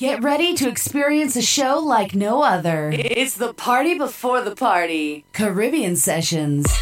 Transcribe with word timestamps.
Get 0.00 0.22
ready 0.22 0.54
to 0.54 0.68
experience 0.68 1.34
a 1.34 1.42
show 1.42 1.80
like 1.80 2.14
no 2.14 2.44
other. 2.44 2.92
It's 2.94 3.34
the 3.34 3.52
party 3.52 3.98
before 3.98 4.40
the 4.42 4.54
party. 4.54 5.24
Caribbean 5.32 5.96
Sessions. 5.96 6.72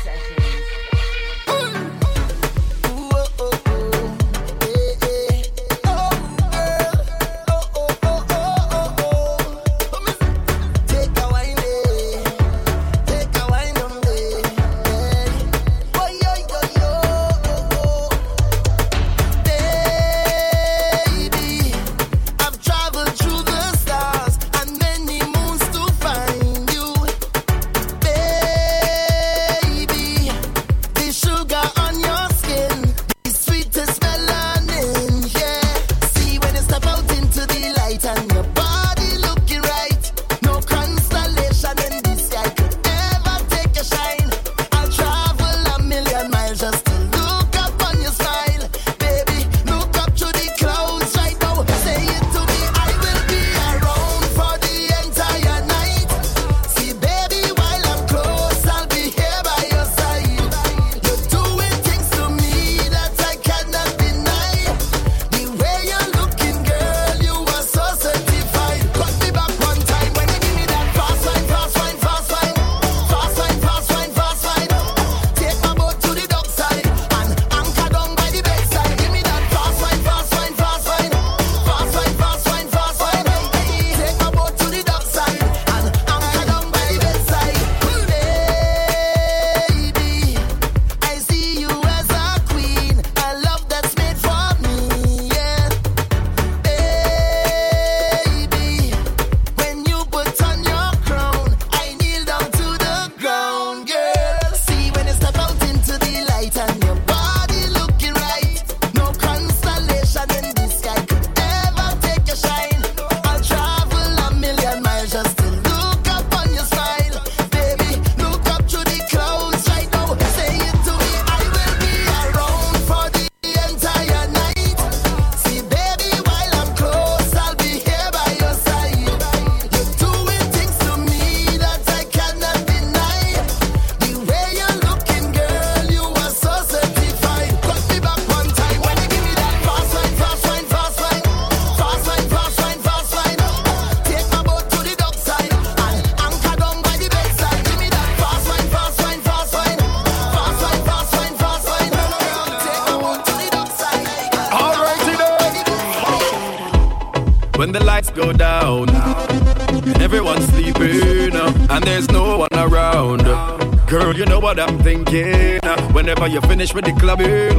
With 166.75 166.84
the 166.84 166.92
clubbing? 166.98 167.59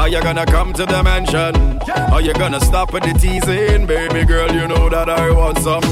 Are 0.00 0.08
you 0.08 0.22
gonna 0.22 0.46
come 0.46 0.72
to 0.74 0.86
the 0.86 1.02
mansion? 1.02 1.78
Are 2.12 2.20
you 2.20 2.32
gonna 2.32 2.60
stop 2.60 2.92
with 2.92 3.02
the 3.02 3.12
teasing? 3.12 3.86
Baby 3.86 4.24
girl, 4.24 4.50
you 4.52 4.66
know 4.66 4.88
that 4.88 5.08
I 5.08 5.30
want 5.30 5.58
some. 5.58 5.82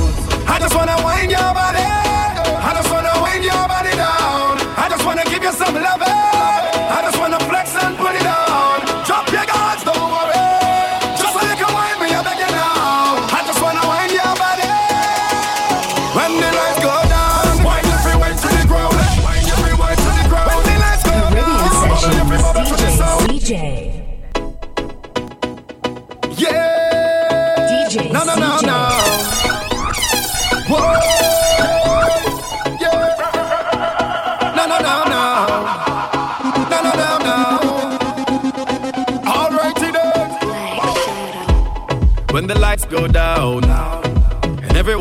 I 0.49 0.59
just 0.59 0.75
wanna 0.75 0.97
wind 1.05 1.31
your 1.31 1.41
body. 1.41 1.79
I 1.79 2.73
just 2.77 2.91
wanna 2.91 3.13
wind 3.23 3.45
your 3.45 3.69
body 3.69 3.91
down. 3.91 4.59
I 4.77 4.87
just 4.89 5.05
wanna 5.05 5.25
give 5.25 5.43
you 5.43 5.53
some 5.53 5.75
love. 5.75 6.01
go 6.01 7.54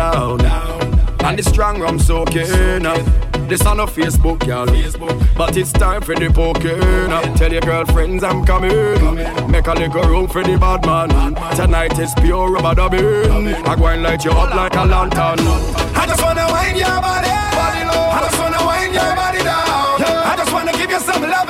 Down. 0.00 0.40
And 1.26 1.38
the 1.38 1.42
strong 1.42 1.80
rum 1.80 1.98
soaking 1.98 2.86
up. 2.86 3.04
This 3.48 3.66
on 3.66 3.80
a 3.80 3.86
Facebook, 3.86 4.46
y'all. 4.46 4.66
But 5.36 5.56
it's 5.56 5.72
time 5.72 6.02
for 6.02 6.14
the 6.14 6.30
poking. 6.30 7.36
Tell 7.36 7.52
your 7.52 7.60
girlfriends 7.60 8.22
I'm 8.24 8.44
coming. 8.44 8.72
Make 9.50 9.66
a 9.66 9.74
little 9.74 10.04
room 10.04 10.26
for 10.28 10.42
the 10.42 10.56
bad 10.56 10.86
man. 10.86 11.10
Tonight 11.56 11.98
is 11.98 12.12
pure 12.22 12.50
rubber 12.50 12.74
dubbing. 12.74 13.54
I 13.70 13.76
go 13.76 13.86
and 13.88 14.02
light 14.02 14.24
you 14.24 14.30
up 14.30 14.54
like 14.54 14.74
a 14.74 14.84
lantern. 14.84 15.40
I 16.00 16.06
just 16.06 16.22
wanna 16.22 16.46
wind 16.54 16.78
your 16.78 17.00
body. 17.06 17.34
I 18.16 18.18
just 18.26 18.38
wanna 18.40 18.62
wind 18.70 18.94
your 18.94 19.12
body 19.20 19.42
down. 19.50 20.02
I 20.30 20.34
just 20.38 20.52
wanna 20.52 20.72
give 20.72 20.90
you 20.90 21.00
some 21.00 21.22
love. 21.22 21.49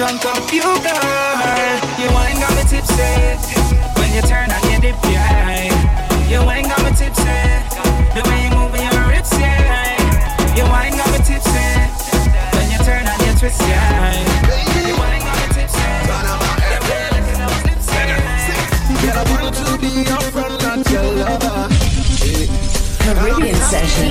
Drunk 0.00 0.24
off 0.24 0.50
you, 0.50 0.62
ain't 0.62 0.82
got 2.40 2.56
me 2.56 2.62
tipsy. 2.64 3.04
When 4.00 4.08
you 4.14 4.22
turn 4.22 4.50
on 4.50 4.70
your 4.70 4.80
dip, 4.80 4.96
yeah. 5.04 5.68
You 6.26 6.40
ain't 6.48 6.68
got 6.68 6.82
me 6.82 6.88
tipsy. 6.96 7.22
The 8.16 8.22
way 8.24 8.44
you 8.44 8.50
move 8.56 8.72
your 8.80 9.12
hips, 9.12 9.36
yeah. 9.38 10.00
You 10.56 10.64
ain't 10.64 10.96
got 10.96 11.04
me 11.12 11.18
tipsy. 11.18 11.52
When 12.56 12.70
you 12.72 12.78
turn 12.78 13.06
on 13.06 13.20
your 13.26 13.34
twist, 13.36 13.60
yeah. 13.60 14.16
You 14.88 14.96
ain't 14.96 15.20
got 15.20 15.36
me 15.36 15.46
tipsy. 15.52 15.84
Girl, 19.04 19.20
I 19.20 19.24
want 19.28 19.54
to 19.54 19.76
be 19.84 19.90
your 20.08 20.24
friend, 20.32 20.56
not 20.64 20.80
your 20.90 21.04
lover. 21.12 21.68
Caribbean 23.04 23.54
Session. 23.68 24.08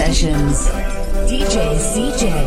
Sessions. 0.00 0.68
DJ 1.28 1.76
CJay. 1.76 2.46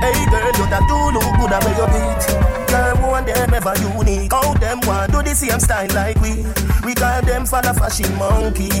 Hey 0.00 0.20
girl, 0.32 0.52
you 0.56 0.66
that 0.72 0.84
do 0.88 0.96
look 1.12 1.28
good 1.36 1.52
at 1.52 1.60
where 1.60 1.76
you 1.76 1.86
beat. 1.92 2.24
Girl, 2.72 3.10
one 3.12 3.26
day 3.26 3.44
never 3.52 3.74
unique. 3.92 4.32
How 4.32 4.54
them 4.54 4.80
want 4.86 5.12
do 5.12 5.20
the 5.22 5.34
same 5.34 5.60
style 5.60 5.92
like 5.92 6.16
we? 6.22 6.46
We 6.82 6.94
call 6.94 7.20
them 7.28 7.44
for 7.44 7.60
the 7.60 7.74
fashion 7.74 8.08
monkey. 8.16 8.72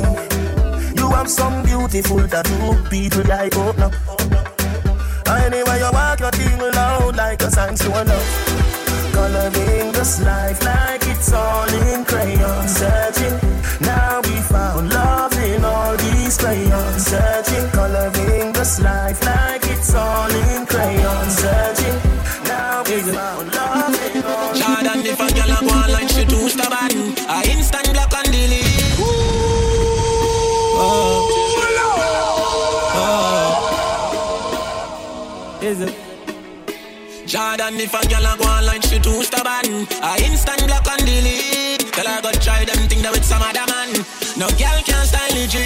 You 0.96 1.10
have 1.10 1.28
some 1.28 1.64
beautiful 1.64 2.26
tattoo, 2.26 2.80
people 2.88 3.28
like 3.28 3.52
oh 3.56 3.74
no. 3.76 3.92
Anyway, 5.36 5.78
you 5.84 5.90
walk 5.92 6.20
your 6.20 6.30
thing 6.30 6.58
loud 6.58 7.14
like 7.14 7.42
a 7.42 7.50
sign 7.50 7.74
to 7.74 7.90
love. 7.90 8.62
Coloring 9.12 9.92
this 9.92 10.24
life 10.24 10.64
like 10.64 11.02
it's 11.08 11.30
all 11.30 11.68
in 11.68 12.06
crayon. 12.06 12.66
Searching, 12.68 13.36
Is 35.72 35.80
it? 35.80 35.94
Jordan, 37.26 37.80
if 37.80 37.94
a 37.94 38.06
girl 38.06 38.26
a 38.28 38.36
go 38.36 38.44
online, 38.44 38.82
she 38.82 38.98
too 38.98 39.22
stubborn. 39.22 39.88
I 40.04 40.20
instant 40.22 40.66
block 40.66 40.86
and 40.86 41.00
delete. 41.00 41.90
Tell 41.96 42.04
her 42.04 42.20
go 42.20 42.30
try 42.44 42.62
them 42.66 42.76
thing 42.88 43.00
that 43.00 43.10
with 43.10 43.24
some 43.24 43.40
other 43.40 43.64
man. 43.72 43.88
No 44.36 44.52
girl 44.60 44.78
can 44.84 45.00
style 45.08 45.32
it, 45.32 45.48
G. 45.48 45.56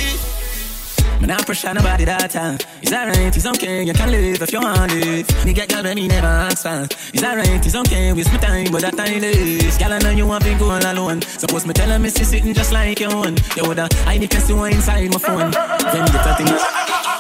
Man, 1.18 1.32
I 1.32 1.42
pressure 1.42 1.74
nobody 1.74 2.04
that 2.04 2.30
time. 2.30 2.58
Is 2.82 2.90
that 2.90 3.08
right? 3.08 3.34
It's 3.34 3.46
okay, 3.46 3.82
you 3.82 3.92
can 3.94 4.12
live 4.12 4.40
if 4.40 4.52
you 4.52 4.60
want 4.60 4.92
live. 4.92 5.44
Me 5.44 5.52
get 5.52 5.68
girl 5.70 5.82
when 5.82 5.96
me 5.96 6.06
never 6.06 6.28
ask 6.28 6.62
for. 6.62 6.86
Is 7.12 7.20
that 7.22 7.34
right? 7.34 7.66
It's 7.66 7.74
okay, 7.74 8.12
waste 8.12 8.30
my 8.30 8.38
time, 8.38 8.70
but 8.70 8.82
that 8.82 8.96
time 8.96 9.24
is. 9.24 9.76
Girl, 9.76 9.92
I 9.92 9.98
know 9.98 10.10
you 10.10 10.26
want 10.28 10.44
to 10.44 10.54
go 10.54 10.70
all 10.70 10.86
alone. 10.86 11.20
Suppose 11.22 11.66
me 11.66 11.74
tell 11.74 11.90
her 11.90 11.98
me 11.98 12.10
see 12.10 12.22
sitting 12.22 12.54
just 12.54 12.70
like 12.70 13.00
you 13.00 13.08
own. 13.10 13.34
You 13.56 13.64
woulda 13.64 13.88
hide 14.06 14.20
the 14.20 14.28
casino 14.28 14.62
inside 14.70 15.10
my 15.10 15.18
phone. 15.18 15.50
Then 15.50 16.06
get 16.06 16.26
a 16.30 16.34
thing. 16.36 17.15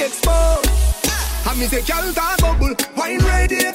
Exposed. 0.00 0.70
And 1.48 1.58
me 1.58 1.66
say, 1.66 1.82
girl, 1.82 2.12
that 2.12 2.36
bubble. 2.40 2.74
Wine 2.96 3.18
ready. 3.20 3.70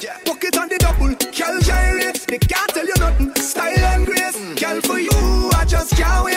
It 0.46 0.56
on 0.56 0.68
the 0.68 0.78
double. 0.78 1.08
Girl, 1.08 1.58
gyrate. 1.60 2.24
They 2.28 2.38
can't 2.38 2.70
tell 2.70 2.86
you 2.86 2.94
nothing. 2.98 3.34
Style 3.34 3.78
and 3.78 4.06
grace. 4.06 4.36
Girl, 4.54 4.80
for 4.80 4.98
you, 4.98 5.50
I 5.54 5.64
just 5.66 5.96
can't 5.96 6.24
wait. 6.24 6.35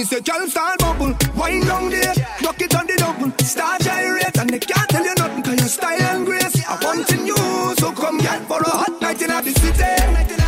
Me 0.00 0.06
say, 0.06 0.20
girl, 0.20 0.46
start 0.48 0.78
bubble, 0.78 1.14
wine 1.36 1.60
down 1.60 1.90
there, 1.90 2.14
rock 2.42 2.60
it 2.60 2.74
on 2.74 2.86
the 2.86 2.96
double, 2.96 3.30
start 3.44 3.82
gyrate, 3.82 4.38
and 4.38 4.48
they 4.48 4.58
can't 4.58 4.88
tell 4.88 5.04
you 5.04 5.14
nothing, 5.16 5.42
cause 5.42 5.58
your 5.58 5.68
style 5.68 6.02
and 6.02 6.24
grace, 6.24 6.64
I 6.66 6.78
want 6.82 7.10
you, 7.10 7.74
so 7.76 7.92
come 7.92 8.18
get 8.18 8.40
for 8.46 8.60
a 8.60 8.70
hot 8.70 9.02
night 9.02 9.20
in 9.20 9.28
the 9.28 9.52
city. 9.60 10.39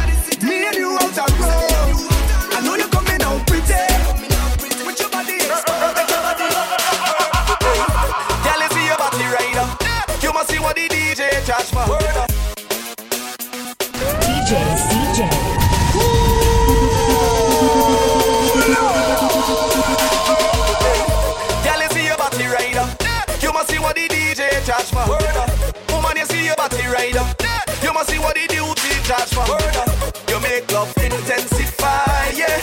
Duty 29.32 29.40
charge 29.40 29.48
for. 29.48 29.52
Word 29.52 29.76
up. 29.76 30.28
You 30.28 30.40
make 30.40 30.72
love 30.72 30.92
intensify, 30.98 32.30
yeah. 32.34 32.60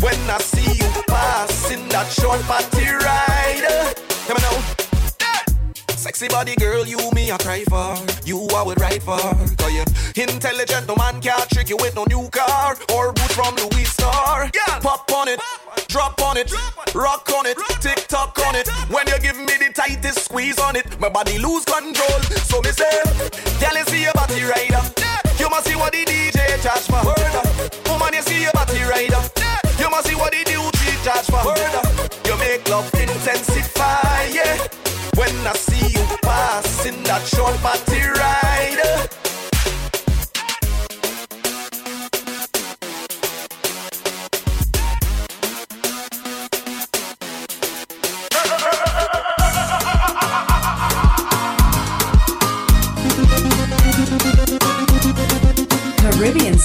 When 0.00 0.18
I 0.30 0.38
see 0.38 0.72
you 0.72 1.02
pass 1.08 1.70
in 1.70 1.88
that 1.88 2.10
short 2.10 2.40
party 2.42 2.86
ride. 2.86 3.94
Come 4.26 4.36
on 4.36 4.42
now. 4.42 5.96
Sexy 5.96 6.28
body 6.28 6.54
girl, 6.56 6.86
you 6.86 6.98
me 7.12 7.30
I 7.30 7.38
cry 7.38 7.64
for. 7.64 7.96
You 8.24 8.46
I 8.54 8.62
would 8.62 8.80
ride 8.80 9.02
for. 9.02 9.18
Cause 9.18 9.72
you 9.72 9.84
intelligent, 10.22 10.86
no 10.86 10.94
man 10.96 11.20
can't 11.20 11.48
trick 11.50 11.68
you 11.68 11.76
with 11.80 11.94
no 11.94 12.04
new 12.04 12.28
car 12.30 12.76
or 12.94 13.12
boot 13.12 13.32
from 13.32 13.54
Louis 13.56 13.84
Star. 13.84 14.50
Yeah. 14.54 14.78
Pop 14.80 15.10
on 15.12 15.28
it, 15.28 15.40
drop 15.88 16.20
on 16.20 16.36
it, 16.36 16.52
rock 16.94 17.30
on 17.36 17.46
it, 17.46 17.56
tick 17.80 18.06
tock 18.08 18.38
on 18.46 18.54
it. 18.54 18.68
When 18.90 19.06
you 19.08 19.18
give 19.20 19.38
me 19.38 19.56
the 19.58 19.72
tightest 19.74 20.26
squeeze 20.26 20.58
on 20.58 20.76
it, 20.76 21.00
my 21.00 21.08
body 21.08 21.38
lose 21.38 21.64
control. 21.64 22.20
So 22.44 22.60
me 22.60 22.70
say, 22.70 22.90
girl, 23.60 23.76
you 23.76 23.84
see 23.86 24.02
your 24.02 24.12
body 24.12 24.42
rider. 24.42 24.73
Charge 26.64 26.88
for. 26.88 27.04
Word 27.04 27.34
up. 27.36 27.46
Woman, 27.88 28.14
you 28.14 28.22
see 28.22 28.40
your 28.42 28.52
body 28.52 28.80
rider. 28.88 29.20
You 29.78 29.90
must 29.90 30.08
see 30.08 30.14
what 30.16 30.32
the 30.32 30.42
duty 30.48 30.96
charge 31.04 31.28
for. 31.28 31.44
Word 31.44 31.74
up. 31.76 31.86
You 32.24 32.36
make 32.38 32.66
love 32.70 32.88
intensify, 32.94 34.32
yeah. 34.32 34.56
When 35.14 35.34
I 35.46 35.52
see 35.52 35.92
you 35.92 36.04
pass 36.22 36.86
in 36.86 36.96
that 37.04 37.22
short 37.26 37.54
party 37.60 37.73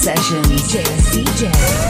sessions. 0.00 0.46
JSC 0.72 1.24
DJ. 1.24 1.89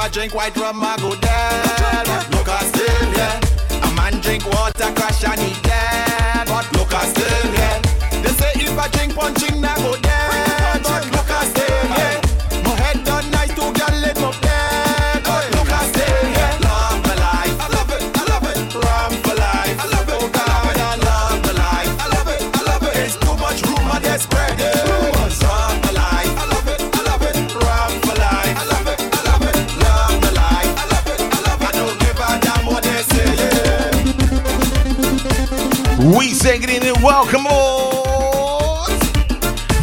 I 0.00 0.08
drink 0.08 0.34
white 0.34 0.56
rum, 0.56 0.80
I 0.82 0.96
go 0.96 1.14
down. 1.14 2.30
Look, 2.30 2.48
I 2.48 2.64
still, 2.64 3.12
yeah. 3.12 3.86
A 3.86 3.94
man 3.94 4.18
drink 4.22 4.46
water, 4.46 4.90
crash, 4.94 5.22
I 5.24 5.36
need 5.36 5.56
that. 5.64 6.46
But 6.48 6.72
look, 6.72 6.94
I 6.94 7.04
still, 7.04 7.52
yeah. 7.52 8.22
They 8.22 8.30
say 8.30 8.50
if 8.64 8.78
I 8.78 8.88
drink 8.88 9.14
punching, 9.14 9.62
I 9.62 9.76
go 9.76 10.00
dead. 10.00 10.49
We 36.40 36.46
say 36.46 36.58
good 36.58 36.70
evening, 36.70 36.94
welcome 37.02 37.46
all. 37.46 38.86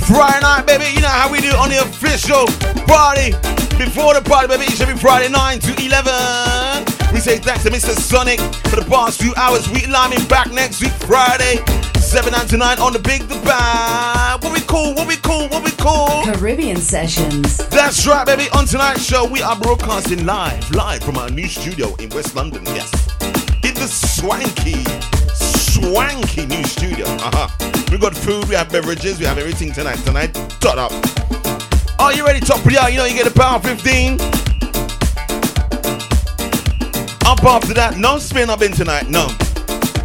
Friday 0.09 0.41
night, 0.41 0.63
baby. 0.65 0.85
You 0.91 1.01
know 1.01 1.07
how 1.07 1.31
we 1.31 1.39
do 1.39 1.49
on 1.49 1.69
the 1.69 1.77
official 1.81 2.47
party. 2.87 3.33
Before 3.77 4.15
the 4.15 4.23
party, 4.25 4.47
baby, 4.47 4.63
each 4.63 4.81
every 4.81 4.97
Friday 4.97 5.29
9 5.29 5.59
to 5.59 5.71
11. 5.77 7.13
We 7.13 7.19
say 7.19 7.37
thanks 7.37 7.61
to 7.65 7.69
Mr. 7.69 7.93
Sonic 7.93 8.39
for 8.71 8.75
the 8.75 8.85
past 8.89 9.21
few 9.21 9.35
hours. 9.35 9.69
We 9.69 9.85
lining 9.85 10.25
back 10.25 10.51
next 10.51 10.81
week, 10.81 10.93
Friday, 11.05 11.61
7 11.99 12.33
and 12.33 12.49
to 12.49 12.57
9 12.57 12.79
on 12.79 12.91
the 12.91 12.99
Big 13.05 13.21
The 13.27 13.35
Band. 13.45 14.41
What 14.41 14.51
we 14.51 14.61
call, 14.61 14.95
what 14.95 15.07
we 15.07 15.17
call, 15.17 15.47
what 15.49 15.63
we 15.63 15.69
call. 15.69 16.25
Caribbean 16.25 16.77
Sessions. 16.77 17.57
That's 17.69 18.07
right, 18.07 18.25
baby. 18.25 18.49
On 18.53 18.65
tonight's 18.65 19.05
show, 19.05 19.29
we 19.29 19.43
are 19.43 19.55
broadcasting 19.59 20.25
live, 20.25 20.71
live 20.71 21.03
from 21.03 21.17
our 21.17 21.29
new 21.29 21.47
studio 21.47 21.93
in 21.97 22.09
West 22.09 22.35
London. 22.35 22.65
Yes, 22.65 22.91
in 23.61 23.75
the 23.75 23.87
swanky, 23.87 24.81
swanky 25.87 26.45
new 26.45 26.63
studio. 26.63 27.05
Uh 27.05 27.31
huh. 27.33 27.71
We 27.91 27.97
got 27.97 28.15
food, 28.15 28.47
we 28.49 28.55
have 28.55 28.69
beverages, 28.69 29.19
we 29.19 29.25
have 29.25 29.37
everything 29.37 29.71
tonight. 29.71 29.97
Tonight, 29.97 30.33
tot 30.59 30.77
up. 30.77 30.91
Are 31.99 32.13
you 32.13 32.25
ready, 32.25 32.39
top 32.39 32.63
the? 32.65 32.89
You 32.89 32.97
know 32.97 33.05
you 33.05 33.15
get 33.15 33.27
a 33.27 33.31
pound 33.31 33.63
15. 33.63 34.19
Up 37.25 37.43
after 37.43 37.73
that, 37.73 37.95
no 37.97 38.17
spin 38.17 38.49
up 38.49 38.61
in 38.61 38.71
tonight, 38.71 39.09
no. 39.09 39.27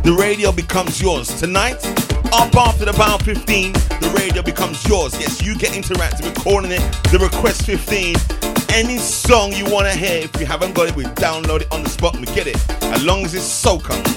The 0.05 0.17
radio 0.19 0.53
becomes 0.53 1.01
yours 1.01 1.29
tonight. 1.41 1.85
Up 2.33 2.55
after 2.57 2.85
the 2.85 2.93
pound 2.95 3.25
15, 3.25 3.73
the 3.73 4.15
radio 4.19 4.43
becomes 4.43 4.87
yours. 4.87 5.19
Yes, 5.19 5.43
you 5.43 5.57
get 5.57 5.73
interactive 5.73 6.35
calling 6.37 6.73
it 6.73 6.81
the 7.11 7.19
request 7.19 7.67
15. 7.67 8.17
Any 8.73 8.99
song 8.99 9.53
you 9.53 9.65
want 9.67 9.87
to 9.87 9.99
hear, 9.99 10.23
if 10.23 10.41
you 10.41 10.47
haven't 10.47 10.75
got 10.75 10.89
it, 10.89 10.97
we 10.97 11.05
download 11.05 11.63
it 11.63 11.73
on 11.73 11.83
the 11.83 11.91
spot 11.91 12.15
and 12.15 12.27
we 12.27 12.33
get 12.35 12.47
it. 12.47 12.57
As 12.95 13.05
long 13.05 13.25
as 13.25 13.35
it's 13.35 13.45
soca. 13.45 14.12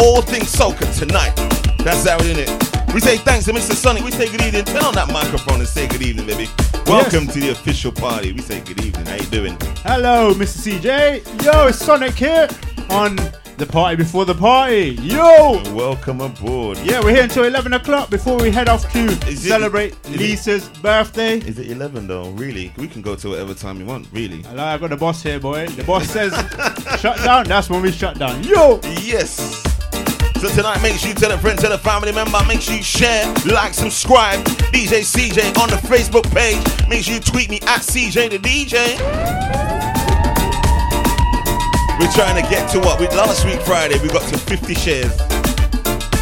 All 0.00 0.22
things 0.22 0.52
soca 0.54 0.86
tonight. 0.98 1.34
That's 1.78 2.08
how 2.08 2.18
it. 2.20 2.94
We 2.94 3.00
say 3.00 3.16
thanks 3.18 3.44
to 3.46 3.52
Mr. 3.52 3.74
Sonic. 3.74 4.04
We 4.04 4.10
say 4.10 4.30
good 4.30 4.42
evening. 4.42 4.64
Turn 4.64 4.82
on 4.84 4.94
that 4.94 5.10
microphone 5.12 5.58
and 5.60 5.68
say 5.68 5.86
good 5.88 6.02
evening, 6.02 6.26
baby. 6.26 6.48
Welcome 6.86 7.26
to 7.28 7.40
the 7.40 7.50
official 7.50 7.92
party. 7.92 8.32
We 8.32 8.40
say 8.40 8.60
good 8.60 8.82
evening. 8.84 9.06
How 9.06 9.16
you 9.16 9.26
doing? 9.26 9.56
Hello, 9.84 10.32
Mr. 10.34 10.78
CJay. 10.80 11.44
Yo, 11.44 11.66
it's 11.66 11.78
Sonic 11.78 12.14
here 12.14 12.48
on 12.90 13.16
the 13.58 13.66
party 13.66 13.96
before 13.96 14.24
the 14.24 14.34
party. 14.34 14.96
Yo! 15.02 15.60
Welcome 15.74 16.20
aboard. 16.20 16.78
Yeah, 16.78 17.00
we're 17.02 17.10
here 17.14 17.24
until 17.24 17.44
11 17.44 17.72
o'clock 17.74 18.08
before 18.08 18.38
we 18.40 18.50
head 18.52 18.68
off 18.68 18.90
to 18.92 18.98
Is 19.28 19.46
celebrate 19.46 19.92
it- 20.04 20.10
Lisa's 20.10 20.68
birthday. 20.80 21.38
Is 21.38 21.58
it 21.58 21.70
11 21.70 22.06
though? 22.06 22.30
Really? 22.30 22.72
We 22.78 22.86
can 22.88 23.02
go 23.02 23.16
to 23.16 23.30
whatever 23.30 23.54
time 23.54 23.80
you 23.80 23.86
want, 23.86 24.06
really. 24.12 24.42
Hello, 24.42 24.64
I 24.64 24.78
got 24.78 24.90
the 24.90 24.96
boss 24.96 25.22
here, 25.22 25.40
boy. 25.40 25.66
The 25.66 25.82
boss 25.84 26.08
says 26.08 26.32
shut 27.00 27.18
down. 27.24 27.44
That's 27.46 27.68
when 27.68 27.82
we 27.82 27.90
shut 27.90 28.18
down. 28.18 28.42
Yo! 28.44 28.80
Yes. 29.02 29.64
So 30.38 30.48
tonight, 30.50 30.80
make 30.82 30.94
sure 31.00 31.08
you 31.08 31.16
tell 31.16 31.32
a 31.32 31.38
friend, 31.38 31.58
tell 31.58 31.72
a 31.72 31.78
family 31.78 32.12
member, 32.12 32.38
make 32.46 32.60
sure 32.60 32.76
you 32.76 32.82
share, 32.82 33.26
like, 33.44 33.74
subscribe. 33.74 34.38
DJ 34.70 35.02
CJay 35.02 35.58
on 35.58 35.68
the 35.68 35.76
Facebook 35.76 36.30
page. 36.32 36.62
Make 36.88 37.02
sure 37.02 37.14
you 37.14 37.20
tweet 37.20 37.50
me 37.50 37.58
at 37.62 37.82
CJ 37.82 38.30
the 38.30 38.38
DJ. 38.38 38.96
We're 41.98 42.12
trying 42.12 42.40
to 42.40 42.48
get 42.48 42.70
to 42.70 42.78
what? 42.78 43.00
We, 43.00 43.08
last 43.08 43.44
week, 43.46 43.60
Friday, 43.62 44.00
we 44.00 44.08
got 44.10 44.28
to 44.28 44.38
50 44.38 44.74
shares. 44.74 45.10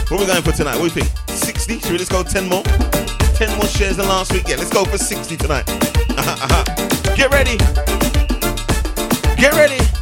What 0.09 0.13
are 0.13 0.19
we 0.19 0.27
going 0.27 0.43
for 0.43 0.53
tonight? 0.53 0.81
What 0.81 0.95
do 0.95 1.01
you 1.01 1.05
think? 1.05 1.29
60? 1.29 1.81
Should 1.81 1.93
we 1.93 1.99
just 1.99 2.11
go 2.11 2.23
10 2.23 2.49
more? 2.49 2.63
10 2.63 3.55
more 3.59 3.67
shares 3.67 3.99
than 3.99 4.09
last 4.09 4.33
week? 4.33 4.49
Yeah, 4.49 4.57
let's 4.57 4.71
go 4.71 4.87
for 4.87 4.97
60 4.97 5.37
tonight. 5.37 5.69
Uh-huh, 5.69 6.65
uh-huh. 6.65 7.15
Get 7.17 7.31
ready. 7.31 7.59
Get 9.37 9.53
ready. 9.53 9.96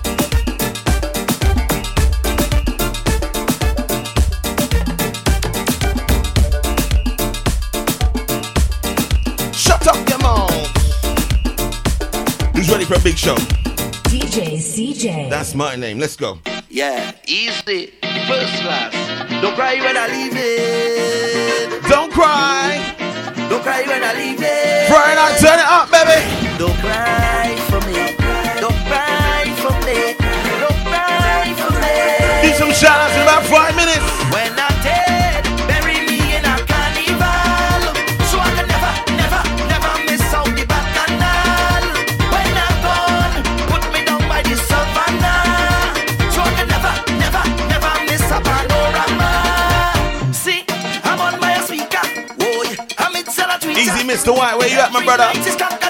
Who's 12.64 12.72
ready 12.72 12.86
for 12.86 12.94
a 12.94 13.00
big 13.00 13.18
show? 13.18 13.34
DJ 14.08 14.56
CJay. 14.56 15.28
That's 15.28 15.54
my 15.54 15.76
name. 15.76 15.98
Let's 15.98 16.16
go. 16.16 16.38
Yeah, 16.70 17.12
easy. 17.26 17.92
First 18.26 18.56
class. 18.64 18.90
Don't 19.42 19.54
cry 19.54 19.74
when 19.84 19.98
I 19.98 20.08
leave 20.08 20.32
it. 20.34 21.82
Don't 21.90 22.10
cry. 22.10 22.80
Don't 23.50 23.62
cry 23.62 23.82
when 23.82 24.02
I 24.02 24.14
leave 24.14 24.40
it. 24.40 24.88
Brian, 24.88 25.18
I 25.20 25.36
turn 25.36 25.60
it 25.60 25.68
up, 25.68 25.92
baby. 25.92 26.24
Don't 26.56 26.72
cry 26.80 27.52
for 27.68 27.84
me. 27.84 28.16
Don't 28.56 28.80
cry 28.88 29.44
for 29.60 29.76
me. 29.84 30.16
Don't 30.64 30.80
cry 30.88 31.52
for 31.60 31.72
me. 31.84 32.48
Need 32.48 32.56
some 32.56 32.72
shout 32.72 32.96
outs 32.98 33.14
in 33.14 33.22
about 33.24 33.44
five 33.44 33.76
minutes. 33.76 34.23
Mr. 54.24 54.34
White, 54.34 54.56
where 54.56 54.68
you 54.68 54.78
at, 54.78 54.90
my 54.90 55.04
brother? 55.04 55.83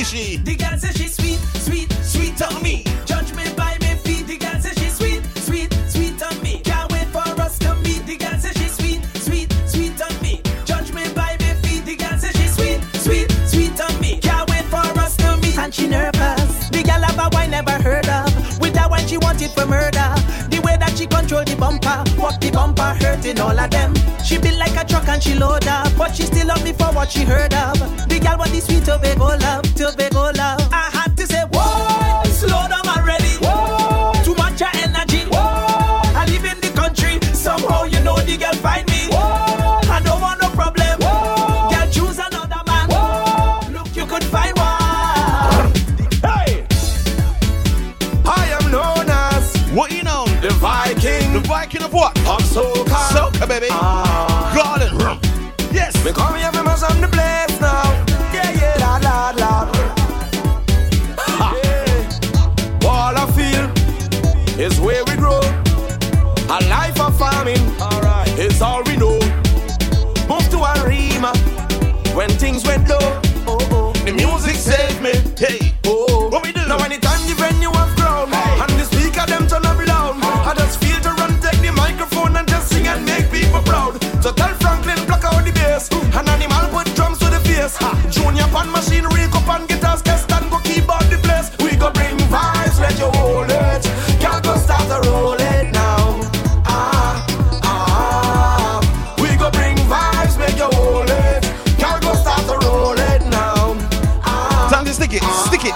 işi 0.00 0.27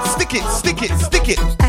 Stick 0.04 0.34
it, 0.34 0.44
stick 0.50 0.82
it, 0.82 0.98
stick 0.98 1.28
it. 1.28 1.62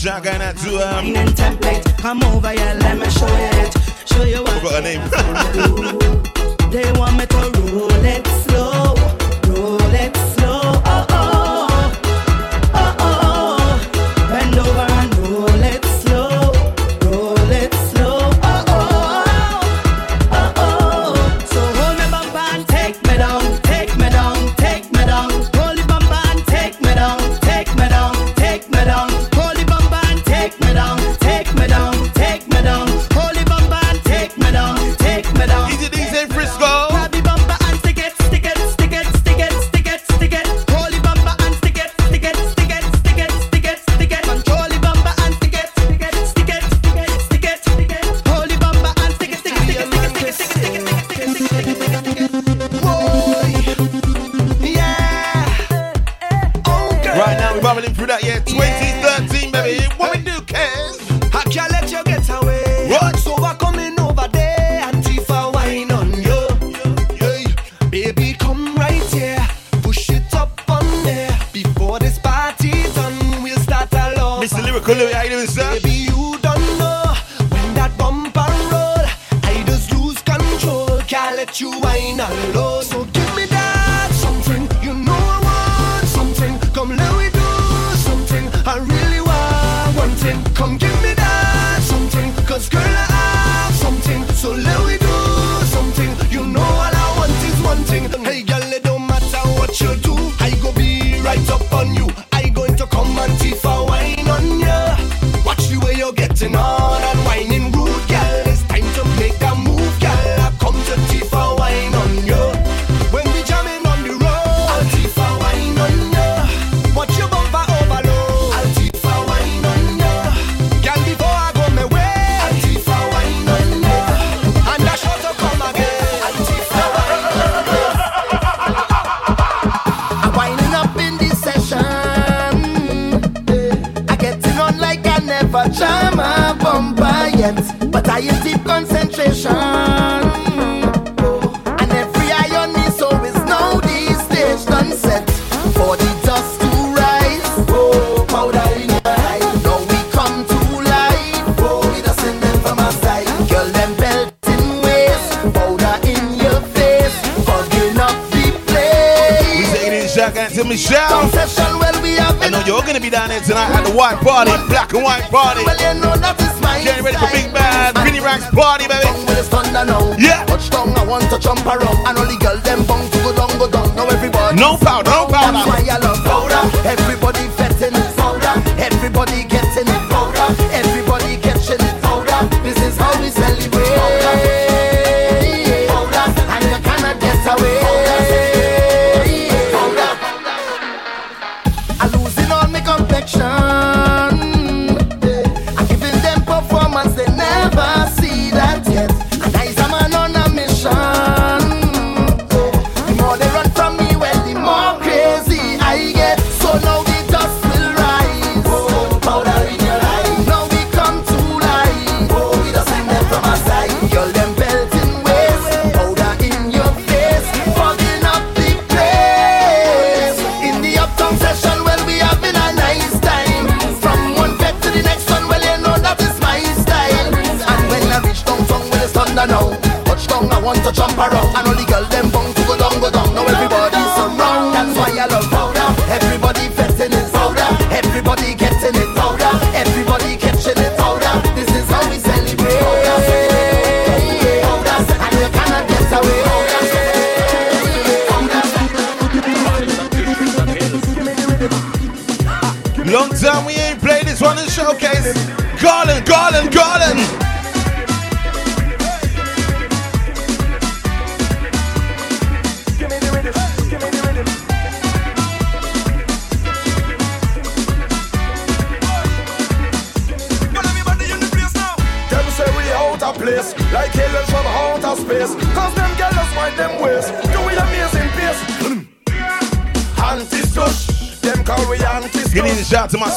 Jack 0.00 0.24
and 0.24 0.42
I 0.42 0.54
do 0.54 0.80
um. 0.80 1.12
Come 1.98 2.22
over 2.22 2.48
here, 2.48 2.74
let 2.80 2.96
me 2.96 3.10
show 3.10 3.26
it. 3.28 3.76
Show 4.08 4.22
you 4.24 4.42
what. 4.42 4.50
i 4.50 4.62
got 4.62 4.74
a 4.74 4.80
name. 4.80 6.70
they 6.70 6.90
want 6.98 7.18
me 7.18 7.26
to 7.26 7.60
rule 7.70 8.04
it. 8.06 8.29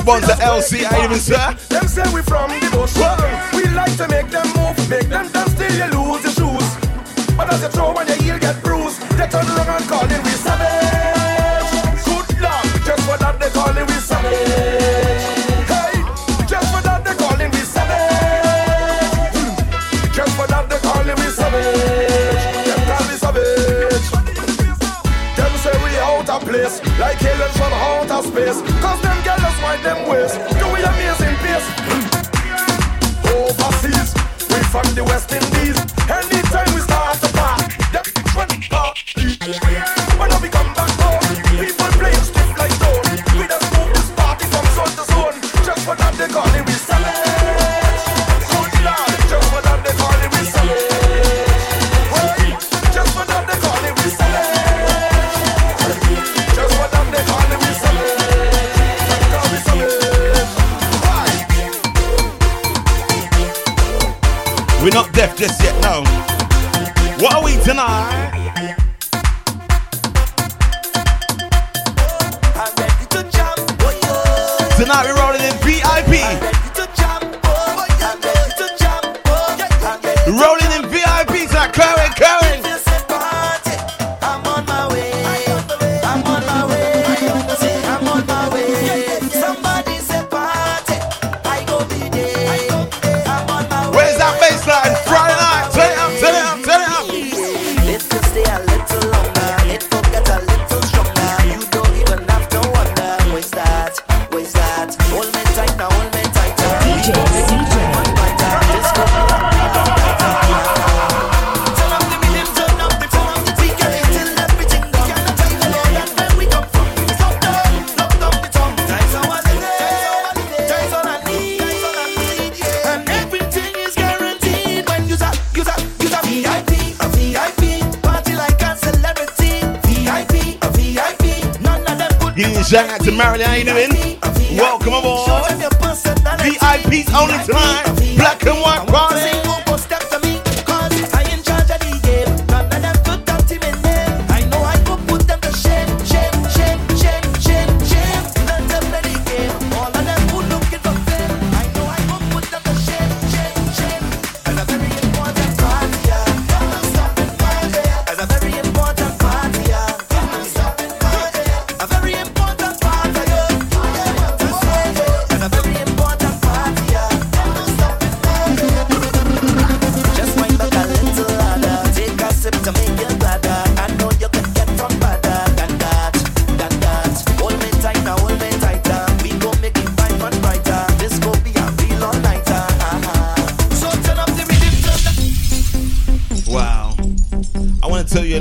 sponsor 0.03 0.33
LC. 0.33 0.85
I 0.85 1.05
even 1.05 1.17
said. 1.17 1.42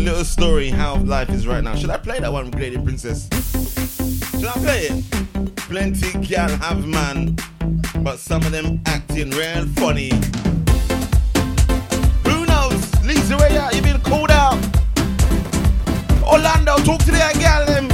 little 0.02 0.24
story 0.24 0.68
how 0.68 0.96
life 0.96 1.30
is 1.30 1.46
right 1.46 1.62
now. 1.62 1.76
Should 1.76 1.90
I 1.90 1.96
play 1.96 2.18
that 2.18 2.32
one, 2.32 2.50
Lady 2.52 2.76
Princess? 2.76 3.28
Should 4.32 4.48
I 4.48 4.52
play 4.54 4.88
it? 4.88 5.56
Plenty 5.56 6.10
can 6.24 6.50
have 6.60 6.84
man, 6.86 7.36
but 8.02 8.18
some 8.18 8.42
of 8.42 8.50
them 8.50 8.80
acting 8.86 9.30
real 9.30 9.64
funny. 9.76 10.10
Who 12.26 12.46
knows? 12.46 13.04
Lisa, 13.04 13.36
where 13.36 13.52
you? 13.52 13.76
You 13.76 13.82
been 13.82 14.00
called 14.00 14.32
out? 14.32 14.58
Orlando, 16.24 16.78
talk 16.78 17.00
to 17.04 17.12
that 17.12 17.36
gal 17.38 17.64
them. 17.66 17.91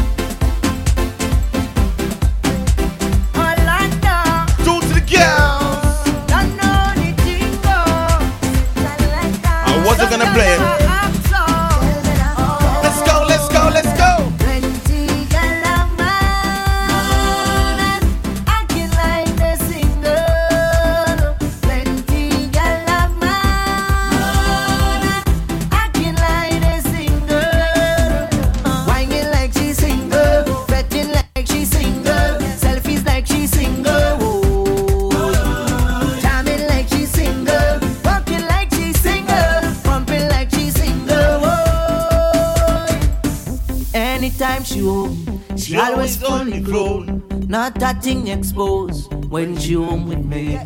she 44.78 44.84
home, 44.84 45.42
she, 45.56 45.76
always 45.76 46.22
on 46.22 46.50
the 46.50 46.60
grown. 46.60 47.24
Not 47.48 47.74
that 47.80 48.02
thing 48.02 48.28
exposed 48.28 49.12
when 49.28 49.56
she 49.58 49.74
home 49.74 50.06
with 50.06 50.24
me. 50.24 50.56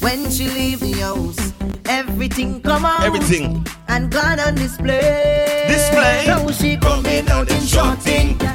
When 0.00 0.30
she 0.30 0.48
leave 0.48 0.80
the 0.80 0.92
house, 0.92 1.52
everything 1.86 2.60
come 2.62 2.84
out. 2.84 3.02
Everything. 3.02 3.66
And 3.88 4.10
gone 4.10 4.38
on 4.38 4.54
display. 4.54 5.64
Display. 5.68 6.24
Now 6.26 6.48
she 6.52 6.76
coming 6.76 7.28
out 7.28 7.50
in 7.50 7.60
shorting. 7.62 8.45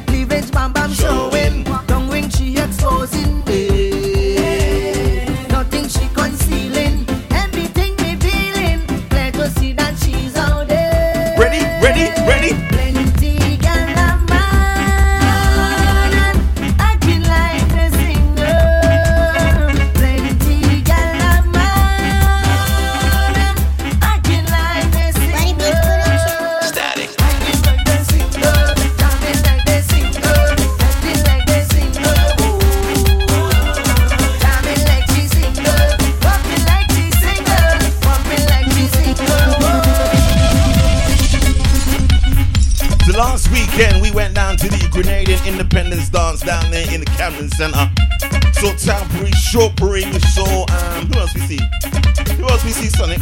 Camden 47.62 47.74
Centre. 47.74 48.54
Saw 48.54 48.74
Tampery, 48.76 49.32
Shortbury, 49.32 50.06
we 50.06 50.20
saw, 50.20 50.62
um, 50.62 51.06
who 51.08 51.20
else 51.20 51.34
we 51.36 51.42
see? 51.42 51.60
Who 52.36 52.44
else 52.48 52.64
we 52.64 52.72
see, 52.72 52.88
Sonic? 52.90 53.20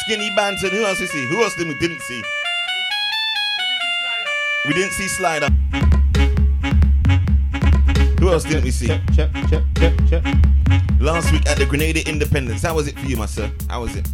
Skinny 0.00 0.30
Banton, 0.30 0.70
who 0.70 0.84
else 0.84 1.00
we 1.00 1.06
see? 1.06 1.26
Who 1.28 1.42
else 1.42 1.54
did 1.54 1.68
we 1.68 1.74
didn't 1.74 2.00
see? 2.00 2.22
We 4.66 4.74
didn't 4.74 4.92
see 4.92 5.08
Slider. 5.08 5.48
Who 8.18 8.30
else 8.30 8.44
didn't 8.44 8.64
we 8.64 8.70
see? 8.70 8.88
Check, 8.88 9.00
check, 9.14 9.30
check, 9.48 9.62
check, 9.76 9.94
check. 10.08 10.24
Last 11.00 11.32
week 11.32 11.46
at 11.46 11.56
the 11.56 11.66
Grenada 11.66 12.06
Independence. 12.08 12.62
How 12.62 12.74
was 12.74 12.88
it 12.88 12.98
for 12.98 13.06
you, 13.06 13.16
my 13.16 13.26
sir? 13.26 13.50
How 13.68 13.82
was 13.82 13.96
it? 13.96 14.06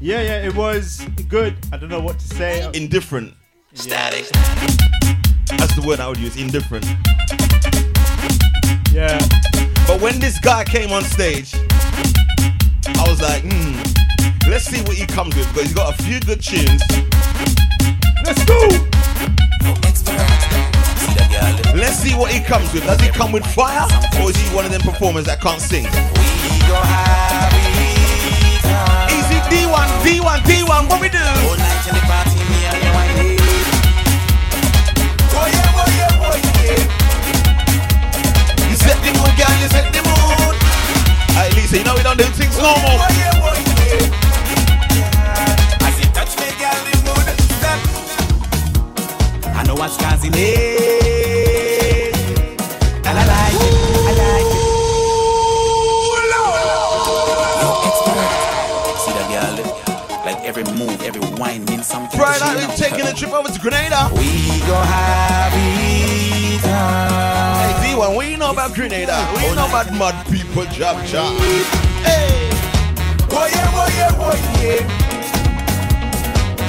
Yeah, 0.00 0.22
yeah, 0.22 0.46
it 0.46 0.54
was 0.54 1.04
good. 1.28 1.56
I 1.72 1.76
don't 1.76 1.90
know 1.90 2.00
what 2.00 2.18
to 2.18 2.26
say. 2.26 2.70
Indifferent. 2.72 3.34
Static. 3.74 4.30
That's 5.72 5.84
the 5.84 5.88
word 5.88 6.00
I 6.00 6.08
would 6.08 6.18
use. 6.18 6.36
Indifferent. 6.36 6.84
Yeah. 8.92 9.16
But 9.88 10.02
when 10.02 10.20
this 10.20 10.38
guy 10.38 10.64
came 10.64 10.92
on 10.92 11.02
stage, 11.02 11.54
I 12.84 13.08
was 13.08 13.22
like, 13.22 13.40
hmm, 13.42 13.80
let's 14.50 14.66
see 14.66 14.82
what 14.82 14.98
he 14.98 15.06
comes 15.06 15.34
with 15.34 15.48
because 15.48 15.62
he's 15.62 15.72
got 15.72 15.98
a 15.98 16.02
few 16.02 16.20
good 16.20 16.42
tunes. 16.42 16.82
Let's 18.22 18.44
go. 18.44 18.60
Let's 21.72 21.96
see 21.96 22.14
what 22.16 22.30
he 22.30 22.44
comes 22.44 22.70
with. 22.74 22.84
Does 22.84 23.00
he 23.00 23.08
come 23.08 23.32
with 23.32 23.46
fire 23.46 23.88
or 24.20 24.28
is 24.28 24.36
he 24.36 24.54
one 24.54 24.66
of 24.66 24.72
them 24.72 24.82
performers 24.82 25.24
that 25.24 25.40
can't 25.40 25.58
sing? 25.58 25.86
Easy 29.08 29.38
D1, 29.48 29.88
D1, 30.04 30.38
D1, 30.44 30.90
what 30.90 31.00
we 31.00 31.08
do? 31.08 32.21
You 39.62 39.68
set 39.68 39.92
the 39.94 40.02
mood. 40.02 40.56
Hey, 41.38 41.50
Lisa, 41.54 41.78
you 41.78 41.84
know 41.84 41.94
we 41.94 42.02
don't 42.02 42.18
do 42.18 42.24
things 42.24 42.58
normal. 42.58 42.98
I 49.54 49.62
know 49.64 49.74
what's 49.76 49.96
causing 49.96 50.32
it. 50.34 52.16
And 53.06 53.18
I 53.18 53.24
like 53.32 53.54
it. 53.54 53.74
I 54.08 54.12
like 54.18 54.50
it. 54.50 54.72
See 58.98 59.12
that 59.14 59.28
girl? 59.30 59.56
Like 60.26 60.40
every 60.44 60.64
move, 60.64 61.00
every 61.02 61.22
wine 61.40 61.64
means 61.66 61.86
something. 61.86 62.18
Right 62.18 62.40
now, 62.40 62.58
she, 62.58 62.66
we're 62.66 62.76
taking 62.76 63.06
a 63.06 63.12
trip 63.12 63.32
over 63.32 63.48
to 63.48 63.60
Grenada. 63.60 64.10
We 64.14 64.58
go 64.66 64.74
have 64.74 65.52
it. 65.54 65.91
D1, 67.92 68.14
what 68.14 68.26
you 68.26 68.38
know 68.38 68.50
about 68.50 68.72
Grenada? 68.74 69.28
You 69.42 69.54
know 69.54 69.66
about 69.68 69.92
mud 69.92 70.14
people, 70.30 70.64
jab, 70.64 71.04
jab? 71.04 71.36
Hey! 72.00 72.48
Oh 73.30 73.46
yeah, 73.52 73.80
oh 73.80 73.88
yeah, 73.98 74.16
oh 74.16 74.34
yeah. 74.62 74.80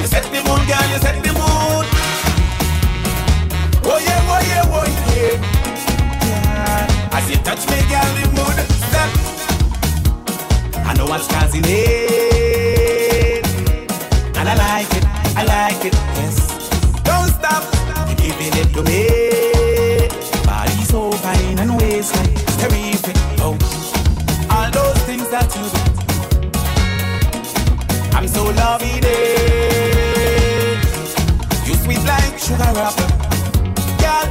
You 0.01 0.07
set 0.07 0.23
the 0.23 0.41
mood, 0.43 0.67
girl, 0.67 0.85
you 0.91 0.97
set 0.99 1.23
the 1.23 1.31
mood. 1.31 1.85
Oh 3.85 3.97
yeah, 4.03 4.31
oh 4.33 4.41
yeah, 4.51 4.75
oh 4.75 4.85
yeah. 5.15 7.13
As 7.13 7.29
you 7.29 7.37
touch 7.37 7.65
me, 7.71 7.77
girl, 7.87 8.13
the 8.19 8.25
mood 8.35 8.57
step. 8.83 9.09
I 10.85 10.87
know 10.97 11.05
what's 11.05 11.27
causing 11.27 11.63
it, 11.65 13.45
and 14.35 14.49
I 14.49 14.55
like 14.55 14.93
it, 14.93 15.05
I 15.37 15.43
like 15.45 15.85
it. 15.85 15.93
Yes, 16.19 16.35
don't 17.03 17.29
stop, 17.29 17.63
you're 18.09 18.17
giving 18.17 18.53
it 18.59 18.73
to 18.73 18.83
me. 18.83 19.32
Waistline 22.03 22.35
terrific. 22.59 23.15
Oh, 23.39 23.55
all 24.51 24.69
those 24.71 24.99
things 25.07 25.29
that 25.29 25.47
you 25.55 25.63
do. 25.71 25.79
I'm 28.15 28.27
so 28.27 28.43
loving 28.43 29.03
it. 29.03 30.83
You 31.65 31.75
sweet 31.75 32.03
like 32.03 32.37
sugar 32.37 32.75
apple. 32.75 33.07
Girl, 34.03 34.27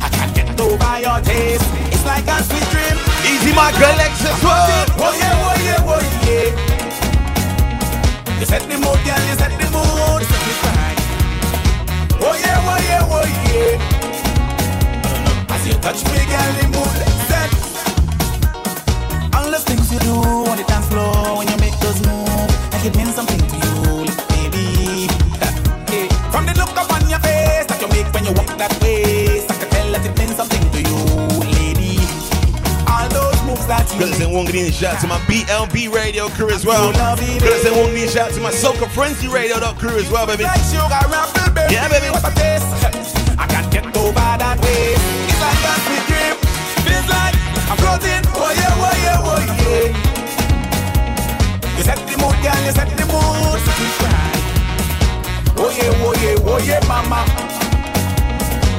I 0.00 0.08
can't 0.16 0.34
get 0.34 0.60
over 0.60 1.00
your 1.00 1.20
taste. 1.20 1.68
It's 1.92 2.04
like 2.06 2.26
a 2.26 2.42
sweet 2.42 2.66
dream. 2.72 2.96
Easy, 3.28 3.52
my 3.54 3.70
girl, 3.78 3.98
what? 4.40 4.88
Oh 4.96 5.12
yeah, 5.20 5.44
oh 5.44 5.56
yeah, 5.66 5.90
oh 5.92 6.00
yeah. 6.24 6.48
You 8.40 8.46
set 8.46 8.62
the 8.62 8.76
mood, 8.78 9.00
girl, 9.04 9.22
you 9.28 9.36
set 9.36 9.52
the 9.60 9.66
mood. 9.76 10.22
Set 10.24 10.42
me 10.46 10.54
right. 10.64 10.98
Oh 12.20 12.34
yeah, 12.40 12.70
oh 12.70 12.78
yeah, 12.88 13.12
oh 13.12 13.26
yeah. 13.52 14.03
You 15.64 15.72
touch 15.80 16.04
me, 16.04 16.20
girl, 16.28 16.52
the 16.60 16.66
mood 16.76 16.92
set. 17.28 17.50
All 19.34 19.50
the 19.50 19.58
things 19.64 19.90
you 19.92 19.98
do 20.00 20.12
on 20.12 20.56
the 20.58 20.64
dance 20.68 20.86
floor 20.88 21.38
when 21.38 21.48
you 21.48 21.56
make 21.56 21.72
those 21.80 22.00
moves, 22.04 22.52
like 22.72 22.84
it 22.84 22.94
means 22.96 23.14
something 23.14 23.40
to 23.40 23.56
you, 23.56 24.04
baby. 24.28 25.08
Hey, 25.88 26.08
From 26.30 26.44
the 26.44 26.52
look 26.60 26.76
up 26.76 26.92
on 26.92 27.08
your 27.08 27.18
face 27.20 27.64
that 27.64 27.80
you 27.80 27.88
make 27.88 28.12
when 28.12 28.26
you 28.26 28.32
walk 28.36 28.52
that 28.60 28.76
way, 28.82 29.40
I 29.48 29.54
can 29.56 29.68
tell 29.72 29.88
that 29.92 30.04
it 30.04 30.12
means 30.18 30.36
something 30.36 30.60
to 30.60 30.80
you, 30.84 31.00
lady. 31.48 31.96
All 32.84 33.08
those 33.08 33.40
moves 33.48 33.64
that 33.66 33.88
you 33.88 34.00
Goodness 34.04 34.20
and 34.20 34.32
Wongini, 34.36 34.68
shout 34.70 35.00
to 35.00 35.06
my 35.06 35.16
BLB 35.24 35.88
radio 35.88 36.28
crew 36.36 36.50
as 36.50 36.66
well. 36.66 36.92
Goodness 36.92 37.64
and 37.64 37.74
Wongini, 37.76 38.04
shout 38.12 38.32
to 38.36 38.40
my 38.40 38.50
Soca 38.52 38.84
Frenzy 38.92 39.28
radio 39.28 39.56
crew 39.80 39.96
as 39.96 40.10
well, 40.10 40.26
baby. 40.26 40.44
Like 40.44 40.60
sugar 40.68 40.92
apple, 40.92 41.54
baby. 41.56 41.72
Yeah, 41.72 41.88
baby. 41.88 42.12
What 42.12 42.20
a 42.20 42.34
taste. 42.36 42.68
I 43.40 43.46
can't 43.48 43.72
get 43.72 43.84
over 43.96 44.12
that 44.20 44.60
way. 44.60 45.33
You 52.24 52.30
set 52.30 52.40
the 52.40 52.40
mood, 52.40 52.42
girl. 52.42 52.60
You 52.64 52.72
set 52.72 52.88
the 52.96 53.04
mood. 53.12 53.60
Set 53.64 53.76
me 53.80 53.88
right. 54.00 54.40
Oh 55.56 55.70
yeah, 55.76 56.04
oh 56.04 56.14
yeah, 56.22 56.48
oh 56.50 56.58
yeah, 56.64 56.80
mama. 56.88 57.20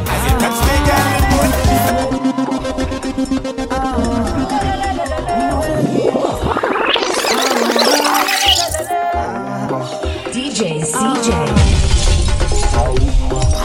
As 0.07 0.21
you 0.25 0.33
touch 0.41 0.59
me, 0.65 0.75
girl, 0.87 1.09
the 1.15 1.21
mood. 1.31 2.55
DJ 10.33 10.81
CJay. 10.81 11.47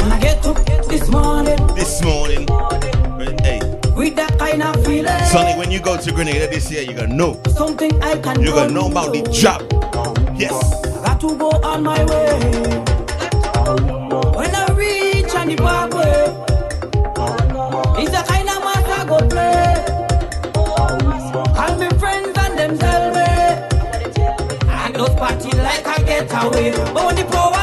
And 0.02 0.12
I 0.12 0.14
get 0.20 0.46
up 0.46 0.56
this 0.88 1.08
morning 1.08 1.66
This 1.74 2.02
morning, 2.02 2.46
hey, 3.42 3.60
with 3.94 4.16
that 4.16 4.36
kind 4.38 4.62
of 4.62 4.84
feeling. 4.84 5.24
Sonny, 5.26 5.54
when 5.58 5.70
you 5.70 5.80
go 5.80 5.96
to 5.96 6.12
Grenada 6.12 6.48
this 6.48 6.70
year, 6.70 6.82
you're 6.82 6.94
gonna 6.94 7.14
know. 7.14 7.40
Something 7.56 8.00
I 8.02 8.16
can 8.18 8.40
You're 8.42 8.54
gonna 8.54 8.72
know 8.72 8.88
about 8.90 9.12
the 9.12 9.22
job. 9.30 9.69
Yes. 10.40 10.56
I 10.86 11.02
got 11.04 11.20
to 11.20 11.36
go 11.36 11.50
on 11.50 11.82
my 11.82 12.02
way. 12.02 12.32
When 14.38 14.54
I 14.54 14.66
reach 14.72 15.34
on 15.34 15.48
the 15.48 15.56
parkway, 15.56 16.32
it's 18.00 18.10
the 18.10 18.22
kind 18.26 18.48
of 18.48 18.64
mass 18.64 18.88
I 18.88 19.04
go 19.06 19.18
play. 19.28 19.74
Call 21.52 21.76
me 21.76 21.88
friends 21.98 22.38
and 22.38 22.58
them 22.58 22.78
tell 22.78 23.10
me. 23.16 23.30
I 24.66 24.90
don't 24.92 25.14
party 25.18 25.50
like 25.58 25.86
I 25.86 25.98
get 26.04 26.32
away. 26.32 26.70
But 26.70 27.04
when 27.04 27.16
the 27.16 27.24
power 27.24 27.59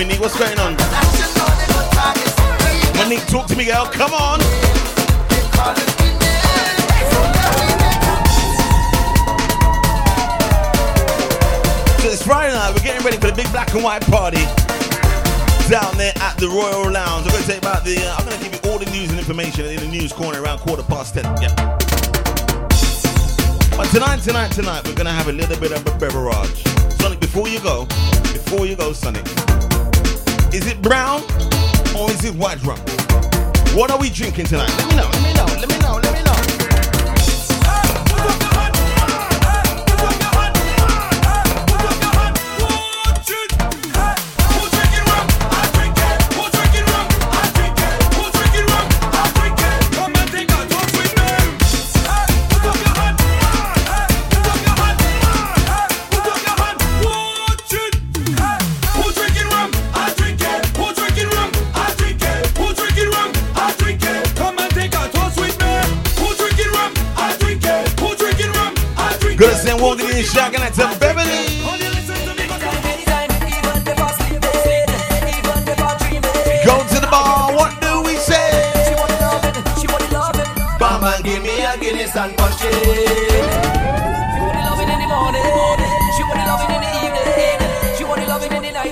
on. 0.00 0.08
What's 0.20 0.38
going 0.38 0.58
on? 0.58 0.76
Monique, 2.96 3.26
talk 3.26 3.46
to 3.48 3.56
me, 3.56 3.66
girl. 3.66 3.86
Come 3.86 4.12
on. 4.12 4.40
So 12.00 12.08
it's 12.10 12.22
Friday 12.24 12.54
night. 12.54 12.72
We're 12.74 12.82
getting 12.82 13.04
ready 13.04 13.18
for 13.18 13.28
the 13.28 13.34
big 13.34 13.50
black 13.52 13.72
and 13.74 13.84
white 13.84 14.02
party 14.06 14.44
down 15.68 15.96
there 15.96 16.12
at 16.16 16.36
the 16.38 16.48
Royal 16.48 16.90
Lounge. 16.90 17.26
I'm 17.26 17.32
going 17.32 17.42
to 17.42 17.46
tell 17.46 17.54
you 17.54 17.60
about 17.60 17.84
the. 17.84 17.98
Uh, 17.98 18.16
I'm 18.18 18.24
going 18.24 18.38
to 18.38 18.44
give 18.44 18.64
you 18.64 18.70
all 18.70 18.78
the 18.78 18.90
news 18.90 19.10
and 19.10 19.18
information 19.18 19.66
in 19.66 19.76
the 19.76 19.88
news 19.88 20.12
corner 20.12 20.42
around 20.42 20.58
quarter 20.58 20.82
past 20.82 21.14
ten. 21.14 21.24
Yeah. 21.40 21.54
But 23.76 23.88
tonight, 23.90 24.20
tonight, 24.22 24.52
tonight, 24.52 24.86
we're 24.86 24.94
going 24.94 25.06
to 25.06 25.12
have 25.12 25.28
a 25.28 25.32
little 25.32 25.58
bit 25.58 25.72
of 25.72 25.86
a 25.86 25.98
beverage. 25.98 26.64
Sonic, 27.00 27.20
before 27.20 27.48
you 27.48 27.60
go, 27.60 27.86
before 28.32 28.66
you 28.66 28.76
go, 28.76 28.92
Sonic, 28.92 29.24
is 30.54 30.68
it 30.68 30.80
brown 30.80 31.20
or 31.98 32.08
is 32.12 32.24
it 32.24 32.32
white 32.36 32.62
rum? 32.62 32.78
What 33.74 33.90
are 33.90 33.98
we 33.98 34.08
drinking 34.08 34.46
tonight? 34.46 34.70
Let 34.78 34.88
me 34.88 34.94
know. 34.94 35.10
Let 35.10 35.22
me 35.22 35.32
know. 35.34 35.46
Let 35.46 35.68
me 35.68 35.78
know. 35.78 35.94
Let 36.00 36.14
me 36.14 36.22
know. 36.22 36.33
Walking 70.14 70.18
in 70.18 70.24
shocking 70.24 70.60
at 70.60 70.74
to 70.74 70.98
Beverly. 70.98 71.60
Go 76.64 76.78
to 76.88 77.00
the 77.00 77.08
bar, 77.10 77.54
what 77.54 77.80
do 77.80 78.02
we 78.02 78.16
say? 78.16 78.72
Mama, 80.80 81.16
give 81.22 81.42
me 81.42 81.62
a 81.62 81.76
Guinness 81.78 82.16
and 82.16 82.36
punch 82.36 82.60
it. 82.62 83.64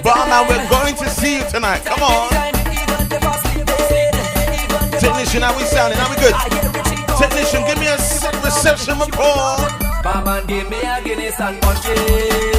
Barman, 0.02 0.48
we're 0.48 0.68
going 0.68 0.96
to 0.96 1.10
see 1.10 1.36
you 1.38 1.44
tonight. 1.48 1.84
Come 1.84 2.02
on. 2.02 2.30
Technician, 4.98 5.42
how 5.42 5.56
we 5.56 5.64
sounding? 5.64 5.98
How 5.98 6.10
we 6.10 6.16
good? 6.16 6.34
Technician, 7.18 7.64
give 7.66 7.78
me 7.78 7.86
a 7.86 7.96
reception 8.42 8.98
report. 8.98 9.81
Mama, 10.04 10.42
give 10.48 10.68
me 10.68 10.80
a 10.82 11.00
Guinness 11.04 11.40
and 11.40 11.60
punch 11.62 11.84
it. 11.84 12.51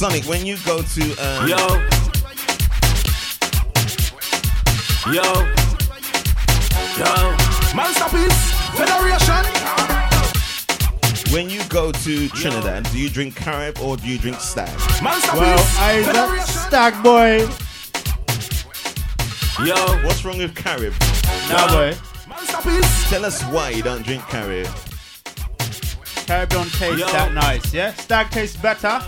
Sonic, 0.00 0.24
when 0.24 0.46
you 0.46 0.56
go 0.64 0.80
to 0.80 1.02
um, 1.18 1.46
Yo. 1.46 1.58
Yo. 5.12 5.22
Yo. 6.96 7.36
Masterpiece. 7.76 8.40
Federation. 8.78 9.44
when 11.34 11.50
you 11.50 11.62
go 11.68 11.92
to 11.92 12.28
Trinidad, 12.30 12.90
do 12.90 12.98
you 12.98 13.10
drink 13.10 13.36
Carib 13.36 13.78
or 13.80 13.98
do 13.98 14.08
you 14.08 14.16
drink 14.16 14.40
Stag? 14.40 14.70
Well, 15.02 15.58
I 15.78 16.00
that 16.06 16.46
stag 16.46 17.02
boy. 17.02 17.40
Yo. 19.66 19.76
What's 20.06 20.24
wrong 20.24 20.38
with 20.38 20.54
Carib? 20.54 20.94
Nah, 21.50 21.68
boy. 21.74 21.94
Tell 23.10 23.26
us 23.26 23.42
why 23.42 23.68
you 23.68 23.82
don't 23.82 24.02
drink 24.02 24.22
Carib. 24.28 24.66
Carib 26.26 26.48
don't 26.48 26.72
taste 26.72 26.98
Yo. 26.98 27.06
that 27.08 27.34
nice, 27.34 27.74
yeah? 27.74 27.92
Stag 27.92 28.30
tastes 28.30 28.56
better. 28.56 29.02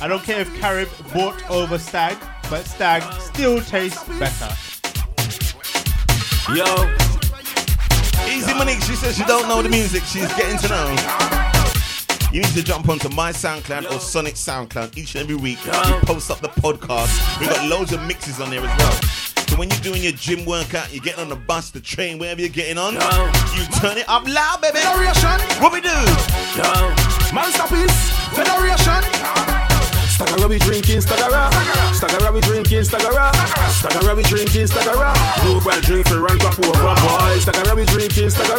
I 0.00 0.06
don't 0.06 0.22
care 0.22 0.40
if 0.40 0.60
Carib 0.60 0.88
bought 1.12 1.50
over 1.50 1.76
Stag, 1.76 2.16
but 2.48 2.64
Stag 2.64 3.02
still 3.20 3.60
tastes 3.60 4.04
better. 4.18 4.48
Yo. 6.54 6.64
Easy 8.30 8.54
Monique, 8.54 8.80
she 8.82 8.94
says 8.94 9.16
she 9.16 9.24
don't 9.24 9.48
know 9.48 9.60
the 9.60 9.68
music. 9.68 10.04
She's 10.04 10.32
getting 10.34 10.58
to 10.58 10.68
know. 10.68 10.96
You 12.32 12.42
need 12.42 12.54
to 12.54 12.62
jump 12.62 12.88
onto 12.88 13.08
my 13.08 13.32
SoundCloud 13.32 13.90
or 13.90 13.98
Sonic 13.98 14.34
SoundCloud 14.34 14.96
each 14.96 15.14
and 15.14 15.24
every 15.24 15.34
week. 15.34 15.58
We 15.64 15.72
post 16.06 16.30
up 16.30 16.40
the 16.40 16.48
podcast. 16.48 17.40
We 17.40 17.46
got 17.46 17.66
loads 17.68 17.92
of 17.92 18.00
mixes 18.06 18.40
on 18.40 18.50
there 18.50 18.60
as 18.60 18.78
well. 18.78 18.92
So 19.48 19.56
when 19.56 19.70
you're 19.70 19.80
doing 19.80 20.02
your 20.02 20.12
gym 20.12 20.44
workout, 20.44 20.92
you're 20.92 21.02
getting 21.02 21.22
on 21.22 21.28
the 21.30 21.36
bus, 21.36 21.70
the 21.70 21.80
train, 21.80 22.18
wherever 22.18 22.40
you're 22.40 22.50
getting 22.50 22.78
on, 22.78 22.94
you 22.94 23.64
turn 23.80 23.96
it 23.98 24.08
up 24.08 24.28
loud, 24.28 24.60
baby. 24.60 24.78
Federation. 24.78 25.40
What 25.60 25.72
we 25.72 25.80
do? 25.80 25.88
Yo. 26.54 26.94
Masterpiece. 27.34 28.10
Federation. 28.36 29.47
Stagger 30.18 30.48
we 30.48 30.58
drinking, 30.58 31.00
stagger 31.00 31.30
Stagger 31.94 32.32
we 32.32 32.40
drinking, 32.40 32.82
stagger 32.82 33.30
Stagger 33.70 34.16
we 34.16 34.22
drinking, 34.24 34.66
stagger 34.66 35.14
No 35.46 35.60
brand 35.60 35.82
drink 35.84 36.08
for 36.08 36.18
run 36.18 36.36
crap 36.40 36.58
over 36.58 36.74
boys. 36.74 37.42
Stagger 37.46 37.76
we 37.76 37.84
drinking, 37.86 38.28
stagger 38.28 38.58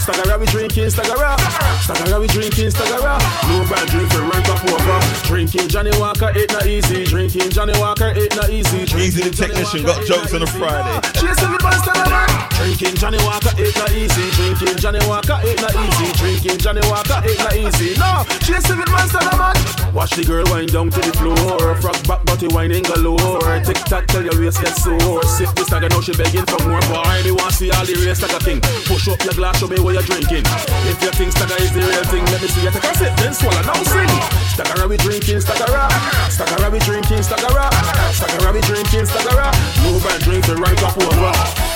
Stagger 0.00 0.38
we 0.38 0.46
drinking, 0.46 0.88
stagger 0.88 1.36
Stagger 1.84 2.18
we 2.18 2.26
drinking, 2.28 2.70
stagger 2.70 3.12
No 3.44 3.60
brand 3.68 3.88
drink 3.92 4.10
for 4.10 4.22
run 4.24 4.40
crap 4.40 4.64
over. 4.64 4.96
Drinking 5.28 5.68
Johnny 5.68 5.92
Walker, 6.00 6.32
it 6.34 6.50
not 6.52 6.64
easy. 6.66 7.04
Drinking 7.04 7.50
Johnny 7.50 7.78
Walker, 7.78 8.14
it 8.16 8.34
not 8.34 8.48
easy. 8.48 8.88
Easy 8.96 9.20
the 9.20 9.36
technician 9.36 9.82
got 9.84 10.02
jokes 10.06 10.32
on 10.32 10.40
a 10.40 10.46
Friday. 10.46 10.96
Chasing 11.12 11.52
the 11.52 11.60
monster, 11.60 11.92
man. 11.92 12.28
Drinking 12.56 12.96
Johnny 12.96 13.18
Walker, 13.20 13.52
it 13.58 13.76
not 13.76 13.92
easy. 13.92 14.30
Drinking 14.32 14.78
Johnny 14.80 15.00
Walker, 15.04 15.36
it 15.44 15.60
not 15.60 15.76
easy. 15.76 16.08
Drinking 16.16 16.56
Johnny 16.56 16.80
Walker, 16.88 17.20
it 17.20 17.36
not 17.36 17.52
easy. 17.52 17.92
No, 18.00 18.24
chasing 18.40 18.80
the 18.80 18.88
monster, 18.88 19.20
man. 19.36 19.56
Watch 19.92 20.12
the 20.16 20.24
girl 20.24 20.44
wind 20.50 20.72
down 20.72 20.85
to 20.90 21.00
the 21.00 21.12
floor. 21.16 21.74
Frog 21.80 21.98
back, 22.06 22.24
body 22.24 22.48
whining 22.48 22.82
galore. 22.82 23.60
Tick 23.64 23.78
tock, 23.88 24.06
tell 24.06 24.22
your 24.22 24.36
waist 24.38 24.60
get 24.60 24.74
sore. 24.76 25.22
Sip 25.24 25.50
this 25.56 25.66
stagger, 25.66 25.88
now 25.88 26.00
she 26.00 26.12
begging 26.14 26.46
for 26.46 26.60
more. 26.66 26.80
Boy, 26.88 27.22
me 27.24 27.32
want 27.32 27.54
see 27.54 27.70
all 27.70 27.84
the 27.84 27.94
race 28.04 28.18
stagger 28.18 28.40
thing. 28.42 28.60
Push 28.86 29.08
up 29.08 29.20
your 29.24 29.34
glass, 29.34 29.58
show 29.58 29.68
me 29.68 29.78
what 29.80 29.94
you're 29.94 30.06
drinking. 30.06 30.44
If 30.88 30.98
you 31.02 31.12
think 31.12 31.32
stagger 31.32 31.58
is 31.62 31.72
the 31.72 31.80
real 31.80 32.04
thing, 32.10 32.24
let 32.30 32.40
me 32.42 32.48
see 32.48 32.62
you 32.62 32.70
take 32.70 32.84
a 32.84 32.92
sip, 32.94 33.12
then 33.16 33.32
swallow, 33.34 33.62
now 33.62 33.78
sing. 33.84 34.10
Stagger, 34.56 34.88
we 34.88 34.96
drinking, 34.96 35.40
stagger, 35.40 35.68
stagger, 36.32 36.70
we 36.70 36.78
drinking, 36.80 37.22
stagger, 37.22 37.68
stagger, 38.16 38.52
we 38.52 38.60
drinking, 38.64 39.06
stagger. 39.06 39.50
No 39.84 40.00
bad 40.00 40.20
drink 40.22 40.44
to 40.46 40.54
rank 40.56 40.80
up 40.82 40.96
over. 40.96 41.32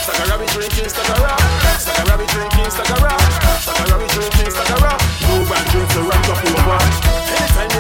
Stagger, 0.07 0.37
we 0.41 0.47
drinking, 0.55 0.89
stagger, 0.89 1.37
stagger, 1.77 2.17
we 2.17 2.27
drinking, 2.27 2.71
stagger, 2.71 3.20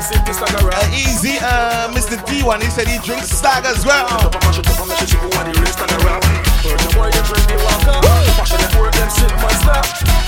Anytime 0.01 0.25
you 0.25 0.33
sip 0.33 0.41
this 0.41 0.41
Uh, 0.41 0.97
easy, 0.97 1.37
uh, 1.41 1.93
Mr. 1.93 2.17
D1, 2.25 2.63
he 2.63 2.71
said 2.71 2.89
he 2.89 2.97
drinks 3.05 3.29
Stag 3.29 3.67
as 3.67 3.85
well. 3.85 4.09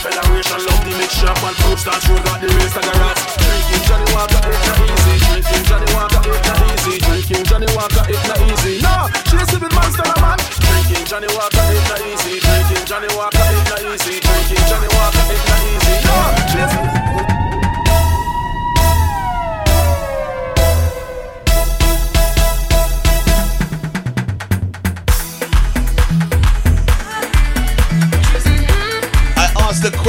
Federation 0.02 0.60
love 0.66 0.84
the 0.84 0.92
mix 0.98 1.14
shop 1.14 1.38
and 1.44 1.56
fruit 1.56 1.78
start 1.78 2.02
show 2.02 2.18
got 2.20 2.40
the 2.40 2.48
race 2.48 2.74
like 2.76 2.84
a 2.84 2.98
rat. 3.00 3.16
Drinking 3.38 3.82
Johnny 3.88 4.12
Walker, 4.12 4.40
it 4.44 4.60
not 4.66 4.80
easy. 4.82 5.14
Drinking 5.24 5.64
Johnny 5.64 5.88
Walker, 5.94 6.20
it 6.20 6.42
not 6.42 6.60
easy. 6.68 6.98
Drinking 6.98 7.44
Johnny 7.44 7.68
Walker, 7.72 8.04
it 8.12 8.22
not 8.28 8.40
easy. 8.50 8.82
No, 8.82 9.08
chasing 9.30 9.60
with 9.62 9.72
monster 9.72 10.04
man. 10.20 10.36
Drinking 10.58 11.06
Johnny 11.06 11.30
Walker, 11.32 11.64
it 11.70 11.84
not 11.88 12.02
easy. 12.02 12.40
Drinking 12.44 12.84
Johnny 12.84 13.08
Walker, 13.16 13.31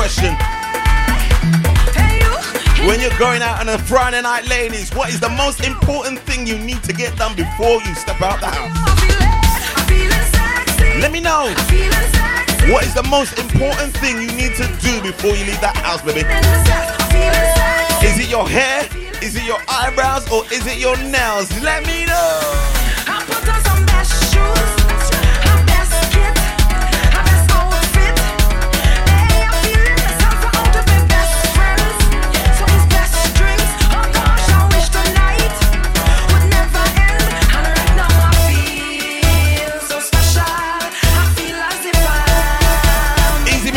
question. 0.03 0.35
When 2.85 2.99
you're 2.99 3.17
going 3.17 3.41
out 3.41 3.61
on 3.61 3.69
a 3.69 3.77
Friday 3.77 4.21
night, 4.21 4.45
ladies, 4.49 4.93
what 4.93 5.07
is 5.07 5.21
the 5.21 5.29
most 5.29 5.63
important 5.63 6.19
thing 6.19 6.45
you 6.45 6.57
need 6.57 6.83
to 6.83 6.91
get 6.91 7.15
done 7.15 7.33
before 7.37 7.79
you 7.81 7.95
step 7.95 8.21
out 8.21 8.41
the 8.41 8.47
house? 8.47 8.75
Let 10.99 11.09
me 11.13 11.21
know. 11.21 11.45
What 12.69 12.83
is 12.83 12.93
the 12.93 13.07
most 13.09 13.39
important 13.39 13.95
thing 13.99 14.19
you 14.19 14.27
need 14.27 14.55
to 14.57 14.67
do 14.83 15.01
before 15.01 15.37
you 15.37 15.45
leave 15.45 15.61
that 15.61 15.77
house, 15.77 16.01
baby? 16.01 16.27
Is 18.05 18.19
it 18.19 18.29
your 18.29 18.45
hair? 18.45 18.83
Is 19.23 19.37
it 19.37 19.45
your 19.45 19.59
eyebrows? 19.69 20.29
Or 20.29 20.43
is 20.51 20.67
it 20.67 20.79
your 20.79 20.97
nails? 20.97 21.47
Let 21.61 21.87
me 21.87 22.03
know. 22.03 22.73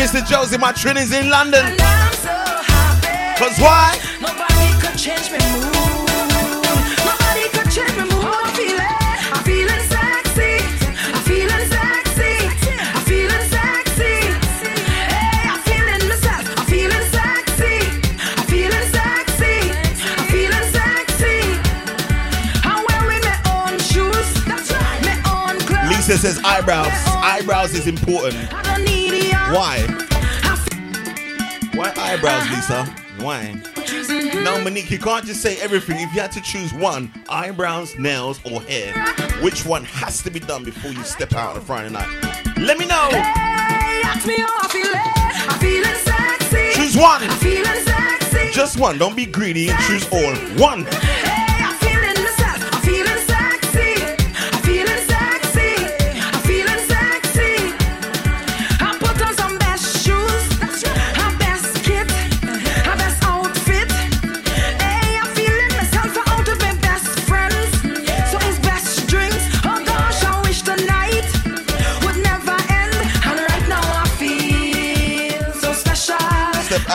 Mr. 0.07 0.25
Josie, 0.25 0.57
my 0.57 0.71
trin 0.71 0.95
is 0.95 1.11
in 1.11 1.29
London. 1.29 1.65
Cause 3.35 3.59
why? 3.59 3.99
Nobody 4.21 4.71
could 4.79 4.97
change 4.97 5.29
me 5.29 5.37
mood. 5.51 5.75
Nobody 7.03 7.49
could 7.51 7.69
change 7.69 7.91
me 7.91 8.07
mood. 8.07 8.23
I'm 8.23 8.55
feeling, 8.55 8.87
I'm 9.35 9.43
feeling 9.43 9.83
sexy. 9.91 10.63
I'm 11.11 11.23
feeling 11.27 11.67
sexy. 11.67 12.39
I'm 12.39 13.03
feeling 13.03 13.43
sexy. 13.51 14.15
Hey, 15.11 15.43
I'm 15.51 15.59
feeling 15.67 16.07
myself. 16.07 16.55
I'm 16.57 16.65
feeling 16.67 17.05
sexy. 17.11 17.75
I'm 18.15 18.47
feeling 18.47 18.87
sexy. 18.95 19.59
I'm 20.15 20.23
feeling 20.31 20.67
sexy. 20.71 21.35
I'm 22.63 22.79
wearing 22.87 23.23
my 23.27 23.37
own 23.59 23.77
shoes. 23.79 24.45
That's 24.45 24.71
right. 24.71 25.01
My 25.03 25.51
own 25.51 25.59
clothes. 25.67 25.89
Lisa 25.89 26.17
says 26.17 26.39
eyebrows. 26.45 26.93
Eyebrows 27.07 27.73
is 27.73 27.87
important. 27.87 28.66
Why? 29.53 29.79
Why 31.73 31.93
eyebrows, 31.95 32.49
Lisa? 32.49 32.83
Why? 33.23 33.53
No, 33.53 33.63
mm-hmm. 33.63 34.63
Monique, 34.65 34.91
you 34.91 34.99
can't 34.99 35.25
just 35.25 35.41
say 35.41 35.57
everything. 35.61 36.01
If 36.01 36.13
you 36.13 36.19
had 36.19 36.33
to 36.33 36.41
choose 36.41 36.73
one, 36.73 37.09
eyebrows, 37.29 37.97
nails, 37.97 38.41
or 38.43 38.61
hair, 38.63 38.93
which 39.41 39.65
one 39.65 39.85
has 39.85 40.21
to 40.23 40.29
be 40.29 40.41
done 40.41 40.65
before 40.65 40.91
you 40.91 41.01
step 41.03 41.33
out 41.33 41.51
on 41.51 41.57
a 41.57 41.61
Friday 41.61 41.89
night? 41.89 42.09
Let 42.57 42.77
me 42.77 42.87
know. 42.87 43.07
Hey, 43.09 44.01
ask 44.03 44.27
me 44.27 44.35
how 44.35 44.57
I 44.59 44.67
feel. 44.67 44.85
Eh? 44.85 45.17
I'm 45.49 45.59
feeling 45.59 45.95
sexy. 45.95 46.73
Choose 46.73 46.97
one. 46.97 47.23
I'm 47.23 47.37
feeling 47.37 47.85
sexy. 47.85 48.51
Just 48.51 48.77
one. 48.77 48.97
Don't 48.97 49.15
be 49.15 49.25
greedy 49.25 49.69
and 49.69 49.79
choose 49.85 50.05
all. 50.11 50.35
One. 50.59 50.85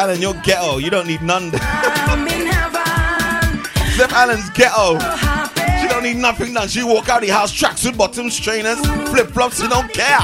Allen, 0.03 0.21
you're 0.21 0.35
ghetto. 0.43 0.79
You 0.79 0.91
don't 0.91 1.07
need 1.07 1.23
none. 1.23 1.53
I'm 1.55 2.27
in 2.27 2.47
heaven. 2.49 3.65
Steph 3.93 4.13
Allen's 4.13 4.51
ghetto. 4.51 4.99
She 5.81 5.87
don't 5.87 6.03
need 6.03 6.17
nothing 6.17 6.53
done. 6.55 6.67
She 6.67 6.83
walk 6.83 7.09
out 7.09 7.21
the 7.21 7.29
house, 7.29 7.53
tracksuit 7.53 7.97
bottoms, 7.97 8.37
trainers, 8.37 8.81
flip 9.11 9.31
flops. 9.31 9.63
She 9.63 9.69
don't 9.69 9.93
care. 9.93 10.19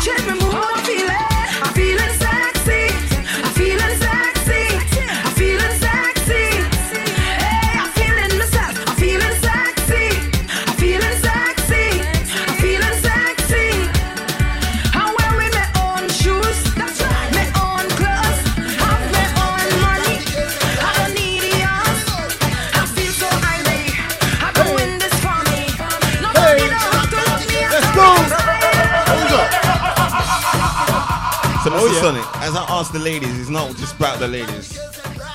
Yeah. 31.98 32.22
Sonic, 32.22 32.36
as 32.42 32.56
I 32.56 32.64
ask 32.68 32.92
the 32.92 32.98
ladies, 32.98 33.38
it's 33.40 33.50
not 33.50 33.74
just 33.76 33.96
about 33.96 34.18
the 34.18 34.28
ladies. 34.28 34.78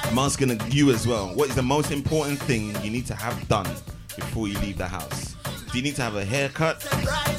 I'm 0.05 0.19
asking 0.19 0.59
you 0.71 0.91
as 0.91 1.07
well. 1.07 1.33
What 1.33 1.49
is 1.49 1.55
the 1.55 1.63
most 1.63 1.91
important 1.91 2.39
thing 2.39 2.75
you 2.83 2.91
need 2.91 3.05
to 3.07 3.15
have 3.15 3.47
done 3.47 3.67
before 4.15 4.47
you 4.47 4.57
leave 4.59 4.77
the 4.77 4.87
house? 4.87 5.35
Do 5.71 5.77
you 5.77 5.83
need 5.83 5.95
to 5.95 6.03
have 6.03 6.15
a 6.15 6.23
haircut? 6.23 6.83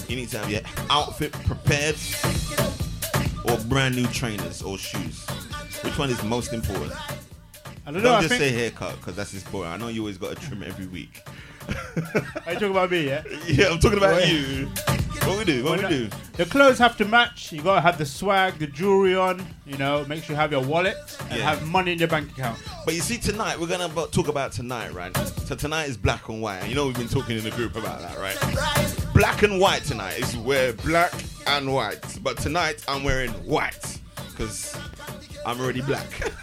You 0.09 0.16
need 0.16 0.29
to 0.31 0.39
have 0.39 0.51
your 0.51 0.61
outfit 0.91 1.33
prepared? 1.33 1.97
Or 3.45 3.59
brand 3.68 3.95
new 3.95 4.07
trainers 4.09 4.62
or 4.62 4.77
shoes? 4.79 5.25
Which 5.83 5.99
one 5.99 6.11
is 6.11 6.22
most 6.25 6.53
important? 6.53 6.93
I 7.87 7.91
don't 7.93 7.95
Don't 7.95 8.03
know. 8.03 8.14
I 8.14 8.22
just 8.22 8.31
think, 8.31 8.41
say 8.41 8.51
haircut 8.51 8.97
because 8.97 9.16
that's 9.16 9.33
just 9.33 9.51
boring. 9.53 9.70
I 9.70 9.77
know 9.77 9.89
you 9.89 10.01
always 10.01 10.18
got 10.18 10.37
to 10.37 10.47
trim 10.47 10.62
every 10.62 10.87
week. 10.87 11.20
Are 11.69 12.53
you 12.53 12.59
talking 12.59 12.71
about 12.71 12.91
me? 12.91 13.07
Yeah. 13.09 13.23
Yeah, 13.47 13.69
I'm 13.71 13.79
talking 13.79 13.99
about 13.99 14.27
you. 14.29 14.69
What 15.25 15.39
we 15.39 15.45
do? 15.45 15.65
What 15.65 15.81
we 15.83 15.89
do? 15.89 16.09
The 16.35 16.45
clothes 16.45 16.79
have 16.79 16.97
to 16.99 17.05
match. 17.07 17.51
You 17.53 17.62
gotta 17.62 17.81
have 17.81 17.97
the 17.97 18.05
swag, 18.05 18.59
the 18.59 18.67
jewelry 18.67 19.17
on. 19.17 19.45
You 19.65 19.79
know, 19.79 20.05
make 20.07 20.23
sure 20.25 20.35
you 20.35 20.41
have 20.41 20.53
your 20.53 20.62
wallet 20.62 20.97
and 21.31 21.39
Yeah. 21.39 21.49
have 21.49 21.62
money 21.67 21.93
in 21.93 21.99
your 21.99 22.09
bank 22.09 22.31
account. 22.33 22.59
But 22.85 22.95
you 22.95 23.01
see, 23.01 23.17
tonight 23.17 23.59
we're 23.59 23.69
gonna 23.69 23.89
talk 24.11 24.29
about 24.29 24.53
tonight, 24.53 24.93
right? 24.93 25.17
So 25.47 25.55
tonight 25.55 25.89
is 25.89 25.97
black 25.97 26.29
and 26.29 26.43
white. 26.43 26.59
And 26.59 26.69
you 26.69 26.75
know 26.75 26.87
we've 26.87 26.99
been 26.99 27.09
talking 27.09 27.39
in 27.39 27.45
the 27.45 27.51
group 27.53 27.75
about 27.77 28.01
that, 28.01 28.19
right? 28.19 28.37
Black 29.15 29.43
and 29.43 29.59
white 29.61 29.85
tonight 29.85 30.19
is 30.19 30.37
wear 30.37 30.73
black 30.75 31.12
and 31.47 31.73
white. 31.73 32.05
But 32.23 32.37
tonight 32.39 32.85
I'm 32.87 33.03
wearing 33.05 33.31
white 33.47 33.99
because 34.31 34.77
I'm 35.47 35.59
already 35.61 35.81
black. 35.81 36.11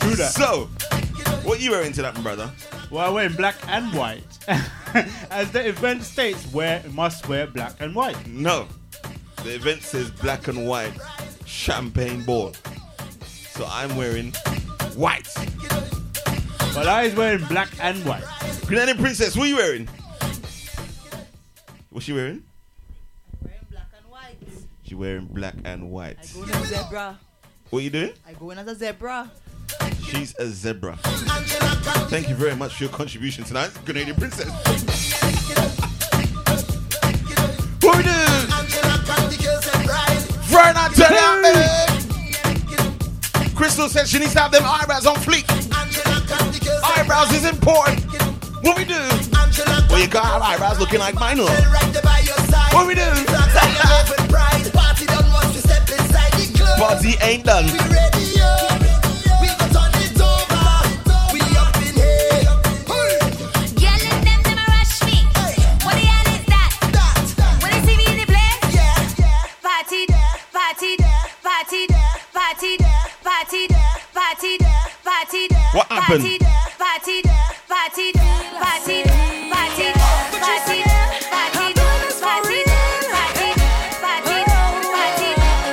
Do 0.00 0.16
that. 0.16 0.32
So, 0.34 0.68
what 1.50 1.60
you 1.60 1.72
wearing 1.72 1.92
tonight, 1.92 2.14
my 2.14 2.20
brother? 2.20 2.48
Well, 2.92 3.08
I'm 3.08 3.14
wearing 3.14 3.32
black 3.32 3.56
and 3.66 3.92
white. 3.92 4.22
As 5.32 5.50
the 5.50 5.66
event 5.66 6.04
states, 6.04 6.46
wear 6.52 6.80
must 6.92 7.28
wear 7.28 7.48
black 7.48 7.74
and 7.80 7.92
white. 7.92 8.24
No, 8.28 8.68
the 9.42 9.56
event 9.56 9.82
says 9.82 10.12
black 10.12 10.46
and 10.46 10.68
white 10.68 10.92
champagne 11.46 12.22
ball. 12.22 12.52
So 13.26 13.66
I'm 13.68 13.96
wearing 13.96 14.30
white. 14.94 15.26
But 16.72 16.86
I 16.86 17.02
is 17.02 17.16
wearing 17.16 17.44
black 17.46 17.70
and 17.80 17.98
white. 18.04 18.22
Granny 18.66 18.94
Princess, 18.94 19.36
what 19.36 19.46
are 19.46 19.48
you 19.48 19.56
wearing? 19.56 19.88
What's 21.90 22.06
she 22.06 22.12
wearing? 22.12 22.44
I'm 23.42 23.48
wearing 23.48 23.66
black 23.72 23.88
and 23.98 24.08
white. 24.08 24.36
She 24.84 24.94
wearing 24.94 25.26
black 25.26 25.56
and 25.64 25.90
white. 25.90 26.16
I 26.22 26.32
Going 26.32 26.50
as 26.50 26.70
a 26.70 26.76
zebra. 26.76 27.18
What 27.70 27.80
are 27.80 27.82
you 27.82 27.90
doing? 27.90 28.12
I 28.24 28.34
go 28.34 28.50
in 28.50 28.58
as 28.58 28.68
a 28.68 28.74
zebra. 28.76 29.28
She's 30.10 30.34
a 30.40 30.46
zebra. 30.48 30.96
Thank 32.10 32.28
you 32.28 32.34
very 32.34 32.56
much 32.56 32.74
for 32.74 32.82
your 32.82 32.92
contribution 32.92 33.44
tonight, 33.44 33.70
Grenadian 33.84 34.18
Princess. 34.18 34.48
What 37.80 37.96
we 37.96 38.02
doing? 38.02 38.16
Friday 40.50 40.74
night, 40.74 40.92
turn 40.96 41.12
out, 41.12 41.42
baby. 41.44 41.62
Crystal 43.54 43.88
said 43.88 44.08
she 44.08 44.18
needs 44.18 44.32
to 44.32 44.40
have 44.40 44.50
them 44.50 44.64
eyebrows 44.64 45.06
on 45.06 45.14
fleek. 45.14 45.44
Eyebrows 46.82 47.32
is 47.32 47.44
important. 47.44 48.00
What 48.64 48.76
we 48.76 48.84
do? 48.84 48.98
Well, 49.88 50.00
you 50.00 50.08
gotta 50.08 50.26
have 50.26 50.42
eyebrows 50.42 50.80
looking 50.80 50.98
like 50.98 51.14
mine. 51.14 51.38
What 51.38 52.86
we 52.88 52.96
do? 52.96 53.02
Party 56.80 57.14
ain't 57.22 57.44
done. 57.44 57.66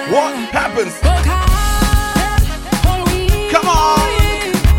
What 0.10 0.34
happened? 0.52 0.90
What 1.06 1.26
happens? 1.26 1.68
Come 3.52 3.68
on. 3.70 4.00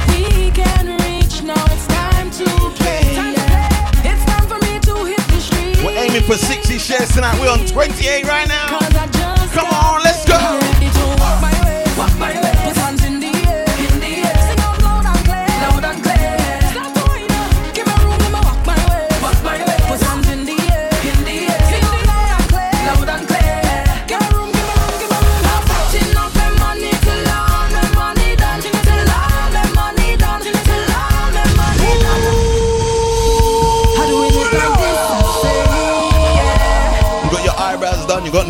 We 0.08 0.50
can 0.50 0.98
reach 0.98 1.42
now. 1.44 1.64
It's 1.66 1.86
time 1.86 2.30
to 2.32 2.44
play. 2.74 3.02
It's 4.02 4.24
time 4.24 4.48
for 4.48 4.58
me 4.58 4.80
to 4.80 5.04
hit 5.04 5.22
the 5.28 5.40
street. 5.40 5.84
We're 5.84 5.96
aiming 5.96 6.22
for 6.22 6.34
60 6.34 6.78
shares 6.78 7.12
tonight. 7.12 7.38
We're 7.40 7.52
on 7.52 7.64
28 7.64 8.26
right 8.26 8.48
now. 8.48 8.97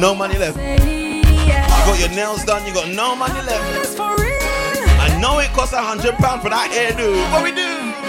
Got 0.01 0.11
no 0.11 0.15
money 0.15 0.39
left. 0.39 0.57
You 0.57 1.23
got 1.25 1.99
your 1.99 2.11
nails 2.11 2.45
done, 2.45 2.67
you 2.67 2.73
got 2.73 2.89
no 2.89 3.17
money 3.17 3.43
left. 3.43 3.99
I 3.99 5.19
know 5.21 5.39
it 5.41 5.51
costs 5.53 5.75
a 5.75 5.83
hundred 5.83 6.15
pounds 6.17 6.43
for 6.43 6.51
that 6.51 6.71
hairdo. 6.71 7.33
What 7.33 7.43
we 7.43 7.51
do? 7.53 8.08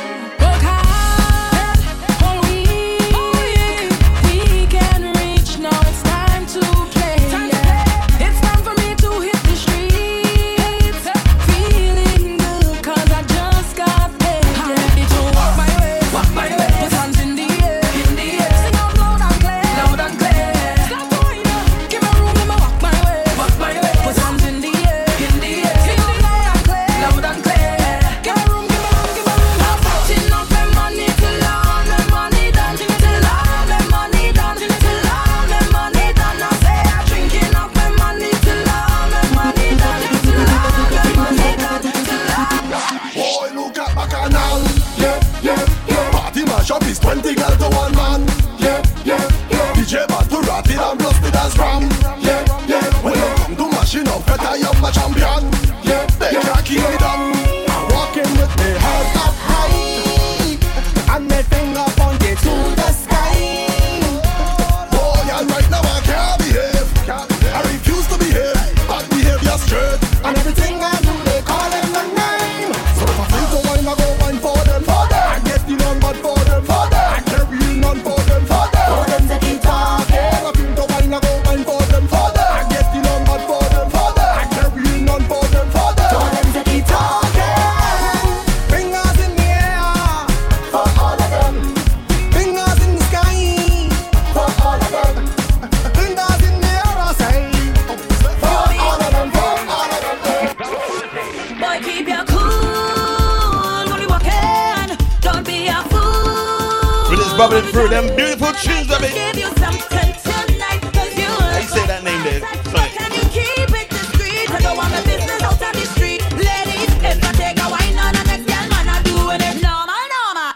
Beautiful 108.99 109.07
tunes. 109.07 109.13
Give 109.13 109.37
you 109.43 109.49
something 109.63 110.13
tonight, 110.23 110.81
'cause 110.93 111.13
you 111.17 111.29
How 111.29 111.57
you 111.59 111.67
say 111.67 111.85
that 111.87 112.03
name 112.03 112.23
there? 112.23 112.41
Sonic. 112.71 112.91
Can 112.97 113.11
you 113.13 113.25
keep 113.35 113.69
it 113.81 113.89
discreet? 113.89 114.49
I 114.51 114.59
don't 114.61 114.77
want 114.77 114.91
the 114.95 115.01
business 115.09 115.41
out 115.43 115.61
on 115.61 115.73
the 115.73 115.85
street. 115.95 116.21
Ladies, 116.33 116.91
if 117.11 117.17
I 117.23 117.31
take 117.33 117.57
a 117.59 117.67
wine 117.69 117.97
on 118.05 118.13
the 118.17 118.23
next 118.31 118.45
girl, 118.51 118.65
man, 118.71 118.87
I 118.89 119.01
doing 119.03 119.41
it 119.49 119.57
normal, 119.61 120.05
normal. 120.15 120.51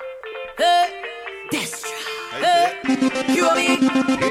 Hey, 0.57 0.85
this 1.51 1.83
hey, 2.43 3.33
you 3.33 3.49
and 3.49 3.57
me. 3.57 3.67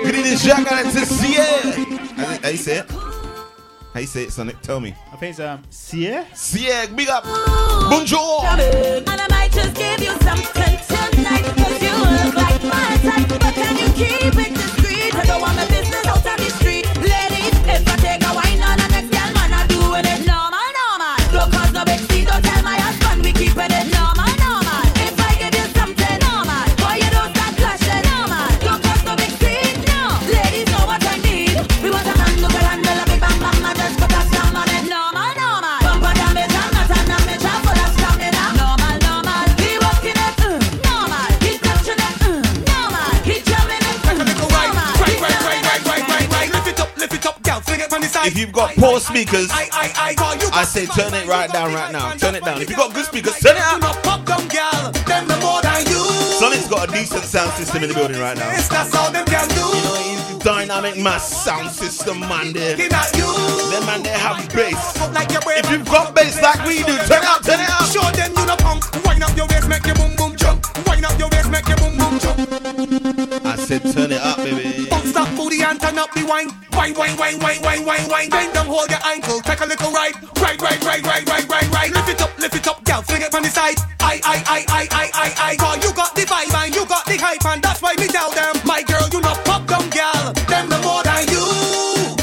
Good 0.04 0.14
evening, 0.14 0.38
Jack. 0.38 0.70
And 0.72 0.86
it's 0.88 1.08
Sierra. 1.08 2.38
How 2.42 2.48
you 2.48 2.56
say 2.56 2.78
it? 2.78 2.90
How 3.94 4.00
you 4.00 4.06
say 4.06 4.22
it, 4.24 4.32
Sonic? 4.32 4.60
Tell 4.62 4.80
me. 4.80 4.94
I 5.12 5.16
think 5.16 5.30
it's 5.32 5.40
um, 5.40 5.62
Sierra. 5.70 6.24
Sierra, 6.34 6.88
big 6.88 7.08
up. 7.10 7.24
Bonjour. 7.90 8.44
And 8.46 9.08
I 9.08 9.26
might 9.28 9.52
just 9.52 9.74
give 9.74 10.00
you 10.00 10.12
something 10.26 10.78
tonight, 10.88 11.44
'cause 11.56 11.82
you 11.86 11.94
look 12.14 12.34
like 12.34 12.62
my 12.64 12.96
type. 13.04 13.28
But 13.28 13.54
can 13.54 13.76
you 13.76 13.81
keep 14.08 14.38
it 14.38 14.51
you've 49.10 49.26
got 49.26 49.26
poor 49.26 49.26
speakers, 49.26 49.48
I 50.52 50.64
say 50.64 50.86
turn 50.86 51.14
it 51.14 51.26
right 51.26 51.50
down 51.52 51.72
right 51.72 51.92
now. 51.92 52.12
Turn 52.14 52.34
it 52.34 52.44
down. 52.44 52.60
If 52.60 52.68
you've 52.68 52.78
got 52.78 52.94
good 52.94 53.06
speakers, 53.06 53.38
turn 53.40 53.56
it 53.56 53.62
up. 53.62 53.82
Sonic's 56.38 56.68
got 56.68 56.88
a 56.88 56.92
decent 56.92 57.24
sound 57.24 57.52
system 57.52 57.82
in 57.84 57.88
the 57.88 57.94
building 57.94 58.18
right 58.20 58.36
now. 58.36 58.48
That's 58.50 58.94
all 58.94 59.10
them 59.12 59.24
can 59.26 59.48
do. 59.48 59.62
You 59.62 60.38
the 60.38 60.44
dynamic 60.44 60.98
mass 60.98 61.44
sound 61.44 61.70
system, 61.70 62.20
man. 62.20 62.52
There. 62.52 62.76
You. 62.76 62.88
Them 63.70 63.86
man, 63.86 64.02
they 64.02 64.10
have 64.10 64.48
bass. 64.52 64.98
If 64.98 65.70
you've 65.70 65.86
got 65.86 66.14
bass 66.14 66.40
like 66.42 66.64
we 66.66 66.78
do, 66.82 66.96
turn 67.06 67.22
it 67.22 67.28
up, 67.28 67.42
turn 67.42 67.60
it 67.60 67.70
up. 67.70 67.86
Show 67.90 68.02
them 68.10 68.32
you 68.36 68.46
no 68.46 68.56
punk. 68.56 68.84
Wind 69.04 69.22
up 69.22 69.36
your 69.36 69.46
waist, 69.48 69.68
make 69.68 69.86
your 69.86 69.94
boom 69.94 70.14
boom 70.16 70.36
jump. 70.36 70.66
Wind 70.86 71.04
up 71.04 71.18
your 71.18 71.28
waist, 71.30 71.50
make 71.50 71.68
your 71.68 71.76
boom 71.78 71.96
boom 71.96 72.18
jump. 72.18 72.38
I 73.46 73.56
said 73.56 73.82
turn 73.92 74.12
it 74.12 74.20
up, 74.20 74.38
baby. 74.38 74.88
Bounce 74.90 75.12
that 75.12 75.34
booty 75.36 75.62
and 75.62 75.80
turn 75.80 75.98
up 75.98 76.12
the 76.12 76.24
wine. 76.26 76.50
Wine, 76.74 76.94
wine, 76.94 77.16
wine, 77.16 77.38
wine, 77.38 77.62
wine, 77.62 77.84
wine, 77.84 78.08
wine. 78.08 78.30
Bend 78.30 78.54
down, 78.54 78.66
hold 78.66 78.90
your 78.90 78.98
ankle, 79.04 79.40
take 79.40 79.60
a 79.60 79.66
little 79.66 79.92
ride. 79.92 80.14
Ride, 80.40 80.60
ride, 80.60 80.82
ride, 80.84 81.04
ride, 81.06 81.28
ride, 81.28 81.48
ride, 81.48 81.68
ride. 81.72 81.90
Lift 81.92 82.08
it 82.08 82.22
up, 82.22 82.36
lift 82.38 82.56
it 82.56 82.66
up, 82.66 82.82
girl. 82.84 83.02
Fling 83.02 83.22
it 83.22 83.30
from 83.30 83.42
the 83.44 83.50
side. 83.50 83.78
I, 84.00 84.20
I, 84.24 84.36
I, 84.46 84.58
I, 84.68 84.82
I, 84.90 85.10
I, 85.14 85.52
I. 85.52 85.56
Cause 85.56 85.84
you 85.84 85.92
got 85.94 86.14
the 86.14 86.22
vibe 86.22 86.54
and 86.64 86.74
you 86.74 86.86
got 86.86 87.04
the 87.06 87.16
hype 87.16 87.44
and 87.46 87.62
that's 87.62 87.80
why 87.82 87.94
me 87.98 88.06
tell 88.08 88.30
them, 88.32 88.56
my 88.64 88.82
girl, 88.82 89.06
you 89.12 89.20
not 89.20 89.44
pop 89.44 89.66
down, 89.66 89.88
girl. 89.90 90.32
Them 90.48 90.68
the 90.68 90.78
more 90.82 91.02
than 91.04 91.28
you. 91.28 91.46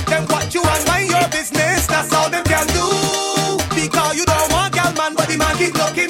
Them 0.10 0.26
what 0.28 0.54
you 0.54 0.62
and 0.64 0.86
mind 0.88 1.10
your 1.10 1.28
business. 1.30 1.88
That's 1.88 2.12
all 2.14 2.30
them 2.30 2.44
can 2.44 2.68
do. 2.74 2.86
Because 3.74 4.18
you 4.18 4.26
don't 4.26 4.52
want 4.52 4.74
girl, 4.74 4.92
man, 4.98 5.14
but 5.16 5.28
the 5.30 5.38
man 5.38 5.56
keep 5.58 5.74
looking 5.78 6.09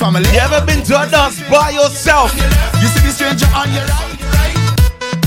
family. 0.00 0.32
You 0.32 0.38
ever 0.38 0.64
been 0.64 0.82
to 0.84 0.98
a 0.98 1.06
dance 1.10 1.38
by 1.50 1.68
yourself? 1.68 2.32
You 2.80 2.88
see 2.88 3.04
the 3.06 3.12
stranger 3.12 3.44
on 3.54 3.70
your 3.70 3.82
own, 3.82 4.16
right. 4.32 4.56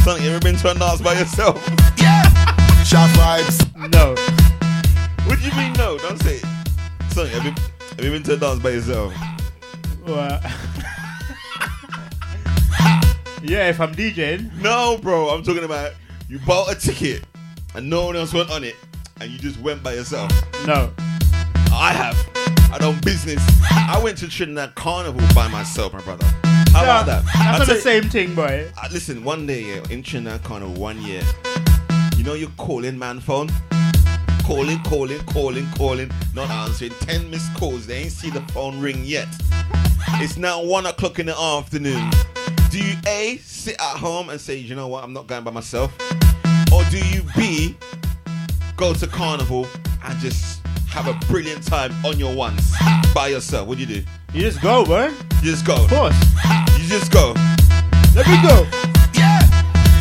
Son, 0.03 0.19
you 0.19 0.32
ever 0.32 0.39
been 0.39 0.55
to 0.55 0.71
a 0.71 0.74
dance 0.74 0.99
by 0.99 1.13
yourself? 1.13 1.63
Yeah. 1.95 2.24
Sharp 2.84 3.11
vibes. 3.11 3.61
No. 3.93 4.15
What 5.28 5.38
do 5.38 5.45
you 5.47 5.55
mean 5.55 5.74
no? 5.74 5.99
Don't 5.99 6.19
say 6.24 6.38
it. 6.38 6.45
Son, 7.09 7.28
have 7.28 7.45
you, 7.45 7.51
have 7.51 8.03
you 8.03 8.09
been 8.09 8.24
to 8.24 8.34
a 8.34 8.38
dance 8.38 8.59
by 8.63 8.71
yourself? 8.71 9.13
Well, 10.07 10.41
yeah, 13.43 13.69
if 13.69 13.80
I'm 13.80 13.93
DJing. 13.93 14.51
No, 14.59 14.97
bro. 14.97 15.30
I'm 15.30 15.43
talking 15.43 15.65
about 15.65 15.93
you 16.28 16.39
bought 16.47 16.71
a 16.71 16.76
ticket 16.76 17.24
and 17.76 17.88
no 17.88 18.07
one 18.07 18.15
else 18.15 18.34
went 18.34 18.49
on 18.49 18.63
it 18.63 18.76
and 19.21 19.30
you 19.30 19.38
just 19.38 19.59
went 19.59 19.84
by 19.84 19.93
yourself. 19.93 20.32
No. 20.65 20.91
I 22.84 22.86
have. 22.86 22.91
I 22.91 22.91
done 22.91 23.01
business. 23.01 23.61
I 23.71 24.01
went 24.03 24.17
to 24.17 24.27
Trinidad 24.27 24.75
Carnival 24.75 25.25
by 25.34 25.47
myself, 25.47 25.93
my 25.93 26.01
brother. 26.01 26.25
How 26.73 26.84
about 26.84 27.05
that? 27.05 27.23
That's 27.34 27.59
not 27.59 27.67
the 27.67 27.79
same 27.79 28.03
thing, 28.03 28.36
boy. 28.36 28.69
Uh, 28.77 28.89
listen, 28.91 29.23
one 29.23 29.47
day 29.47 29.63
yeah, 29.63 29.84
in 29.89 30.03
Trinidad 30.03 30.43
Carnival, 30.43 30.75
one 30.75 31.01
year, 31.01 31.21
you 32.17 32.23
know, 32.25 32.34
you 32.34 32.49
calling 32.57 32.99
man 32.99 33.21
phone, 33.21 33.49
calling, 34.43 34.84
calling, 34.84 35.19
calling, 35.27 35.65
calling, 35.77 36.11
not 36.34 36.49
answering. 36.49 36.91
Ten 36.99 37.29
missed 37.29 37.53
calls. 37.53 37.88
They 37.88 37.99
ain't 37.99 38.11
see 38.11 38.29
the 38.29 38.41
phone 38.53 38.79
ring 38.81 39.03
yet. 39.03 39.27
It's 40.15 40.36
now 40.38 40.61
one 40.63 40.86
o'clock 40.86 41.19
in 41.19 41.27
the 41.27 41.39
afternoon. 41.39 42.11
Do 42.69 42.79
you 42.84 42.97
a 43.07 43.38
sit 43.38 43.75
at 43.79 43.97
home 43.97 44.29
and 44.29 44.41
say, 44.41 44.57
you 44.57 44.75
know 44.75 44.89
what, 44.89 45.03
I'm 45.03 45.13
not 45.13 45.27
going 45.27 45.43
by 45.43 45.51
myself, 45.51 45.95
or 46.73 46.84
do 46.91 46.97
you 47.07 47.21
b 47.36 47.77
go 48.75 48.93
to 48.93 49.07
Carnival 49.07 49.67
and 50.03 50.19
just 50.19 50.62
have 50.94 51.08
a 51.08 51.18
brilliant 51.26 51.66
time 51.66 51.91
on 52.06 52.20
your 52.20 52.36
ones 52.36 52.72
by 53.16 53.28
yourself? 53.28 53.68
What 53.68 53.78
do 53.78 53.84
you 53.84 54.02
do? 54.02 54.06
You 54.32 54.41
just 54.41 54.62
go, 54.62 54.86
boy. 54.86 55.10
You 55.41 55.50
just 55.50 55.66
go. 55.66 55.74
Of 55.74 55.89
course. 55.89 56.14
You 56.78 56.86
just 56.86 57.12
go. 57.12 57.34
Let 58.14 58.30
me 58.30 58.38
go. 58.46 58.62
Yeah. 59.18 59.41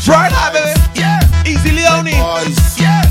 Right 0.04 0.28
now, 0.28 0.52
baby. 0.52 0.76
Yeah. 0.92 1.48
Easy 1.48 1.72
Leone. 1.72 2.12
Boys. 2.12 2.76
Yeah. 2.76 3.08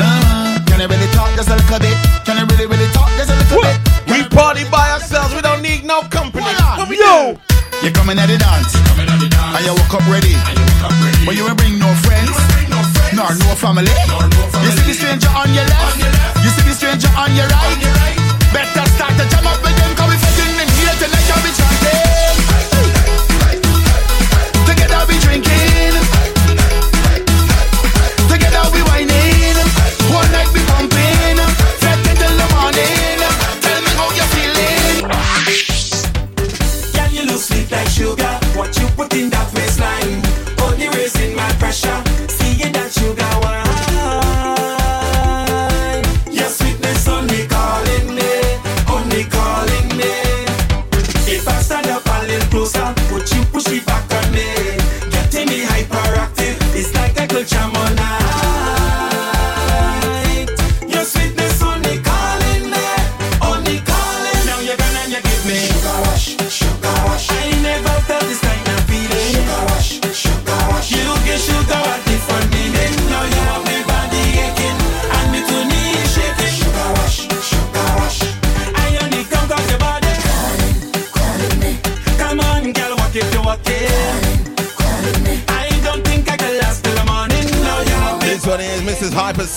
Uh, 0.00 0.64
can 0.64 0.80
I 0.80 0.88
really 0.88 1.12
talk 1.12 1.28
just 1.36 1.52
a 1.52 1.56
little 1.60 1.78
bit? 1.78 1.92
Can 2.24 2.40
I 2.40 2.48
really, 2.48 2.64
really 2.64 2.88
talk 2.96 3.12
just 3.20 3.28
a 3.28 3.36
little 3.36 3.68
bit? 3.68 3.76
We 4.08 4.24
party 4.32 4.64
by 4.72 4.88
ourselves. 4.90 5.34
We 5.34 5.42
don't 5.42 5.60
need 5.60 5.84
no 5.84 6.00
company. 6.08 6.48
Hold 6.48 6.56
on. 6.64 6.78
What 6.80 6.88
we 6.88 6.96
Yo. 6.96 7.36
do? 7.36 7.84
You 7.84 7.92
coming 7.92 8.16
at 8.16 8.32
the 8.32 8.40
dance. 8.40 8.72
And 8.96 9.60
you 9.64 9.76
woke 9.76 9.92
up 9.92 10.04
ready. 10.08 10.32
But 11.28 11.36
you 11.36 11.44
ain't 11.44 11.56
bring 11.60 11.76
no 11.76 11.92
friends. 12.00 12.32
Nor 13.12 13.28
no 13.44 13.52
family. 13.60 13.92
You 14.64 14.70
see 14.72 14.88
the 14.88 14.94
stranger 14.96 15.28
on 15.36 15.52
your 15.52 15.68
left. 15.68 16.00
You 16.44 16.48
see 16.48 16.59
the 16.59 16.59
stranger 16.80 17.12
on 17.14 17.36
your 17.36 17.46
right. 17.46 18.16
Better 18.54 18.86
start 18.96 19.12
to 19.18 19.28
jam 19.28 19.46
up 19.46 19.62
with 19.62 19.76
them. 19.76 20.09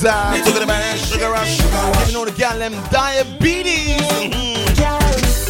Mrs. 0.03 0.09
Hyper 0.09 0.43
Sound. 0.43 0.45
Talking 0.45 0.63
about 0.63 0.81
that 0.81 0.99
sugar 0.99 1.31
rush. 1.31 1.57
Giving 1.99 2.15
all 2.15 2.25
the 2.25 2.31
gal 2.31 2.57
them 2.57 2.73
diabetes. 2.91 4.01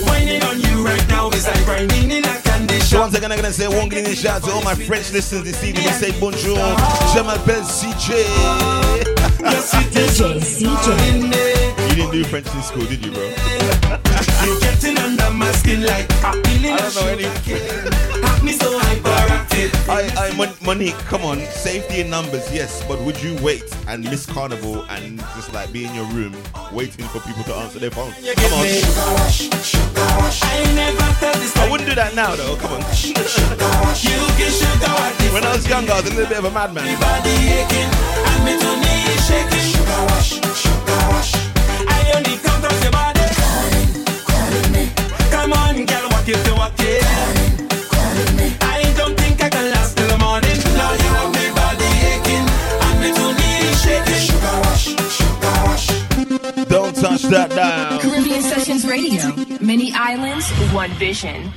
Whining 0.06 0.44
on 0.44 0.62
you 0.62 0.86
right 0.86 1.08
now 1.10 1.30
is 1.30 1.48
like 1.48 1.66
grinding 1.66 2.12
in 2.12 2.24
a 2.24 2.42
candy 2.42 2.80
So 2.80 3.00
once 3.00 3.16
again, 3.16 3.32
I'm 3.32 3.38
gonna 3.38 3.52
say 3.52 3.68
one 3.68 3.90
getting 3.90 4.14
shout 4.14 4.44
out 4.44 4.50
to 4.50 4.52
all 4.52 4.64
my 4.64 4.76
French 4.76 5.12
listeners 5.12 5.44
this 5.44 5.64
evening. 5.64 5.86
We 5.86 5.92
say 5.92 6.12
bonjour. 6.20 6.58
Je 7.14 7.22
m'appelle 7.22 7.64
CJay. 7.64 8.26
DJ 9.42 10.08
CJay. 10.40 11.64
You 11.90 11.96
didn't 11.96 12.12
do 12.12 12.24
French 12.24 12.48
in 12.54 12.62
school, 12.62 12.86
did 12.86 13.06
you, 13.06 13.12
bro? 13.12 13.24
You're 14.44 14.60
getting 14.60 14.98
under 14.98 15.32
my 15.32 15.52
skin 15.52 15.84
like 15.84 16.10
a 16.24 16.34
feeling 16.44 16.74
I 16.74 16.78
don't 16.78 16.96
know 16.96 17.08
any. 17.08 17.24
Have 17.24 18.44
me 18.44 18.54
so 18.54 18.80
hyperactive. 18.80 19.23
I, 19.88 20.12
I, 20.18 20.36
Mon- 20.36 20.54
Monique, 20.62 20.98
come 21.08 21.24
on. 21.24 21.40
Safety 21.52 22.02
in 22.02 22.10
numbers, 22.10 22.52
yes, 22.54 22.84
but 22.88 23.00
would 23.02 23.22
you 23.22 23.36
wait 23.42 23.64
and 23.88 24.04
miss 24.04 24.26
carnival 24.26 24.84
and 24.90 25.20
just 25.36 25.54
like 25.54 25.72
be 25.72 25.86
in 25.86 25.94
your 25.96 26.06
room 26.06 26.36
waiting 26.72 27.06
for 27.08 27.20
people 27.22 27.44
to 27.46 27.54
answer 27.56 27.80
their 27.80 27.92
phone? 27.92 28.12
Come 28.12 28.54
on. 28.54 28.64
me 28.64 28.80
sugar 28.82 29.02
rush, 29.16 29.40
sugar 29.64 30.02
rush. 30.20 30.44
I 30.44 30.74
never 30.76 31.04
felt 31.20 31.36
this 31.38 31.56
I 31.58 31.70
wouldn't 31.70 31.88
do 31.90 31.96
that 31.96 32.14
now, 32.16 32.36
though. 32.36 32.56
Come 32.58 32.74
on. 32.74 32.82
sugar 32.94 33.22
rush. 33.88 34.04
You 34.06 34.20
give 34.38 34.52
sugar 34.52 34.92
a 34.92 35.10
different 35.22 35.34
When 35.34 35.44
I 35.46 35.54
was 35.56 35.68
younger, 35.68 35.94
I 35.94 36.02
was 36.02 36.12
a 36.12 36.14
little 36.16 36.28
bit 36.30 36.38
of 36.40 36.46
a 36.46 36.52
madman. 36.52 36.84
body 37.00 37.32
aching 37.32 37.92
and 38.28 38.40
me 38.44 38.54
to 38.60 38.72
knee 38.84 39.16
shaking. 39.24 39.64
Sugar 39.72 40.02
rush, 40.12 40.32
sugar 40.60 41.00
rush. 41.16 41.32
I 41.88 42.12
only 42.20 42.36
come 42.44 42.60
'cause 42.62 42.84
your 42.84 42.92
body 42.92 43.24
calling, 43.40 43.88
calling 44.28 44.70
me. 44.76 44.84
Come 45.32 45.54
on, 45.54 45.86
girl, 45.86 46.10
walk 46.12 46.28
it, 46.28 46.42
you 46.48 46.56
walk 46.56 46.74
it. 46.80 47.33
Don't 57.24 57.32
touch 57.32 57.50
that 57.50 57.90
down. 57.90 58.00
Caribbean 58.02 58.42
Sessions 58.42 58.86
Radio. 58.86 59.34
Many 59.62 59.94
islands, 59.94 60.50
one 60.74 60.92
vision. 60.92 61.52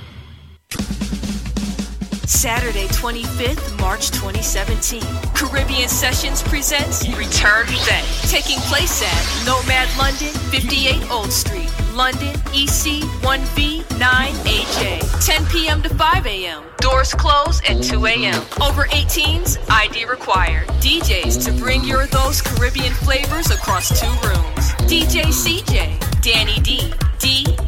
Saturday, 2.26 2.86
25th, 2.88 3.78
March 3.80 4.10
2017. 4.10 5.02
Caribbean 5.34 5.88
Sessions 5.88 6.42
presents 6.42 7.08
Return 7.16 7.66
Fete, 7.66 8.30
taking 8.30 8.58
place 8.62 9.02
at 9.02 9.46
Nomad 9.46 9.88
London, 9.96 10.28
58 10.50 11.10
Old 11.10 11.32
Street, 11.32 11.70
London, 11.94 12.34
EC 12.52 13.02
1V 13.22 13.82
9AJ. 13.98 15.26
10 15.26 15.46
p.m. 15.46 15.82
to 15.82 15.88
5 15.88 16.26
a.m. 16.26 16.62
Doors 16.78 17.12
close 17.14 17.60
at 17.68 17.82
2 17.82 18.06
a.m. 18.06 18.42
Over 18.60 18.84
18s, 18.86 19.58
ID 19.70 20.04
required. 20.04 20.68
DJs 20.78 21.44
to 21.46 21.52
bring 21.52 21.82
your 21.84 22.06
those 22.06 22.40
Caribbean 22.42 22.92
flavors 22.92 23.50
across 23.50 23.88
two 24.00 24.28
rooms. 24.28 24.55
DJ 24.86 25.32
CJay, 25.32 25.98
Danny 26.22 26.60
D, 26.60 26.78
DT, 27.18 27.65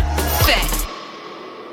Fete. 0.46 0.82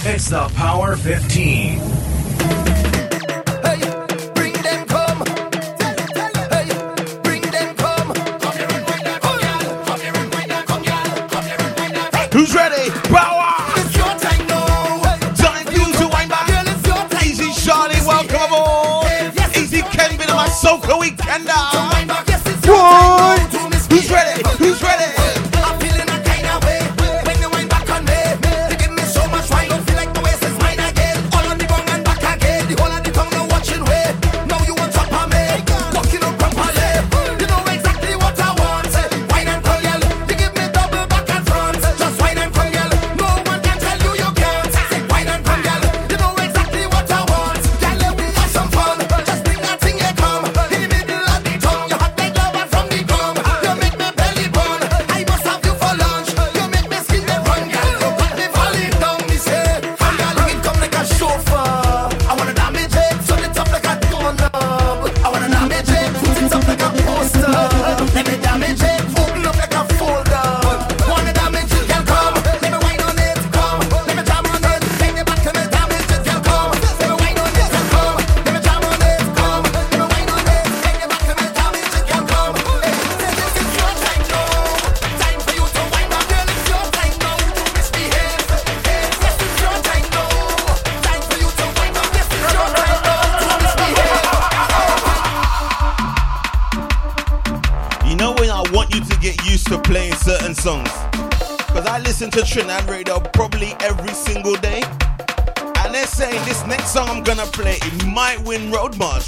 It's 0.02 0.30
the 0.30 0.48
Power 0.56 0.96
15. 0.96 1.78
Who's 12.32 12.54
ready? 12.54 12.90
Power! 13.08 13.52
It's 13.76 13.96
your 13.96 14.06
time 14.18 14.46
now. 14.46 15.02
Time 15.34 15.66
for 15.66 15.72
you 15.72 15.92
to 15.94 16.08
wind 16.08 16.30
back. 16.30 16.46
Girl, 16.46 16.62
it's 16.64 16.86
your 16.86 16.96
time. 16.96 17.26
Easy 17.26 17.50
Charlie, 17.60 17.96
welcome 18.06 18.52
aboard. 18.52 19.56
Easy 19.56 19.82
Ken, 19.82 20.12
Be 20.12 20.16
been 20.18 20.30
on 20.30 20.36
my 20.36 20.48
soca 20.48 20.98
weekend 21.00 21.46
now. 21.46 22.29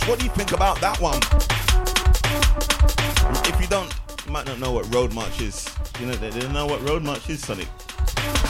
What 0.06 0.18
do 0.18 0.24
you 0.24 0.32
think 0.32 0.50
about 0.50 0.80
that 0.80 1.00
one? 1.00 1.20
If 3.46 3.60
you 3.60 3.68
don't, 3.68 3.94
you 4.26 4.32
might 4.32 4.46
not 4.46 4.58
know 4.58 4.72
what 4.72 4.92
Road 4.92 5.14
March 5.14 5.40
is. 5.40 5.72
You 6.00 6.06
know, 6.06 6.14
they 6.14 6.30
don't 6.30 6.52
know 6.52 6.66
what 6.66 6.82
Road 6.82 7.04
March 7.04 7.30
is, 7.30 7.40
Sonic. 7.40 7.68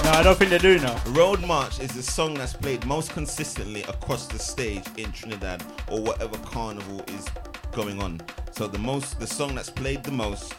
No, 0.02 0.10
I 0.12 0.22
don't 0.22 0.38
think 0.38 0.50
they 0.50 0.56
do 0.56 0.78
now. 0.78 0.98
Road 1.08 1.42
March 1.46 1.78
is 1.78 1.90
the 1.90 2.02
song 2.02 2.32
that's 2.32 2.54
played 2.54 2.86
most 2.86 3.10
consistently 3.10 3.82
across 3.82 4.26
the 4.28 4.38
stage 4.38 4.84
in 4.96 5.12
Trinidad 5.12 5.62
or 5.88 6.00
whatever 6.00 6.38
carnival 6.38 7.04
is 7.08 7.26
going 7.70 8.00
on. 8.00 8.22
So 8.52 8.66
the 8.66 8.78
most, 8.78 9.20
the 9.20 9.26
song 9.26 9.54
that's 9.54 9.70
played 9.70 10.04
the 10.04 10.10
most 10.10 10.54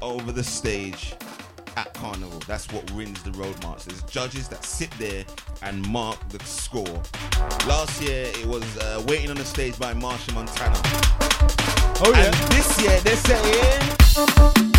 over 0.00 0.30
the 0.30 0.44
stage 0.44 1.14
at 1.76 1.92
carnival. 1.94 2.38
That's 2.46 2.70
what 2.72 2.88
wins 2.92 3.20
the 3.24 3.32
Road 3.32 3.60
March. 3.64 3.84
There's 3.84 4.02
judges 4.04 4.46
that 4.48 4.64
sit 4.64 4.90
there 4.92 5.24
and 5.66 5.86
mark 5.88 6.16
the 6.28 6.38
score. 6.44 7.02
Last 7.66 8.00
year 8.00 8.24
it 8.24 8.46
was 8.46 8.64
uh, 8.78 9.02
Waiting 9.08 9.30
on 9.30 9.36
the 9.36 9.44
Stage 9.44 9.78
by 9.78 9.94
Machel 9.94 10.34
Montano. 10.34 10.80
Oh, 12.04 12.12
yeah. 12.14 12.26
And 12.26 12.34
this 12.52 12.80
year 12.80 13.00
they're 13.00 13.16
saying. 13.16 14.75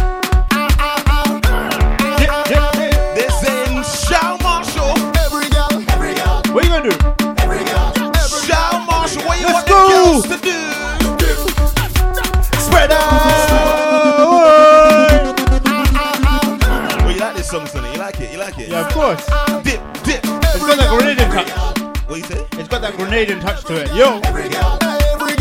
Grenadian 23.17 23.41
touch 23.41 23.63
to 23.63 23.81
it, 23.81 23.91
yo. 23.95 24.19
Every 24.25 24.47
girl, 24.47 24.77
every 24.83 25.33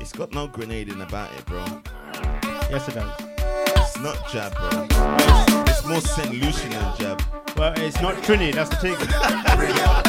It's 0.00 0.10
got 0.10 0.32
no 0.32 0.48
grenading 0.48 1.00
about 1.00 1.32
it, 1.34 1.46
bro. 1.46 1.64
Yes, 2.68 2.88
it 2.88 2.94
does. 2.94 3.20
It's 3.76 4.00
not 4.00 4.28
jab, 4.28 4.52
bro. 4.56 4.88
It's, 4.90 5.70
it's 5.70 5.86
more 5.86 6.00
St. 6.00 6.32
Lucian 6.32 6.70
than 6.70 6.96
jab. 6.98 7.22
Well, 7.56 7.72
it's 7.76 8.00
not 8.00 8.16
Trini, 8.16 8.52
that's 8.52 8.68
the 8.68 8.76
thing. 8.78 10.07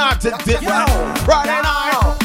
not 0.00 0.18
to 0.18 0.30
dip. 0.46 0.60
Friday 1.28 1.60
night. 1.60 2.16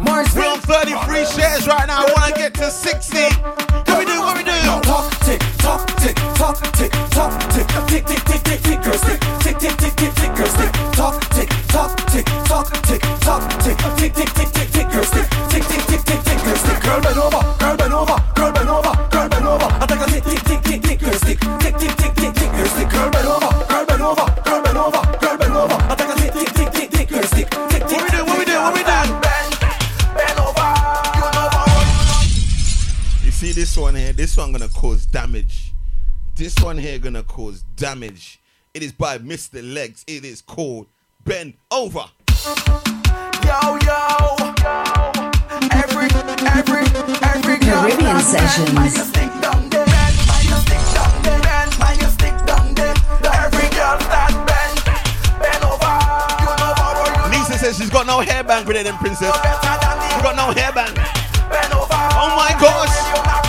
Mars 0.00 0.32
We're 0.32 0.46
on 0.46 0.60
33 0.60 1.26
shares 1.26 1.66
right 1.66 1.88
now. 1.88 2.06
I 2.06 2.12
want 2.14 2.34
to 2.34 2.40
get 2.40 2.54
to 2.54 2.70
60. 2.70 3.26
Can 3.84 3.98
we 3.98 4.04
do 4.04 4.20
what 4.20 4.36
we 4.38 4.44
do? 4.44 4.54
Talk, 4.86 5.10
tick, 5.26 5.40
talk, 5.58 5.86
tick, 5.98 6.14
talk, 6.38 6.56
tick, 6.78 6.92
talk, 7.10 7.34
tick, 7.50 7.66
tick, 7.88 8.06
tick, 8.06 8.22
tick, 8.24 8.42
tick, 8.44 8.62
tick, 8.62 8.82
tick 8.82 9.20
tick, 9.42 9.58
tick, 9.58 9.58
tick, 9.58 9.76
tick, 9.76 9.96
tick, 9.96 10.14
tick, 10.14 10.14
tick 10.14 10.34
tick, 10.34 10.68
tick 11.34 11.50
tick, 11.50 11.50
tick 11.50 11.88
tick, 12.10 12.26
tick 12.26 12.26
tick, 12.86 13.02
talk, 13.26 13.48
tick, 13.58 13.76
tick, 13.98 14.14
tick, 14.14 14.34
tick, 14.34 14.52
tick. 14.52 14.59
It 38.72 38.84
is 38.84 38.92
by 38.92 39.18
Mr. 39.18 39.60
Legs. 39.74 40.04
It 40.06 40.24
is 40.24 40.42
called 40.42 40.86
Bend 41.24 41.54
Over. 41.72 42.04
Yo, 43.42 43.78
yo. 43.82 44.36
Every, 45.74 46.06
every, 46.46 46.86
every 47.18 47.58
Caribbean 47.58 48.20
sessions. 48.20 48.70
Lisa 48.78 49.04
says 57.58 57.76
she's 57.76 57.90
got 57.90 58.06
no 58.06 58.20
hairband 58.20 58.66
greater 58.66 58.84
than 58.84 58.96
princess. 58.98 59.34
She 59.34 60.22
got 60.22 60.36
no 60.36 60.52
hairband. 60.54 60.94
Oh 62.14 62.36
my 62.36 62.56
gosh. 62.60 63.39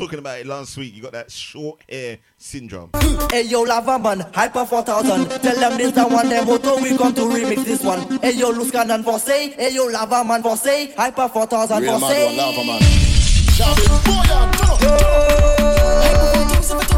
Talking 0.00 0.20
about 0.20 0.38
it 0.38 0.46
last 0.46 0.78
week. 0.78 0.96
You 0.96 1.02
got 1.02 1.12
that 1.12 1.30
short 1.30 1.82
hair 1.86 2.16
syndrome. 2.38 2.88
Hey 3.30 3.42
yo, 3.42 3.60
lava 3.62 3.98
man, 3.98 4.20
Hypa 4.32 4.66
4000. 4.66 5.28
Tell 5.42 5.56
them 5.56 5.76
this 5.76 5.92
the 5.92 6.06
one, 6.06 6.28
them 6.30 6.46
moto, 6.46 6.80
we 6.80 6.96
come 6.96 7.12
to 7.12 7.20
remix 7.20 7.64
this 7.64 7.84
one. 7.84 8.18
Hey 8.20 8.32
yo, 8.32 8.48
loose 8.48 8.70
cannon 8.70 9.02
for 9.02 9.18
say. 9.18 9.50
Hey 9.50 9.74
yo, 9.74 9.84
lava 9.88 10.24
man 10.24 10.42
for 10.42 10.56
say. 10.56 10.94
Hypa 10.96 11.30
4000 11.30 11.82
Real 11.82 11.98
for 11.98 12.00
mad 12.00 12.12
say. 12.12 12.26
one, 12.26 12.36
lava 12.38 12.64
man. 12.64 12.80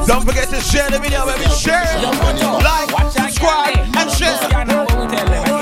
Don't 0.07 0.25
forget 0.25 0.49
to 0.51 0.61
share 0.61 0.89
the 0.89 1.01
video, 1.01 1.27
baby. 1.27 1.51
Share, 1.51 1.83
like, 2.63 2.89
subscribe, 3.11 3.79
and 3.97 4.11
share. 4.13 4.39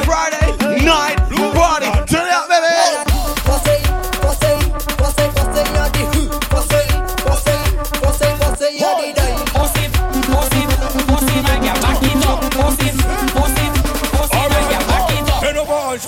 Friday 0.04 0.84
night 0.84 1.19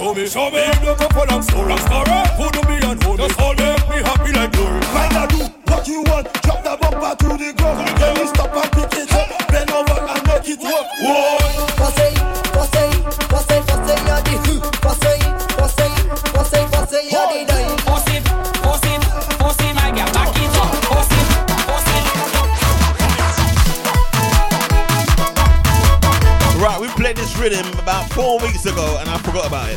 Show 0.03 0.15
me, 0.15 0.27
show 0.27 0.51
me, 0.51 0.67
you 0.83 0.97
go 0.97 1.07
for 1.15 1.25
long 1.31 1.43
story, 1.43 1.79
story. 1.79 2.11
Who 2.35 2.51
do 2.51 2.69
me 2.69 2.75
and 2.91 3.01
who 3.05 3.17
just 3.17 3.41
all 3.41 3.55
make 3.55 3.89
me 3.89 4.03
happy 4.03 4.33
like 4.33 4.51
glory. 4.51 4.81
Mind 4.93 5.15
I 5.15 5.27
do 5.29 5.45
what 5.71 5.87
you 5.87 6.03
want, 6.03 6.27
drop 6.43 6.65
the 6.65 6.77
bumper 6.81 7.15
to 7.21 7.29
the 7.39 7.53
ground. 7.57 7.87
Then 7.99 8.17
you 8.17 8.27
stop 8.27 8.53
and 8.53 8.73
pick 8.73 8.99
it 8.99 9.13
up, 9.13 9.49
bend 9.49 9.71
over 9.71 9.93
and 9.93 10.27
make 10.27 10.49
it 10.49 10.59
work. 10.59 10.87
Whoa. 11.03 11.72
Rhythm 27.43 27.67
about 27.81 28.09
four 28.13 28.39
weeks 28.39 28.65
ago 28.67 28.99
and 29.01 29.11
I 29.11 29.19
forgot 29.19 29.47
about 29.49 29.69
it. 29.69 29.77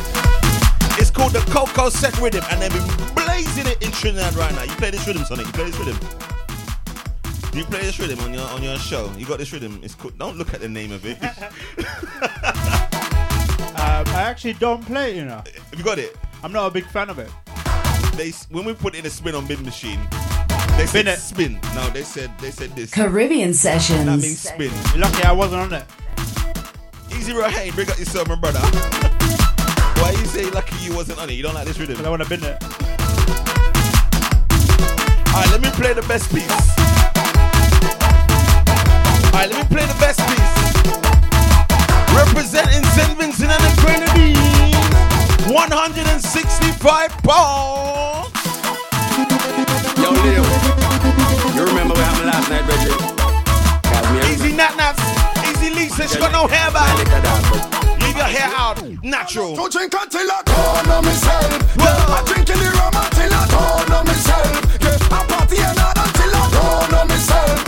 It's 1.00 1.10
called 1.10 1.32
the 1.32 1.40
Coco 1.50 1.88
Set 1.88 2.16
Rhythm 2.20 2.44
and 2.50 2.62
they've 2.62 2.72
been 2.72 2.86
blazing 3.14 3.66
it 3.66 3.82
in 3.84 3.90
Trinidad 3.90 4.34
right 4.34 4.54
now. 4.54 4.62
You 4.62 4.70
play 4.76 4.90
this 4.90 5.04
rhythm, 5.04 5.24
Sonic? 5.24 5.46
You 5.46 5.52
play 5.52 5.64
this 5.64 5.76
rhythm? 5.80 5.98
You 7.52 7.64
play 7.64 7.80
this 7.80 7.98
rhythm 7.98 8.20
on 8.20 8.32
your 8.32 8.46
on 8.50 8.62
your 8.62 8.78
show? 8.78 9.10
You 9.18 9.26
got 9.26 9.38
this 9.38 9.52
rhythm? 9.52 9.80
It's 9.82 9.96
cool. 9.96 10.12
Don't 10.12 10.36
look 10.36 10.54
at 10.54 10.60
the 10.60 10.68
name 10.68 10.92
of 10.92 11.04
it. 11.04 11.18
Uh, 11.20 11.50
I 14.06 14.22
actually 14.22 14.52
don't 14.52 14.84
play 14.86 15.10
it, 15.12 15.16
you 15.16 15.24
know. 15.24 15.42
Have 15.70 15.74
you 15.76 15.82
got 15.84 15.98
it? 15.98 16.16
I'm 16.44 16.52
not 16.52 16.68
a 16.68 16.70
big 16.70 16.86
fan 16.86 17.10
of 17.10 17.18
it. 17.18 17.30
They 18.16 18.30
when 18.50 18.64
we 18.64 18.74
put 18.74 18.94
in 18.94 19.04
a 19.06 19.10
spin 19.10 19.34
on 19.34 19.44
bin 19.48 19.64
machine, 19.64 19.98
they 20.76 20.86
said 20.86 21.08
spin. 21.18 21.58
No, 21.74 21.90
they 21.90 22.04
said 22.04 22.30
they 22.38 22.52
said 22.52 22.76
this. 22.76 22.92
Caribbean 22.92 23.48
That 23.50 23.56
Sessions. 23.56 24.22
means 24.22 24.38
spin. 24.38 24.70
Lucky 25.00 25.24
I 25.24 25.32
wasn't 25.32 25.62
on 25.62 25.72
it. 25.72 25.84
Easy 27.16 27.32
Rahane, 27.32 27.74
bring 27.74 27.88
up 27.90 27.98
yourself, 27.98 28.28
my 28.28 28.34
brother. 28.34 28.60
Why 30.00 30.10
you 30.10 30.26
say 30.26 30.50
lucky 30.50 30.76
you 30.84 30.94
wasn't 30.94 31.18
on 31.18 31.30
it? 31.30 31.32
You 31.32 31.42
don't 31.42 31.54
like 31.54 31.66
this 31.66 31.78
rhythm? 31.78 32.04
I 32.04 32.10
want 32.10 32.22
to 32.22 32.28
bin 32.28 32.44
it. 32.44 32.62
Alright, 35.32 35.50
let 35.50 35.60
me 35.62 35.70
play 35.70 35.94
the 35.94 36.04
best 36.06 36.28
piece. 36.32 36.46
Alright, 39.32 39.50
let 39.50 39.58
me 39.58 39.64
play 39.74 39.86
the 39.86 39.96
best 39.98 40.20
piece. 40.28 40.56
Representing 42.14 42.84
St. 42.92 43.18
Vincent 43.18 43.50
and 43.50 43.62
the 43.64 43.72
Grenadines. 43.80 44.36
165 45.50 47.10
pounds. 47.24 48.32
Yo, 49.96 50.10
Leo, 50.12 50.44
you 51.54 51.64
remember 51.64 51.94
what 51.94 52.04
happened 52.04 52.28
last 52.28 52.50
night, 52.50 52.64
Reggie? 52.68 54.32
Easy 54.32 54.52
nat 54.52 54.76
nats. 54.76 55.15
She 55.76 56.18
got 56.18 56.32
no 56.32 56.46
hair 56.46 56.70
back. 56.70 56.96
Leave 58.00 58.16
your 58.16 58.24
hair 58.24 58.50
out. 58.56 58.82
Natural. 59.02 59.54
Don't 59.54 59.70
drink 59.70 59.92
until 59.92 60.30
I 60.30 60.42
turn 60.46 60.90
on 60.90 61.04
myself. 61.04 61.78
I 61.78 62.22
drink 62.24 62.48
in 62.48 62.58
the 62.58 62.70
rum 62.70 62.94
until 62.96 63.34
I 63.34 63.46
turn 63.52 63.92
on 63.92 64.06
myself. 64.06 64.78
Yeah, 64.80 65.16
I 65.16 65.26
party 65.28 65.56
and 65.58 65.78
hard 65.78 65.98
until 65.98 66.34
I 66.34 66.88
turn 66.88 66.94
on 66.98 67.08
myself. 67.08 67.65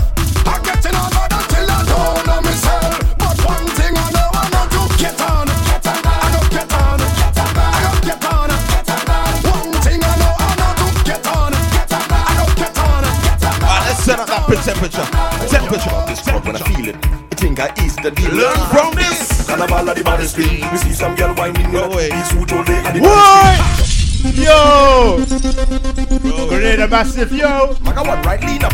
You 17.59 17.65
think 17.65 17.81
I 17.81 17.85
ease 17.85 17.97
the 17.97 18.11
deal? 18.13 18.31
Learn 18.31 18.57
from 18.71 18.95
this. 18.95 19.45
Carnival 19.49 19.89
of 19.89 19.97
the 19.97 20.05
baddest 20.05 20.37
thing. 20.37 20.63
We 20.71 20.79
see 20.79 20.93
some 20.93 21.17
girl 21.17 21.35
whining 21.35 21.67
in 21.67 21.75
a 21.75 21.89
piece 21.91 22.31
suit 22.31 22.53
all 22.53 22.63
day 22.63 22.81
and 22.87 22.95
the 22.95 23.01
What? 23.03 23.59
Yo! 24.39 25.19
Grenada 26.49 26.87
Massive, 26.87 27.33
yo! 27.33 27.77
Maga 27.83 28.05
one 28.05 28.23
right 28.23 28.41
lean 28.45 28.63
up. 28.63 28.73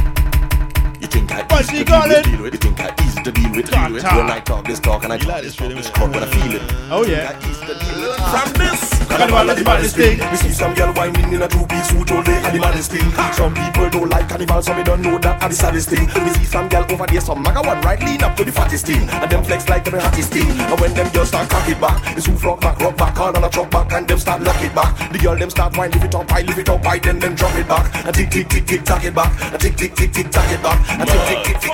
You 1.00 1.06
think 1.06 1.32
I 1.32 1.46
What's 1.48 1.70
easy 1.70 1.78
he 1.78 1.84
deal 1.84 1.96
got 1.96 2.08
with, 2.10 2.18
it? 2.18 2.24
deal 2.30 2.42
with? 2.42 2.52
You 2.52 2.58
think 2.60 2.80
I 2.80 2.94
easy 3.02 3.22
to 3.22 3.32
deal 3.32 3.50
with, 3.52 3.70
deal 3.70 3.90
with? 3.90 4.02
Ta-ta. 4.02 4.18
When 4.18 4.30
I 4.30 4.40
talk 4.40 4.66
this 4.66 4.80
talk 4.80 5.04
and 5.04 5.14
I 5.14 5.16
talk 5.16 5.40
this 5.40 5.56
talk, 5.56 5.72
this 5.72 5.88
crowd 5.88 6.12
when 6.12 6.22
I 6.22 6.26
feel 6.26 6.54
it. 6.54 6.62
Oh 6.90 7.06
yeah. 7.06 7.32
From 7.38 8.52
this 8.52 8.93
Carnival 9.14 9.50
of 9.50 9.56
the 9.56 9.64
baddest 9.64 9.96
thing. 9.96 10.18
We 10.30 10.36
see 10.36 10.50
some 10.50 10.74
girl 10.74 10.92
whining 10.94 11.32
in 11.32 11.42
a 11.42 11.48
two-piece 11.48 11.88
suit 11.88 12.10
all 12.10 12.22
day 12.22 12.34
and 12.34 12.54
the 12.54 12.60
baddest 12.60 12.90
thing. 12.90 13.06
Some 13.32 13.54
people 13.54 13.88
don't 13.90 14.10
like 14.10 14.28
carnival, 14.28 14.60
so 14.60 14.74
they 14.74 14.82
don't 14.82 15.02
know 15.02 15.18
that 15.18 15.40
are 15.42 15.48
the 15.48 15.54
saddest 15.54 15.88
thing. 15.88 16.06
We 16.24 16.30
see 16.34 16.44
some 16.44 16.68
girl 16.68 16.84
over 16.90 17.06
there, 17.06 17.20
some 17.20 17.40
maga 17.40 17.62
one 17.62 17.80
right 17.82 18.00
lean 18.02 18.22
up 18.24 18.36
to 18.36 18.44
the 18.44 18.50
fattest 18.50 18.86
thing, 18.86 19.08
and 19.08 19.30
them 19.30 19.44
flex 19.44 19.68
like 19.68 19.84
them 19.84 19.94
the 19.94 20.00
hottest 20.00 20.32
thing. 20.32 20.50
And 20.50 20.80
when 20.80 20.94
them 20.94 21.08
girls 21.12 21.28
start 21.28 21.48
cock 21.48 21.68
it 21.68 21.80
back, 21.80 22.16
it's 22.16 22.26
who 22.26 22.36
flock 22.36 22.60
back, 22.60 22.78
rock 22.80 22.96
back, 22.96 23.16
hard 23.16 23.36
on 23.36 23.44
a 23.44 23.48
truck 23.50 23.70
back, 23.70 23.92
and 23.92 24.08
them 24.08 24.18
start 24.18 24.42
lock 24.42 24.60
it 24.62 24.74
back. 24.74 25.12
The 25.12 25.18
girl 25.18 25.36
them 25.36 25.50
start 25.50 25.76
whine, 25.76 25.92
lift 25.92 26.04
it 26.04 26.14
up, 26.14 26.32
I 26.32 26.42
lift 26.42 26.58
it 26.58 26.68
up, 26.68 26.84
I 26.84 26.98
then 26.98 27.18
them 27.20 27.34
drop 27.36 27.54
it 27.54 27.68
back, 27.68 27.94
and 28.06 28.14
tick 28.14 28.30
tick 28.30 28.48
tick 28.48 28.66
tick 28.66 28.82
tack 28.84 29.04
it 29.04 29.14
back, 29.14 29.30
and 29.52 29.60
tick 29.60 29.76
tick 29.76 29.94
tick 29.94 30.12
tick 30.12 30.30
tack 30.30 30.50
it 30.50 30.62
back, 30.62 30.78
and 30.90 31.08
tick 31.08 31.22
tick 31.28 31.44
tick 31.44 31.60
tick. 31.60 31.72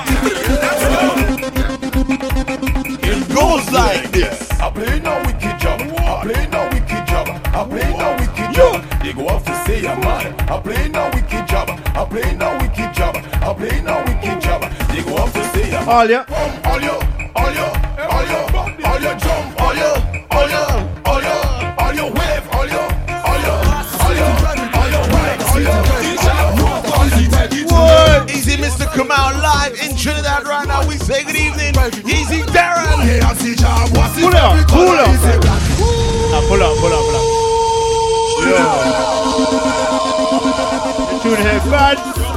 It 3.02 3.28
goes 3.34 3.70
like 3.72 4.10
this. 4.12 4.50
I 4.60 4.70
play 4.70 5.00
no 5.00 5.22
wicked 5.24 5.58
job. 5.58 5.80
I 5.80 6.22
play 6.22 6.46
no 6.48 6.68
wicked. 6.68 6.89
I 7.52 7.64
play 7.68 7.90
no 7.96 8.14
wicked 8.18 8.52
job. 8.54 8.82
They 9.02 9.12
go 9.12 9.26
off 9.28 9.44
to 9.44 9.52
say 9.66 9.84
I'm 9.86 10.00
mad. 10.00 10.40
I 10.50 10.60
play 10.60 10.88
no 10.88 11.10
wicked 11.14 11.46
job. 11.48 11.68
I 11.70 12.04
play 12.04 12.34
no 12.36 12.56
wicked 12.58 12.94
job. 12.94 13.16
I 13.16 13.52
play 13.54 13.80
no 13.82 14.02
wicked 14.06 14.40
job. 14.40 14.62
They 14.90 15.02
go 15.02 15.16
off 15.16 15.32
to 15.34 15.42
say 15.52 15.74
I'm 15.76 15.88
All 15.88 16.08
ya. 16.08 16.24
all 16.64 16.80
you, 16.80 16.98
all 17.36 17.52
you, 17.52 17.66
all 18.14 18.24
you, 18.30 18.38
all 18.86 19.00
you 19.00 19.14
jump, 19.18 19.60
all 19.60 19.74
you, 19.74 19.92
all 20.30 20.48
you, 20.48 20.64
all 21.04 21.20
you, 21.20 21.36
all 21.82 21.94
you 21.94 22.06
wave, 22.14 22.48
all 22.54 22.66
you, 22.66 22.84
all 23.28 23.40
you, 23.44 23.54
all 24.04 24.14
you, 24.14 24.28
all 24.78 24.88
you 24.94 25.02
ride, 25.10 25.40
all 25.50 25.60
you, 25.60 25.74
all 25.74 25.86
you, 28.26 28.34
Easy 28.34 28.56
Mr. 28.56 28.86
Kamal 28.94 29.32
live 29.42 29.74
in 29.82 29.96
Trinidad 29.96 30.44
right 30.46 30.66
now. 30.68 30.86
We 30.86 30.96
say 30.96 31.24
good 31.24 31.36
evening. 31.36 31.74
Easy 32.06 32.42
Darren. 32.54 33.00
Pull 34.20 34.36
up, 34.36 34.68
pull 34.68 34.88
up. 34.88 35.08
Ah, 36.32 36.40
pull 36.48 36.62
up, 36.62 36.78
pull 36.78 36.92
up, 36.92 36.94
pull 37.10 37.16
up. 37.34 37.39
Yo. 38.38 38.46
The 41.10 41.18
tune 41.22 41.36
here, 41.36 41.60
bad. 41.70 41.98
Friday 42.04 42.29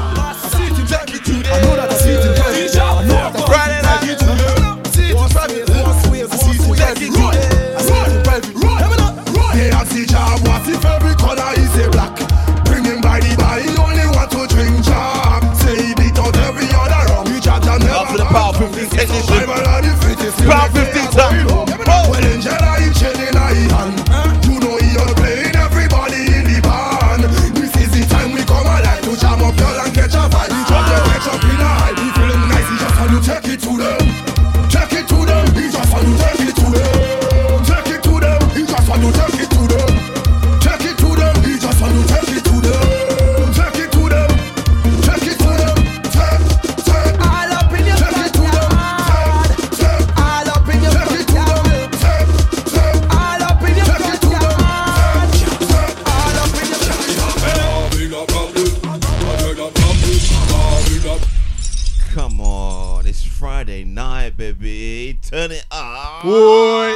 up. 66.34 66.40
Boy. 66.40 66.96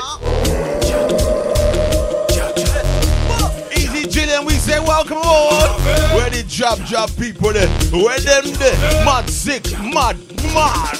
Easy 3.75 4.07
Jillian, 4.07 4.45
we 4.45 4.53
say 4.53 4.79
welcome 4.79 5.17
on. 5.17 5.79
Where 6.15 6.29
the 6.29 6.43
job 6.47 6.79
job 6.85 7.09
people 7.17 7.53
there? 7.53 7.67
Where 7.91 8.19
them 8.19 8.51
there? 8.53 9.05
Mad 9.05 9.29
sick, 9.29 9.71
mad, 9.79 10.17
mad. 10.53 10.97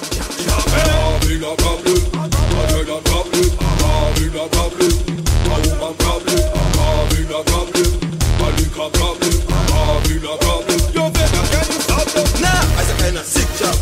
Now, 12.40 12.62
as 12.78 12.90
a 12.90 12.96
kind 13.02 13.18
of 13.18 13.26
sick 13.26 13.50
job, 13.58 13.76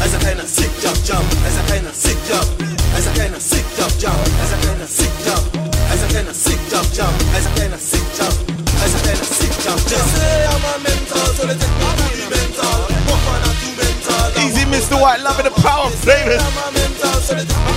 as 0.00 0.14
a 0.14 0.18
kind 0.18 0.40
of 0.40 0.48
sick 0.48 0.70
job, 0.80 0.96
job, 1.04 1.24
as 1.46 1.56
a 1.58 1.62
kind 1.72 1.86
of 1.86 1.94
sick 1.94 2.18
job, 2.28 2.46
White, 15.02 15.20
loving 15.20 15.46
the 15.46 15.50
power 15.50 15.86
of 15.86 15.94
flavor. 15.96 17.71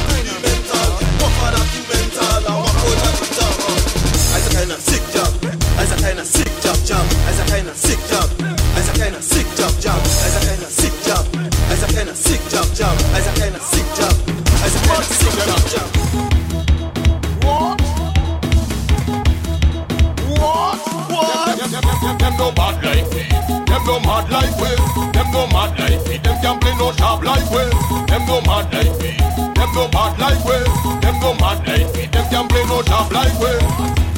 No 23.95 24.01
mad 24.01 24.29
like 24.29 24.57
we. 24.59 24.75
Them 25.15 25.31
no 25.31 25.47
mad 25.55 25.79
like 25.79 26.03
me. 26.09 26.17
Them 26.17 26.35
can 26.41 26.59
play 26.59 26.75
no 26.75 26.91
sharp 26.91 27.23
like 27.23 27.49
we. 27.49 27.63
Them 28.11 28.27
no 28.27 28.41
mad 28.41 28.67
like 28.73 28.91
me. 28.99 29.15
Them 29.55 29.71
no 29.71 29.87
bad 29.87 30.19
like 30.19 30.43
we. 30.43 30.59
Them 30.99 31.15
no 31.23 31.31
mad 31.39 31.63
like 31.65 31.87
me. 31.95 32.03
Them 32.11 32.27
can 32.27 32.45
play 32.49 32.65
no 32.67 32.81
sharp 32.83 33.07
like 33.13 33.39
we. 33.39 33.55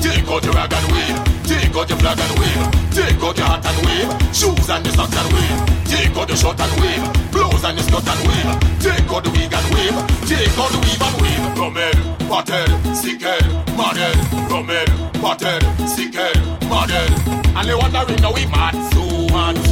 Take 0.02 0.26
out 0.26 0.44
your 0.44 0.54
rag 0.58 0.74
and 0.74 0.92
wave. 0.92 1.38
Take 1.46 1.76
out 1.78 1.90
your 1.90 2.00
flag 2.00 2.18
and 2.18 2.40
wave. 2.40 2.88
Take 2.90 3.22
out 3.22 3.38
your 3.38 3.46
hat 3.46 3.66
and 3.70 3.80
wave. 3.86 4.10
Shoes 4.34 4.68
and 4.68 4.84
the 4.84 4.90
socks 4.98 5.14
and 5.14 5.30
wave. 5.30 5.60
Take 5.86 6.18
out 6.18 6.28
the 6.28 6.36
shirt 6.36 6.60
and 6.60 6.74
wave. 6.82 7.06
Blouse 7.32 7.64
and 7.64 7.78
the 7.78 7.84
skirt 7.86 8.08
and 8.10 8.22
wave. 8.26 8.50
Take 8.82 9.12
out 9.14 9.24
the 9.24 9.30
wig 9.30 9.54
and 9.54 9.68
wave. 9.78 9.98
Take 10.26 10.58
out 10.58 10.74
the 10.74 10.80
weave 10.82 11.06
and 11.06 11.16
wave. 11.22 11.46
Rumel, 11.54 11.98
patel, 12.26 12.66
sickle, 12.98 13.46
model. 13.78 14.18
Rumel, 14.50 14.90
patel, 15.22 15.62
sickle, 15.86 16.34
model. 16.66 17.38
And 17.54 17.70
they 17.70 17.76
wondering 17.76 18.22
now 18.22 18.34
we 18.34 18.46
mad 18.48 18.74
so 18.94 19.02
mad 19.34 19.67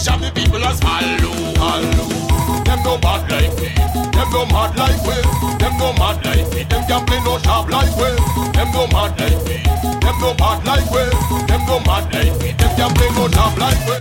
so. 0.00 0.14
Of 0.14 0.20
the 0.22 0.30
people 0.32 0.64
as 0.64 0.80
hello, 0.80 1.30
hello. 1.60 2.64
Them 2.64 2.82
no 2.82 2.96
bad 2.98 3.30
like 3.30 3.52
me. 3.60 3.68
Them 4.16 4.28
no 4.32 4.46
mad 4.46 4.76
like 4.76 5.02
we. 5.04 5.14
Them 5.60 5.76
no 5.78 5.92
mad 5.92 6.24
like 6.24 6.48
me. 6.54 6.64
Them 6.64 6.84
can 6.88 7.06
play 7.06 7.20
no 7.22 7.38
sharp 7.38 7.68
like 7.70 7.94
we. 7.96 8.08
Them 8.56 8.72
no 8.72 8.86
mad 8.88 9.20
like 9.20 9.44
me. 9.44 9.56
Them 10.00 10.16
no 10.20 10.34
bad 10.34 10.64
like 10.64 10.90
we. 10.90 11.04
Them 11.46 11.66
no 11.66 11.80
mad 11.80 12.12
like 12.12 12.34
me. 12.40 12.52
Them 12.52 12.76
can 12.76 12.94
play 12.94 13.10
no 13.10 13.28
sharp 13.28 13.58
like 13.58 13.80
we. 13.86 13.96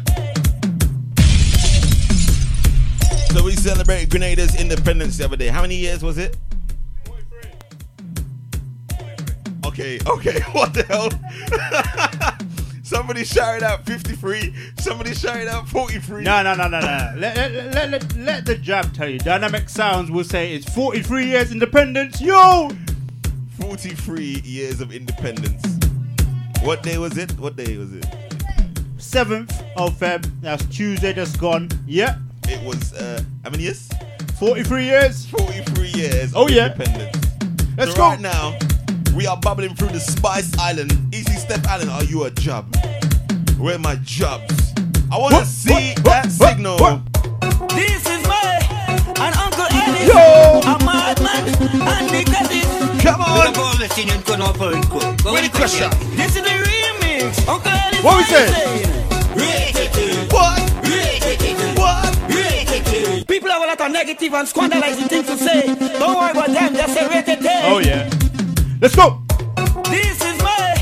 So 3.33 3.43
we 3.43 3.55
celebrated 3.55 4.09
Grenada's 4.09 4.55
independence 4.55 5.17
the 5.17 5.25
other 5.25 5.37
day. 5.37 5.47
How 5.47 5.61
many 5.61 5.75
years 5.75 6.01
was 6.01 6.17
it? 6.17 6.37
Okay, 9.65 9.99
okay, 10.07 10.39
what 10.53 10.73
the 10.73 10.83
hell? 10.83 11.09
Somebody 12.89 13.23
shouted 13.23 13.61
out 13.61 13.85
53, 13.85 14.51
somebody 14.79 15.13
shouted 15.13 15.47
out 15.47 15.67
43. 15.69 16.23
No, 16.23 16.41
no, 16.41 16.55
no, 16.55 16.67
no, 16.67 16.79
no. 16.79 17.13
let, 17.17 17.37
let, 17.37 17.51
let, 17.75 17.89
let, 17.91 18.15
let 18.17 18.45
the 18.47 18.55
jab 18.55 18.91
tell 18.95 19.07
you. 19.07 19.19
Dynamic 19.19 19.69
Sounds 19.69 20.09
will 20.09 20.23
say 20.23 20.55
it's 20.55 20.67
43 20.73 21.27
years 21.27 21.51
independence. 21.51 22.19
Yo! 22.19 22.71
43 23.59 24.41
years 24.43 24.81
of 24.81 24.91
independence. 24.91 25.77
What 26.63 26.81
day 26.81 26.97
was 26.97 27.15
it? 27.19 27.29
What 27.39 27.55
day 27.55 27.77
was 27.77 27.93
it? 27.93 28.07
7th 28.97 29.51
of 29.77 29.93
Feb. 29.93 30.27
That's 30.41 30.65
Tuesday 30.65 31.13
just 31.13 31.39
gone. 31.39 31.69
Yeah. 31.85 32.15
It 32.47 32.59
was, 32.65 32.93
uh, 32.95 33.21
how 33.43 33.51
many 33.51 33.65
years? 33.65 33.87
43 34.39 34.85
years. 34.85 35.27
43 35.27 35.89
years 35.89 36.33
Oh, 36.35 36.45
of 36.45 36.49
yeah. 36.49 36.71
independence. 36.71 37.17
Let's 37.77 37.91
so 37.91 37.97
go. 37.97 38.03
right 38.09 38.19
now, 38.19 38.57
we 39.15 39.27
are 39.27 39.37
bubbling 39.37 39.75
through 39.75 39.89
the 39.89 39.99
Spice 39.99 40.57
Island. 40.57 40.91
Easy 41.13 41.33
Step 41.33 41.65
Island, 41.67 41.89
are 41.89 42.03
you 42.03 42.23
a 42.23 42.31
job? 42.31 42.73
Where 43.57 43.75
are 43.75 43.79
my 43.79 43.95
jobs? 44.03 44.73
I 45.11 45.17
want 45.17 45.35
to 45.35 45.45
see 45.45 45.93
that 46.03 46.31
signal. 46.31 46.77
This 47.69 48.05
is 48.05 48.27
my 48.27 48.59
and 49.19 49.35
Uncle 49.35 49.65
Eddie. 49.71 50.05
Yo! 50.07 50.61
A 50.63 50.77
madman 50.85 51.47
and 51.47 52.09
the 52.09 52.23
cousin. 52.31 52.99
Come 52.99 53.21
on! 53.21 53.53
Where 55.33 55.41
the 55.41 55.49
question? 55.53 55.89
This 56.15 56.35
is 56.35 56.43
the 56.43 56.49
remix. 56.49 57.47
Uncle 57.47 57.71
Eddie. 57.71 58.01
What 58.03 58.17
we 58.17 58.23
say? 58.23 58.47
What? 60.29 60.59
What? 61.77 62.15
People 63.27 63.49
have 63.49 63.61
a 63.63 63.65
lot 63.67 63.81
of 63.81 63.91
negative 63.91 64.33
and 64.33 64.47
scandalizing 64.47 65.07
things 65.07 65.27
to 65.27 65.37
say. 65.37 65.75
Don't 65.97 66.15
worry 66.15 66.31
about 66.31 66.47
them. 66.47 66.75
Just 66.75 66.93
say 66.93 67.07
rated 67.07 67.41
ten. 67.41 67.71
Oh, 67.71 67.79
yeah. 67.79 68.09
Let's 68.81 68.95
go. 68.95 69.21
This 69.91 70.23
is 70.23 70.41
my 70.41 70.73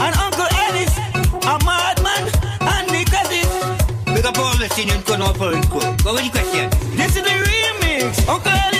and 0.00 0.16
Uncle 0.16 0.48
Eddie's. 0.64 0.96
A 1.44 1.58
madman 1.60 2.24
and 2.72 2.88
the 2.88 3.04
cousin. 3.04 4.14
Big 4.14 4.24
up 4.24 4.38
all 4.38 4.56
the 4.56 4.66
singing 4.70 5.02
con 5.02 5.20
all 5.20 5.34
for 5.34 5.52
it. 5.52 5.62
What 5.66 6.04
was 6.04 6.22
the 6.22 6.30
question? 6.30 6.70
This 6.96 7.16
is 7.16 7.22
the 7.22 7.28
remix. 7.28 8.26
Uncle 8.26 8.50
Eddie's, 8.50 8.73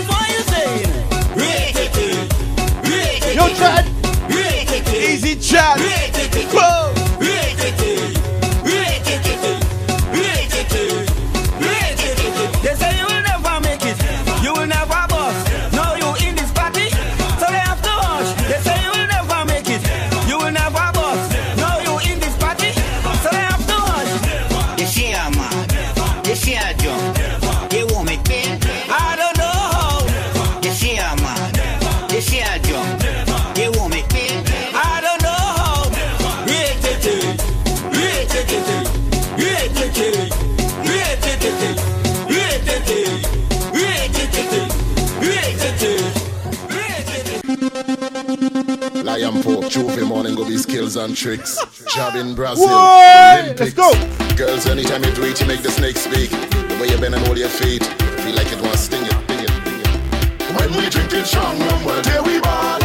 Trophy 50.44 50.52
morning 50.52 50.56
go 50.56 50.56
be 50.56 50.56
skills 50.58 50.96
and 50.96 51.16
tricks. 51.16 51.94
Job 51.94 52.16
in 52.16 52.34
Brazil, 52.34 52.66
What? 52.66 53.44
Olympics. 53.44 53.60
Let's 53.60 53.74
go. 53.74 54.36
Girls, 54.36 54.66
anytime 54.66 55.04
you 55.04 55.12
do 55.12 55.24
it, 55.24 55.40
you 55.40 55.46
make 55.46 55.62
the 55.62 55.70
snake 55.70 55.96
speak. 55.96 56.30
The 56.30 56.78
way 56.80 56.88
you 56.88 56.98
bend 56.98 57.14
and 57.14 57.26
hold 57.26 57.38
your 57.38 57.48
feet, 57.48 57.82
feel 57.84 58.34
like 58.34 58.50
it 58.52 58.60
wants 58.60 58.80
sting 58.80 59.04
it, 59.04 59.12
sting 59.12 59.40
it, 59.40 59.50
sting 59.50 59.80
it. 59.80 60.60
When 60.60 60.70
we 60.76 60.90
drinking 60.90 61.24
strong 61.24 61.58
rum, 61.60 61.84
well, 61.84 62.02
there 62.02 62.22
we 62.22 62.40
ball. 62.40 62.83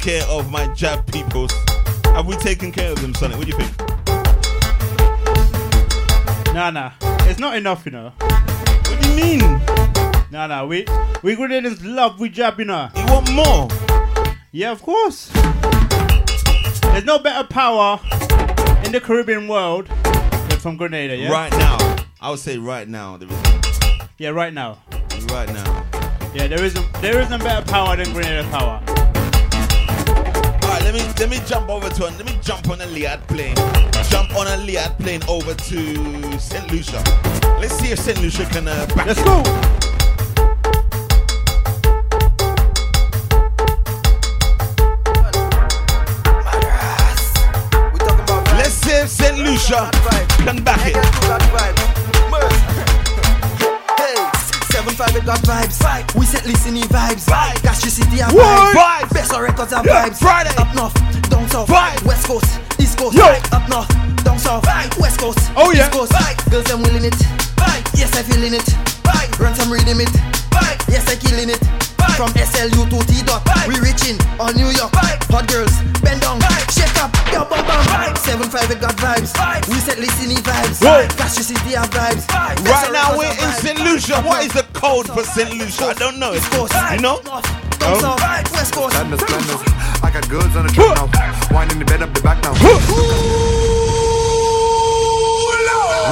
Care 0.00 0.24
of 0.28 0.50
my 0.50 0.66
jab 0.74 1.06
peoples. 1.12 1.52
Have 2.06 2.26
we 2.26 2.36
taken 2.36 2.72
care 2.72 2.90
of 2.92 3.00
them, 3.00 3.14
Sonic? 3.14 3.36
What 3.36 3.46
do 3.46 3.52
you 3.52 3.58
think? 3.58 3.78
Nah, 6.54 6.70
nah. 6.70 6.92
It's 7.28 7.38
not 7.38 7.56
enough, 7.56 7.84
you 7.86 7.92
know. 7.92 8.12
What 8.18 9.00
do 9.00 9.08
you 9.08 9.14
mean? 9.14 9.40
Nah, 10.30 10.46
nah. 10.46 10.64
We 10.64 10.84
we 11.22 11.36
Grenadians 11.36 11.80
love 11.82 12.18
we 12.18 12.28
jab, 12.28 12.58
you 12.58 12.64
know. 12.64 12.88
You 12.96 13.04
want 13.06 13.32
more? 13.32 13.68
Yeah, 14.52 14.72
of 14.72 14.82
course. 14.82 15.30
There's 16.82 17.04
no 17.04 17.18
better 17.20 17.46
power 17.46 18.00
in 18.84 18.90
the 18.92 19.00
Caribbean 19.00 19.46
world 19.46 19.86
than 19.86 20.58
from 20.58 20.76
Grenada, 20.76 21.16
yeah? 21.16 21.30
Right 21.30 21.52
now. 21.52 21.78
I 22.20 22.30
would 22.30 22.40
say 22.40 22.58
right 22.58 22.88
now. 22.88 23.16
There 23.16 23.28
is, 23.28 23.36
Yeah, 24.18 24.30
right 24.30 24.52
now. 24.52 24.78
right 25.30 25.48
now. 25.52 25.86
Yeah, 26.34 26.46
there 26.48 26.62
isn't 26.64 26.92
there 27.00 27.20
isn't 27.20 27.42
better 27.44 27.64
power 27.70 27.96
than 27.96 28.12
Grenada 28.12 28.48
power. 28.50 28.82
Alright, 30.90 31.06
let 31.20 31.30
me 31.30 31.36
let 31.36 31.42
me 31.42 31.48
jump 31.48 31.68
over 31.68 31.88
to 31.88 32.02
let 32.02 32.24
me 32.24 32.36
jump 32.42 32.68
on 32.68 32.80
a 32.80 32.86
LIAT 32.86 33.24
plane. 33.28 33.54
Jump 34.08 34.34
on 34.34 34.48
a 34.48 34.56
LIAT 34.66 34.98
plane 34.98 35.22
over 35.28 35.54
to 35.54 36.40
St. 36.40 36.68
Lucia. 36.72 37.00
Let's 37.60 37.74
see 37.74 37.92
if 37.92 38.00
St. 38.00 38.20
Lucia 38.20 38.44
can 38.46 38.66
uh, 38.66 38.86
back 38.96 39.06
Let's 39.06 39.20
it. 39.20 39.24
go. 39.24 39.42
Let's 48.56 48.74
see 48.74 48.90
if 48.90 49.08
St. 49.08 49.38
Lucia 49.38 49.90
can 50.44 50.64
back 50.64 50.80
it. 50.86 51.99
95, 55.00 55.24
got 55.24 55.40
vibes. 55.48 55.78
Vibe. 55.80 56.18
We 56.18 56.26
set 56.26 56.44
listening 56.44 56.82
vibes. 56.84 57.24
Vibe. 57.24 57.64
your 57.64 57.90
City 57.90 58.20
and 58.20 58.32
vibes. 58.32 58.72
vibes. 58.76 59.14
Best 59.14 59.32
of 59.32 59.40
records 59.40 59.72
and 59.72 59.86
yeah. 59.86 60.08
vibes. 60.08 60.18
Friday. 60.18 60.52
Up 60.60 60.74
north, 60.76 60.94
down 61.30 61.48
south. 61.48 61.68
Vibe. 61.68 62.04
West 62.04 62.26
coast, 62.26 62.60
east 62.78 62.98
coast. 62.98 63.16
Yo. 63.16 63.24
Up 63.24 63.66
north, 63.70 63.88
down 64.24 64.38
south. 64.38 64.62
Vibe. 64.64 65.00
West 65.00 65.18
coast, 65.18 65.38
oh, 65.56 65.72
yeah. 65.72 65.84
east 65.84 65.92
coast. 65.92 66.12
Vibe. 66.12 66.50
Girls, 66.50 66.70
I'm 66.70 66.82
willing 66.82 67.04
it. 67.06 67.16
Vibe. 67.56 67.98
Yes, 67.98 68.14
I 68.14 68.22
feeling 68.22 68.52
it. 68.52 68.68
Vibe. 69.00 69.40
Run 69.40 69.54
some 69.54 69.72
rhythm 69.72 70.00
it. 70.00 70.12
Vibe. 70.52 70.92
Yes, 70.92 71.08
I 71.08 71.16
killing 71.16 71.48
it. 71.48 71.89
From 72.16 72.30
SLU 72.36 72.84
to 72.90 72.98
T 73.06 73.22
dot, 73.24 73.42
we 73.66 73.78
reaching 73.80 74.18
all 74.38 74.52
New 74.52 74.68
York. 74.76 74.92
Hot 75.32 75.46
girls, 75.48 75.72
bend 76.02 76.20
down, 76.20 76.40
shake 76.68 76.92
up, 77.00 77.10
yo 77.32 77.44
bum 77.48 77.64
bum. 77.64 78.16
Seven 78.16 78.48
five 78.50 78.70
it 78.70 78.80
got 78.80 78.96
vibes. 78.96 79.32
We 79.68 79.76
set 79.80 79.98
listening 79.98 80.38
vibes. 80.44 80.80
Whoa. 80.84 81.06
Cash 81.16 81.38
you 81.38 81.44
city 81.44 81.74
have 81.74 81.90
vibes. 81.90 82.26
Best 82.28 82.66
Right 82.66 82.92
now 82.92 83.16
we're 83.16 83.30
in 83.30 83.36
vibes. 83.36 83.62
St. 83.62 83.78
Lucia. 83.80 84.20
What 84.22 84.44
is 84.44 84.52
the 84.52 84.64
code 84.72 85.06
for 85.08 85.24
St. 85.24 85.50
Lucia? 85.56 85.86
I 85.86 85.94
don't 85.94 86.18
know. 86.18 86.34
East 86.34 86.50
coast, 86.52 86.74
You 86.92 87.00
know? 87.00 87.20
down 87.80 87.96
south, 88.00 88.20
west 88.52 88.74
coast. 88.74 88.94
Madness, 88.94 89.20
madness. 89.22 89.62
I 90.02 90.10
got 90.12 90.28
goods 90.28 90.54
on 90.56 90.66
the 90.66 90.72
truck 90.72 90.96
now. 90.96 91.08
Winding 91.54 91.78
the 91.78 91.84
bed 91.84 92.02
up 92.02 92.12
the 92.12 92.20
back 92.20 92.42
now. 92.42 92.52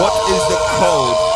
What 0.00 0.14
is 0.30 0.42
the 0.48 0.58
code? 0.78 1.27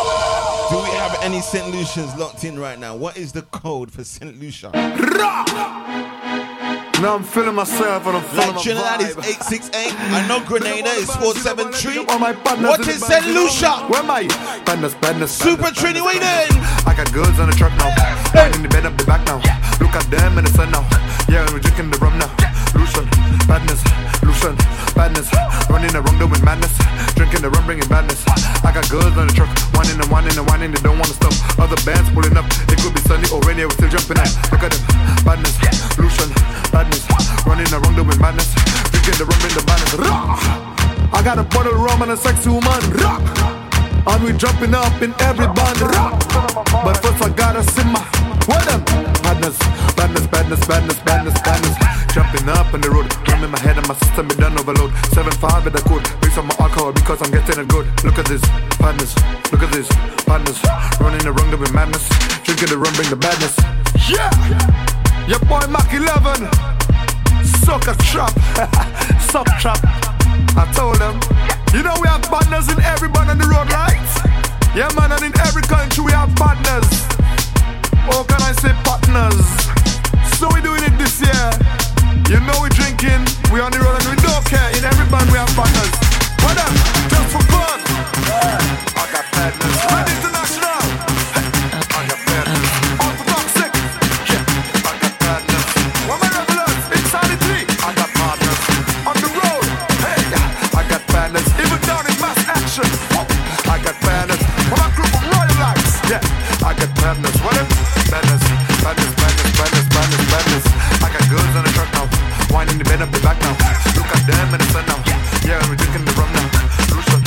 Any 1.33 1.41
St. 1.41 1.67
Lucians 1.73 2.15
locked 2.15 2.43
in 2.43 2.59
right 2.59 2.77
now? 2.77 2.95
What 2.95 3.17
is 3.17 3.31
the 3.31 3.41
code 3.41 3.91
for 3.91 4.03
St. 4.03 4.39
Lucia? 4.39 4.69
Now 7.01 7.15
I'm 7.15 7.23
feeling 7.23 7.55
myself 7.55 8.05
and 8.05 8.17
I'm 8.17 8.23
feeling 8.25 8.53
Like 8.53 8.61
Trinidad 8.61 9.01
is 9.01 9.17
868. 9.17 9.73
I 10.13 10.27
know 10.27 10.45
Grenada 10.45 10.91
is 10.91 11.09
473. 11.15 12.05
All 12.05 12.19
my 12.19 12.33
partners 12.33 12.69
What 12.69 12.81
in 12.81 12.89
is 12.89 13.03
St. 13.03 13.25
Lucia? 13.25 13.81
Where 13.89 14.03
am 14.03 14.11
I? 14.11 14.27
Badness, 14.63 14.93
badness. 15.01 15.31
Super 15.35 15.73
Trini, 15.73 16.05
badness, 16.05 16.05
wait 16.05 16.19
badness. 16.21 16.55
in. 16.55 16.87
I 16.87 16.93
got 16.95 17.11
goods 17.11 17.39
on 17.39 17.49
the 17.49 17.55
truck 17.55 17.73
now. 17.81 17.89
Winding 18.35 18.61
the 18.61 18.69
bed 18.69 18.85
up 18.85 18.95
the 18.95 19.03
back 19.05 19.25
now. 19.25 19.37
Look 19.81 19.95
at 19.95 20.05
them 20.11 20.37
in 20.37 20.45
the 20.45 20.51
sun 20.51 20.69
now. 20.69 20.85
Yeah, 21.27 21.51
we're 21.51 21.57
drinking 21.57 21.89
the 21.89 21.97
rum 21.97 22.13
now. 22.19 22.29
Lucian, 22.73 23.05
badness, 23.47 23.81
Lucian, 24.23 24.55
badness. 24.95 25.29
Running 25.69 25.93
around 25.95 26.17
doing 26.17 26.43
madness. 26.43 26.73
Drinking 27.15 27.41
the 27.41 27.49
rum, 27.49 27.65
bringing 27.65 27.87
badness. 27.87 28.25
I 28.63 28.71
got 28.73 28.89
goods 28.89 29.17
on 29.17 29.27
the 29.27 29.33
truck. 29.33 29.49
Winding 29.73 29.99
and 30.01 30.09
winding 30.09 30.37
and 30.37 30.47
winding. 30.49 30.71
They 30.71 30.81
don't 30.81 30.97
want 30.97 31.09
to 31.09 31.17
stop. 31.17 31.33
Other 31.59 31.77
bands 31.85 32.09
pulling 32.11 32.37
up. 32.37 32.45
It 32.69 32.81
could 32.81 32.93
be 32.93 33.01
sunny 33.05 33.29
or 33.29 33.39
rainy. 33.45 33.65
We're 33.65 33.77
still 33.77 33.89
jumping 33.89 34.17
out. 34.17 34.31
Look 34.51 34.63
at 34.65 34.73
them. 34.73 34.81
Badness, 35.25 35.55
Lucian, 35.97 36.29
badness. 36.73 37.05
Running 37.45 37.69
around 37.69 37.95
doing 37.95 38.19
madness. 38.19 38.49
Drinking 38.91 39.17
the 39.21 39.25
rum, 39.29 39.37
bringing 39.39 39.59
the 39.59 39.65
badness. 39.69 39.93
I 41.13 41.21
got 41.21 41.37
a 41.37 41.43
bottle 41.43 41.77
rum 41.77 42.01
and 42.01 42.11
a 42.11 42.17
sexy 42.17 42.49
woman. 42.49 42.81
And 44.05 44.19
we 44.23 44.33
jumping 44.33 44.73
up 44.73 45.01
in 45.01 45.13
every 45.21 45.47
band. 45.53 45.79
But 46.83 46.97
first 46.99 47.21
I 47.21 47.29
gotta 47.35 47.63
simmer. 47.63 48.03
What 48.49 48.65
them? 48.67 48.83
Badness, 49.23 49.57
badness, 49.95 50.27
badness, 50.27 50.59
badness, 50.67 50.99
badness, 50.99 51.41
badness. 51.41 51.82
Jumping 52.13 52.47
up 52.47 52.71
on 52.71 52.79
the 52.79 52.91
road. 52.93 53.09
Drum 53.25 53.43
in 53.43 53.49
my 53.49 53.57
head 53.65 53.75
and 53.75 53.87
my 53.89 53.97
system 53.97 54.27
be 54.27 54.35
done 54.35 54.53
overload. 54.53 54.93
7-5 55.17 55.65
with 55.65 55.73
the 55.73 55.81
code. 55.81 56.05
Bring 56.21 56.29
some 56.29 56.45
more 56.45 56.61
alcohol 56.61 56.93
because 56.93 57.17
I'm 57.25 57.33
getting 57.33 57.57
it 57.57 57.67
good. 57.67 57.89
Look 58.05 58.21
at 58.21 58.29
this. 58.29 58.41
Badness. 58.77 59.17
Look 59.49 59.65
at 59.65 59.73
this. 59.73 59.89
Badness. 60.21 60.61
Running 61.01 61.25
around 61.25 61.57
with 61.57 61.73
madness. 61.73 62.05
Drinking 62.45 62.69
the 62.69 62.77
rum, 62.77 62.93
bring 62.93 63.09
the 63.09 63.17
badness. 63.17 63.57
Yeah! 64.05 64.29
Your 65.25 65.41
boy 65.49 65.65
Mac 65.73 65.89
11. 65.89 66.45
Sucker 67.65 67.97
trap. 68.05 68.29
Suck 69.33 69.49
trap. 69.57 69.81
I 70.53 70.69
told 70.77 71.01
them. 71.01 71.17
You 71.73 71.81
know 71.81 71.97
we 71.97 72.05
have 72.05 72.21
partners 72.29 72.69
in 72.69 72.77
every 72.93 73.09
band 73.09 73.33
on 73.33 73.41
the 73.41 73.49
road, 73.49 73.73
right? 73.73 74.05
Yeah, 74.77 74.93
man, 74.93 75.17
and 75.17 75.25
in 75.25 75.33
every 75.49 75.65
country 75.65 76.05
we 76.05 76.13
have 76.13 76.29
partners. 76.37 76.85
Or 78.05 78.21
can 78.21 78.37
I 78.45 78.53
say 78.61 78.69
partners? 78.85 79.41
So 80.37 80.45
we 80.53 80.61
doing 80.61 80.85
it 80.85 80.93
this 81.01 81.17
year. 81.17 81.82
You 82.29 82.39
know 82.39 82.55
we 82.63 82.69
drinking, 82.69 83.25
we 83.51 83.59
on 83.59 83.71
the 83.71 83.79
road 83.79 83.99
and 83.99 84.09
we 84.09 84.15
don't 84.23 84.45
care. 84.45 84.69
In 84.77 84.83
every 84.83 85.05
band 85.11 85.29
we 85.29 85.37
have 85.37 85.51
partners. 85.53 85.91
What 86.41 86.57
up? 86.57 86.71
Just 87.11 87.29
for 87.29 87.43
fun. 87.51 87.79
I 88.95 89.05
got. 89.11 89.25
And 89.37 90.07
international. 90.09 90.81
I 91.93 92.07
got 92.07 92.19
toxic. 93.27 93.71
Yeah, 94.31 94.41
I 94.87 94.93
got 95.03 95.13
partners. 95.19 95.67
One. 96.07 96.21
I 97.83 97.91
got 97.93 98.09
partners. 98.17 98.59
On 99.05 99.15
the 99.19 99.29
road. 99.37 99.65
Hey, 100.01 100.23
I 100.73 100.81
got 100.89 101.03
partners. 101.11 101.47
Even 101.59 101.79
down 101.85 102.07
in 102.07 102.15
mass 102.23 102.39
action. 102.49 102.89
I 103.69 103.77
got 103.83 103.97
my 104.79 104.89
group 104.95 105.13
of. 105.13 105.21
Yeah, 106.09 106.21
I 106.65 106.73
got 106.73 106.89
partners. 106.95 107.37
What 107.43 107.72
Winding 112.73 112.89
the 112.89 112.97
bed 112.97 113.05
up 113.05 113.11
the 113.13 113.21
back 113.21 113.37
now. 113.41 113.53
Look 113.93 114.09
at 114.09 114.25
them 114.25 114.49
in 114.49 114.57
the 114.57 114.65
sun 114.73 114.85
now. 114.89 114.97
Yeah, 115.45 115.61
we're 115.69 115.77
drinking 115.77 116.05
the 116.05 116.13
rum 116.17 116.25
now. 116.33 116.49
Lucian, 116.89 117.21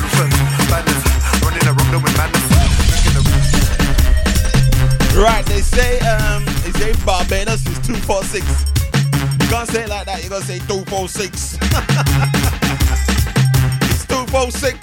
Lucian. 0.00 0.32
Running 1.44 1.68
around 1.68 1.92
doing 1.92 2.16
madness. 2.16 2.40
Right, 5.14 5.44
they 5.44 5.60
say 5.60 6.00
um 6.00 6.46
they 6.64 6.72
say 6.80 6.94
Barbados 7.04 7.66
is 7.66 7.78
246. 7.84 8.40
You 9.42 9.48
can't 9.48 9.68
say 9.68 9.82
it 9.84 9.90
like 9.90 10.06
that, 10.06 10.24
you 10.24 10.30
gotta 10.30 10.46
say 10.46 10.60
246. 10.60 11.58
it's 13.92 14.06
246. 14.06 14.80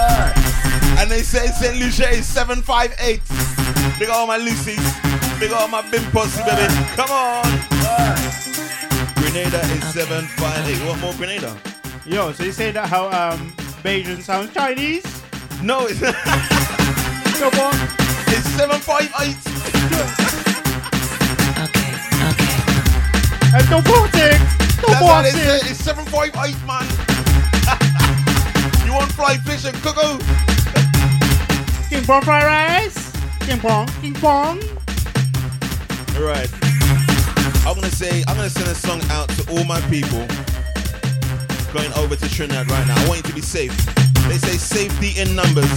and 0.98 1.10
they 1.10 1.20
say 1.20 1.48
St. 1.48 1.76
Lucia 1.76 2.08
is 2.08 2.26
758. 2.26 3.59
Big 4.00 4.08
all 4.08 4.26
my 4.26 4.38
Lucy's. 4.38 4.80
Big 5.38 5.52
all 5.52 5.68
my 5.68 5.82
Bim 5.90 6.02
Pussy, 6.10 6.42
baby. 6.44 6.72
Come 6.96 7.10
on. 7.10 7.44
Grenada 9.16 9.60
is 9.76 9.84
758. 9.92 10.80
You 10.80 10.86
want 10.86 11.00
more 11.02 11.12
Grenada? 11.12 11.54
Yo, 12.06 12.32
so 12.32 12.44
you 12.44 12.52
say 12.52 12.70
that 12.70 12.88
how 12.88 13.08
um 13.08 13.52
Beijing 13.84 14.22
sounds 14.22 14.54
Chinese? 14.54 15.04
No, 15.62 15.86
it's 15.86 16.00
Come 16.00 17.52
on. 17.60 17.74
It's 18.32 18.48
758. 18.56 19.36
And 23.52 23.68
don't 23.68 23.84
vote 23.84 24.16
it. 24.16 24.40
Don't 24.80 24.96
That's 24.96 25.04
what 25.04 25.26
vote 25.26 25.36
it. 25.36 25.70
It's 25.70 25.84
758, 25.84 26.56
man. 26.64 26.88
you 28.86 28.94
want 28.94 29.12
fly 29.12 29.36
fish 29.36 29.66
and 29.66 29.76
cou-cou? 29.82 30.16
King 31.90 32.04
Pong 32.06 32.22
fried 32.22 32.44
rice. 32.44 33.09
King 33.40 33.60
Pong. 33.60 33.86
King 34.00 34.14
Pong. 34.14 34.60
All 36.16 36.22
right. 36.22 36.48
I'm 37.66 37.74
gonna 37.74 37.90
say 37.90 38.24
I'm 38.26 38.36
gonna 38.36 38.50
send 38.50 38.68
a 38.68 38.74
song 38.74 39.00
out 39.10 39.28
to 39.30 39.50
all 39.50 39.64
my 39.64 39.80
people 39.82 40.26
going 41.72 41.92
over 41.94 42.16
to 42.16 42.28
Trinidad 42.28 42.70
right 42.70 42.86
now. 42.86 42.96
I 42.96 43.08
want 43.08 43.18
you 43.18 43.28
to 43.28 43.34
be 43.34 43.40
safe. 43.40 43.74
They 44.28 44.38
say 44.38 44.56
safety 44.56 45.20
in 45.20 45.36
numbers. 45.36 45.70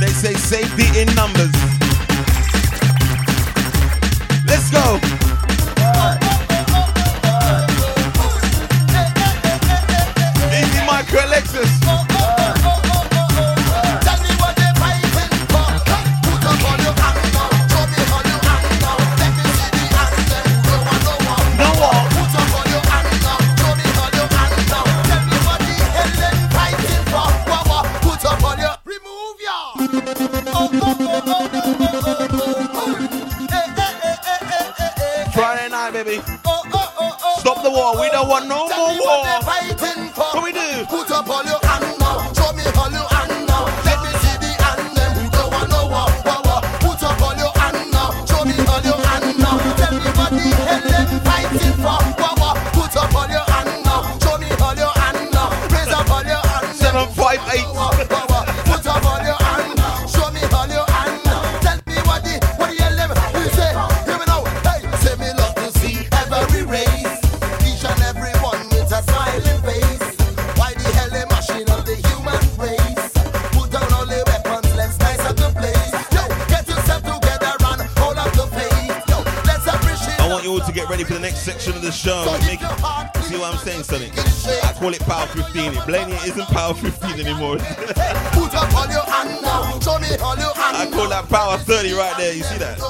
They 0.00 0.12
say 0.12 0.34
safety 0.34 1.00
in 1.00 1.14
numbers. 1.14 1.54
Let's 4.46 4.70
go. 4.70 5.19
Michael 11.52 11.89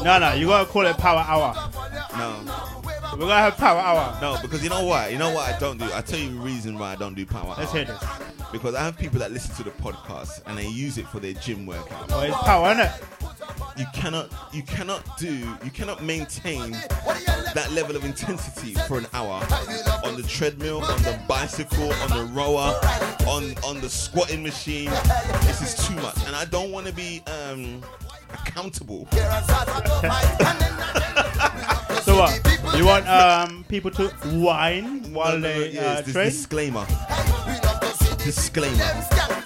No, 0.02 0.18
no, 0.18 0.32
you 0.34 0.46
gotta 0.46 0.66
call 0.66 0.86
it 0.86 0.96
Power 0.96 1.24
Hour. 1.26 1.54
No. 2.16 2.36
We're 3.12 3.18
gonna 3.26 3.34
have 3.34 3.56
Power 3.56 3.78
Hour. 3.80 4.18
No, 4.20 4.38
because 4.40 4.62
you 4.62 4.70
know 4.70 4.84
why? 4.84 5.08
You 5.08 5.18
know 5.18 5.32
what 5.34 5.52
I 5.52 5.58
don't 5.58 5.78
do? 5.78 5.84
I 5.92 6.00
tell 6.00 6.18
you 6.18 6.30
the 6.34 6.40
reason 6.40 6.78
why 6.78 6.92
I 6.92 6.96
don't 6.96 7.14
do 7.14 7.26
Power 7.26 7.54
Let's 7.58 7.70
Hour. 7.74 7.76
hear 7.76 7.84
this. 7.86 8.04
Because 8.52 8.74
I 8.74 8.82
have 8.82 8.96
people 8.98 9.18
that 9.20 9.30
listen 9.30 9.54
to 9.56 9.62
the 9.62 9.70
podcast 9.70 10.42
and 10.46 10.56
they 10.58 10.66
use 10.66 10.96
it 10.98 11.06
for 11.06 11.20
their 11.20 11.34
gym 11.34 11.66
workout. 11.66 12.10
Oh, 12.10 12.20
it's 12.22 12.36
power, 12.38 12.70
isn't 12.72 12.86
it? 12.86 12.92
You 13.76 13.86
cannot, 13.94 14.30
you 14.52 14.62
cannot 14.62 15.16
do, 15.18 15.34
you 15.64 15.70
cannot 15.72 16.02
maintain 16.02 16.72
that 16.72 17.68
level 17.72 17.96
of 17.96 18.04
intensity 18.04 18.74
for 18.86 18.98
an 18.98 19.06
hour 19.12 19.42
on 20.04 20.16
the 20.16 20.24
treadmill, 20.26 20.82
on 20.84 21.02
the 21.02 21.18
bicycle, 21.28 21.92
on 21.92 22.10
the 22.10 22.24
rower, 22.32 22.74
on 23.28 23.54
on 23.64 23.80
the 23.80 23.88
squatting 23.88 24.42
machine. 24.42 24.90
This 25.42 25.62
is 25.62 25.86
too 25.86 25.94
much, 25.96 26.16
and 26.26 26.34
I 26.36 26.44
don't 26.46 26.72
want 26.72 26.86
to 26.88 26.92
be 26.92 27.22
um, 27.26 27.82
accountable. 28.60 29.08
So 32.02 32.16
what? 32.16 32.76
You 32.78 32.86
want 32.86 33.06
um 33.08 33.64
people 33.68 33.90
to 33.92 34.08
whine 34.40 35.12
while 35.12 35.38
No, 35.38 35.38
no, 35.38 35.48
no, 35.48 35.60
they 35.60 35.70
yeah, 35.72 35.82
uh, 35.82 36.02
train? 36.02 36.24
disclaimer. 36.26 36.86
Disclaimer. 38.24 39.39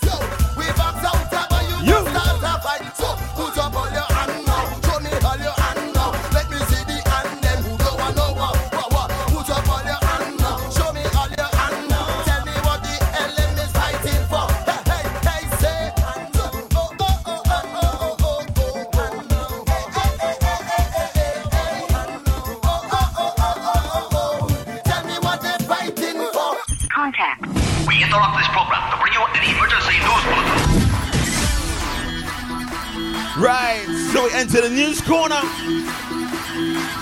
News 34.94 35.06
corner. 35.06 35.40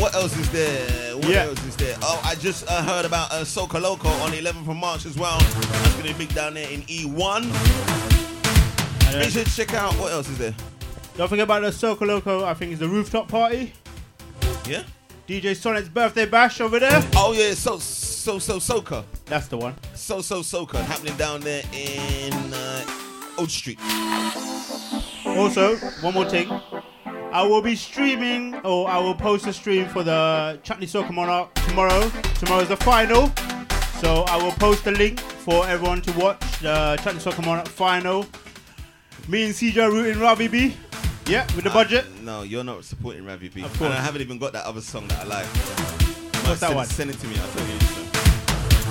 Uh, 0.02 0.03
what 0.03 0.15
else 0.15 0.38
is 0.38 0.49
there? 0.52 1.15
What 1.18 1.30
Yeah. 1.30 1.44
else 1.44 1.64
is 1.65 1.76
there? 1.76 1.95
Oh, 2.02 2.19
I 2.23 2.36
just 2.36 2.68
uh, 2.68 2.82
heard 2.84 3.06
about 3.06 3.32
uh, 3.32 3.41
Soca 3.44 3.80
Loco 3.82 4.07
on 4.10 4.32
the 4.32 4.38
11th 4.41 4.68
of 4.69 4.76
March 4.76 5.06
as 5.06 5.15
well. 5.18 5.38
That's 5.40 5.94
going 5.94 6.07
to 6.07 6.14
be 6.14 6.26
big 6.26 6.34
down 6.34 6.56
there 6.56 6.69
in 6.69 6.82
E1. 6.84 7.44
Make 9.19 9.30
sure 9.30 9.44
to 9.44 9.56
check 9.56 9.73
out 9.73 9.94
what 9.95 10.11
else 10.11 10.30
is 10.30 10.38
there. 10.38 10.56
Don't 11.18 11.28
forget 11.28 11.44
about 11.44 11.61
the 11.61 11.69
Soca 11.69 12.02
Loco. 12.07 12.45
I 12.45 12.53
think 12.53 12.72
it's 12.72 12.80
the 12.80 12.88
rooftop 12.88 13.28
party. 13.28 13.73
Yeah. 14.68 14.84
DJ 15.28 15.56
Sonic's 15.56 15.90
birthday 15.90 16.26
bash 16.26 16.60
over 16.61 16.80
there. 16.80 17.02
Oh 17.15 17.34
yeah, 17.34 17.53
so 17.53 17.78
so 17.78 18.40
so 18.40 18.57
Soca. 18.57 19.03
That's 19.26 19.48
the 19.48 19.57
one. 19.57 19.76
So 19.94 20.22
so 20.22 20.41
Soca 20.41 20.82
happening 20.84 21.15
down 21.18 21.41
there 21.41 21.64
in 21.73 22.34
uh, 22.53 22.84
Old 23.38 23.52
Street. 23.52 23.80
Also, 25.26 25.76
one 26.02 26.14
more 26.14 26.28
thing. 26.30 26.49
I 27.34 27.44
will 27.48 27.62
be 27.62 27.76
streaming, 27.76 28.56
or 28.66 28.90
I 28.90 28.98
will 28.98 29.16
post 29.16 29.48
a 29.48 29.53
stream 29.53 29.86
for 29.88 30.03
the 30.03 30.60
Chutney 30.64 30.86
Soca 30.86 31.12
Monarch 31.14 31.53
tomorrow. 31.68 32.10
Tomorrow's 32.36 32.68
the 32.68 32.78
final. 32.78 33.32
So 34.02 34.24
I 34.24 34.36
will 34.41 34.52
post 34.53 34.86
a 34.88 34.91
link 34.91 35.20
for 35.20 35.66
everyone 35.68 36.02
to 36.02 36.12
watch 36.20 36.40
the 36.60 36.99
Chutney 37.03 37.22
Soca 37.22 37.45
Monarch 37.45 37.68
final. 37.68 38.26
Me 39.28 39.45
and 39.45 39.53
CJ 39.53 39.90
rooting 39.91 40.20
Ravi 40.20 40.48
B. 40.48 40.76
Yeah, 41.28 41.45
with 41.56 41.64
the 41.64 41.70
budget. 41.70 42.06
Uh, 42.06 42.24
no, 42.24 42.41
you're 42.44 42.64
not 42.64 42.84
supporting 42.84 43.24
Ravi 43.26 43.48
B. 43.48 43.62
Of 43.62 43.68
And 43.72 43.80
course. 43.80 43.91
I 43.91 43.95
haven't 44.02 44.22
even 44.22 44.38
got 44.38 44.52
that 44.53 44.66
other 44.66 44.82
song 44.82 45.08
that 45.08 45.20
I 45.20 45.24
like. 45.24 45.45
What's 46.48 46.60
that 46.60 46.68
send, 46.68 46.76
one? 46.76 46.86
Send 46.88 47.10
it 47.12 47.20
to 47.20 47.28
me. 47.28 47.36
I'll 47.40 47.48
tell 47.52 47.68
you. 47.68 47.78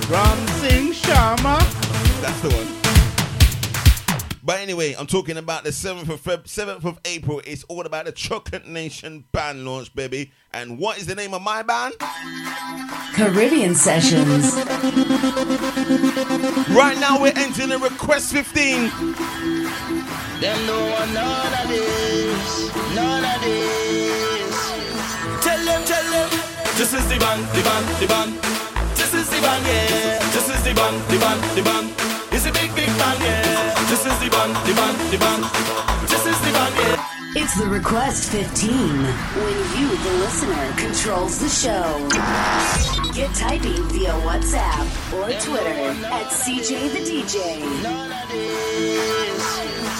Ram 0.08 0.48
Singh 0.60 0.92
Sharma. 0.92 1.58
That's 2.22 2.40
the 2.40 2.48
one. 2.50 2.89
But 4.42 4.60
anyway, 4.60 4.94
I'm 4.98 5.06
talking 5.06 5.36
about 5.36 5.64
the 5.64 5.70
7th 5.70 6.08
of 6.08 6.22
Feb- 6.22 6.44
7th 6.44 6.84
of 6.84 6.98
April. 7.04 7.42
It's 7.44 7.62
all 7.64 7.84
about 7.84 8.06
the 8.06 8.12
Chocolate 8.12 8.66
Nation 8.66 9.24
band 9.32 9.64
launch, 9.66 9.94
baby. 9.94 10.32
And 10.52 10.78
what 10.78 10.98
is 10.98 11.06
the 11.06 11.14
name 11.14 11.34
of 11.34 11.42
my 11.42 11.62
band? 11.62 11.94
Caribbean 13.14 13.74
Sessions. 13.74 14.54
Right 16.74 16.96
now 16.98 17.20
we're 17.20 17.36
entering 17.36 17.68
the 17.68 17.78
request 17.78 18.32
15. 18.32 18.88
Them 20.40 20.66
no 20.66 20.90
want 20.90 21.12
none 21.12 21.52
of 21.62 21.68
this, 21.68 22.74
none 22.94 23.24
of 23.24 23.42
this. 23.42 24.70
Tell 25.44 25.64
them, 25.66 25.84
tell 25.84 26.10
them, 26.10 26.30
this 26.78 26.94
is 26.94 27.06
the 27.08 27.18
band, 27.18 27.44
the 27.54 27.62
band, 27.62 27.86
the 28.00 28.06
band. 28.06 28.32
This 28.96 29.12
is 29.12 29.28
the 29.28 29.40
band, 29.42 29.66
yeah. 29.66 30.18
This 30.32 30.48
is 30.48 30.62
the 30.64 30.72
band, 30.72 31.02
the 31.10 31.18
band, 31.18 31.42
the 31.56 31.62
band. 31.62 31.92
It's 32.32 32.46
a 32.46 32.52
big, 32.52 32.74
big 32.74 32.88
band, 32.96 33.20
yeah. 33.20 33.49
This 33.90 34.06
is 34.06 34.18
the 34.20 34.30
band, 34.30 34.54
the 34.68 34.72
band, 34.72 34.96
the 35.10 35.18
band. 35.18 35.42
This 36.08 36.24
is 36.24 36.38
the 36.42 36.52
band, 36.52 36.74
yeah. 36.76 37.04
It's 37.34 37.58
the 37.58 37.66
request 37.66 38.30
15 38.30 38.70
when 38.70 39.56
you, 39.76 39.88
the 39.88 40.12
listener, 40.22 40.72
controls 40.76 41.40
the 41.40 41.48
show. 41.48 42.08
Get 43.12 43.34
typing 43.34 43.82
via 43.88 44.12
WhatsApp 44.22 44.86
or 45.12 45.26
Twitter 45.40 46.06
at 46.06 46.28
CJ 46.28 46.92
the 46.92 47.00
DJ. 47.00 47.58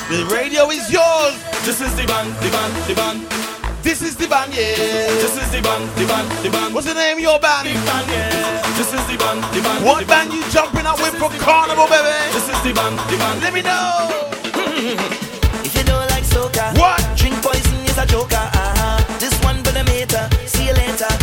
The 0.08 0.24
radio 0.36 0.70
is 0.70 0.88
yours. 0.88 1.42
This 1.64 1.80
is 1.80 1.92
the 1.96 2.06
band, 2.06 2.32
the 2.44 2.50
band, 2.50 2.86
the 2.86 2.94
band. 2.94 3.49
This 3.82 4.02
is 4.02 4.14
the 4.14 4.28
band, 4.28 4.52
yeah. 4.54 4.76
This 5.24 5.36
is 5.36 5.50
the 5.50 5.62
band, 5.62 5.88
the 5.96 6.06
band, 6.06 6.28
the 6.44 6.50
band. 6.50 6.74
What's 6.74 6.86
the 6.86 6.94
name 6.94 7.16
of 7.16 7.22
your 7.22 7.38
band? 7.40 7.64
Big 7.64 7.74
band, 7.86 8.06
yeah. 8.10 8.62
This 8.76 8.92
is 8.92 9.04
the 9.08 9.16
band, 9.16 9.42
the 9.54 9.60
band. 9.62 9.84
What 9.84 10.00
the 10.00 10.06
band 10.06 10.32
you 10.32 10.42
jumping 10.50 10.86
up 10.86 10.98
with 11.00 11.14
for 11.16 11.30
Carnival, 11.40 11.86
baby? 11.86 12.12
This 12.32 12.48
is 12.48 12.60
the 12.62 12.72
band, 12.72 12.98
the 13.10 13.16
band. 13.16 13.40
Let 13.40 13.54
me 13.54 13.62
know. 13.62 14.08
if 15.64 15.74
you 15.74 15.84
don't 15.84 16.08
like 16.10 16.24
soca, 16.24 16.76
what? 16.78 17.00
Drink 17.16 17.36
poison 17.42 17.80
is 17.86 17.98
a 17.98 18.06
joker. 18.06 18.36
Uh-huh. 18.36 19.18
This 19.18 19.34
one 19.42 19.62
for 19.64 19.72
the 19.72 19.84
meter. 19.84 20.28
See 20.46 20.66
you 20.66 20.74
later. 20.74 21.19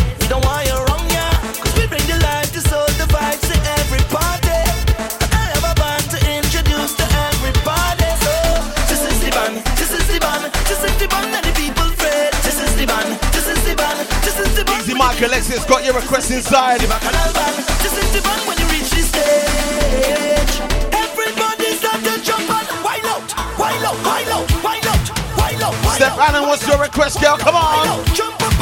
Wild 24.06 24.28
out, 24.28 24.62
wild 24.62 24.86
out, 24.86 25.74
wild 25.82 25.94
Step. 25.96 26.12
Allen, 26.18 26.42
what's 26.48 26.66
your 26.68 26.78
request, 26.78 27.20
girl? 27.20 27.36
Come 27.36 27.56
on. 27.56 28.04
Jump 28.14 28.40
up 28.42 28.58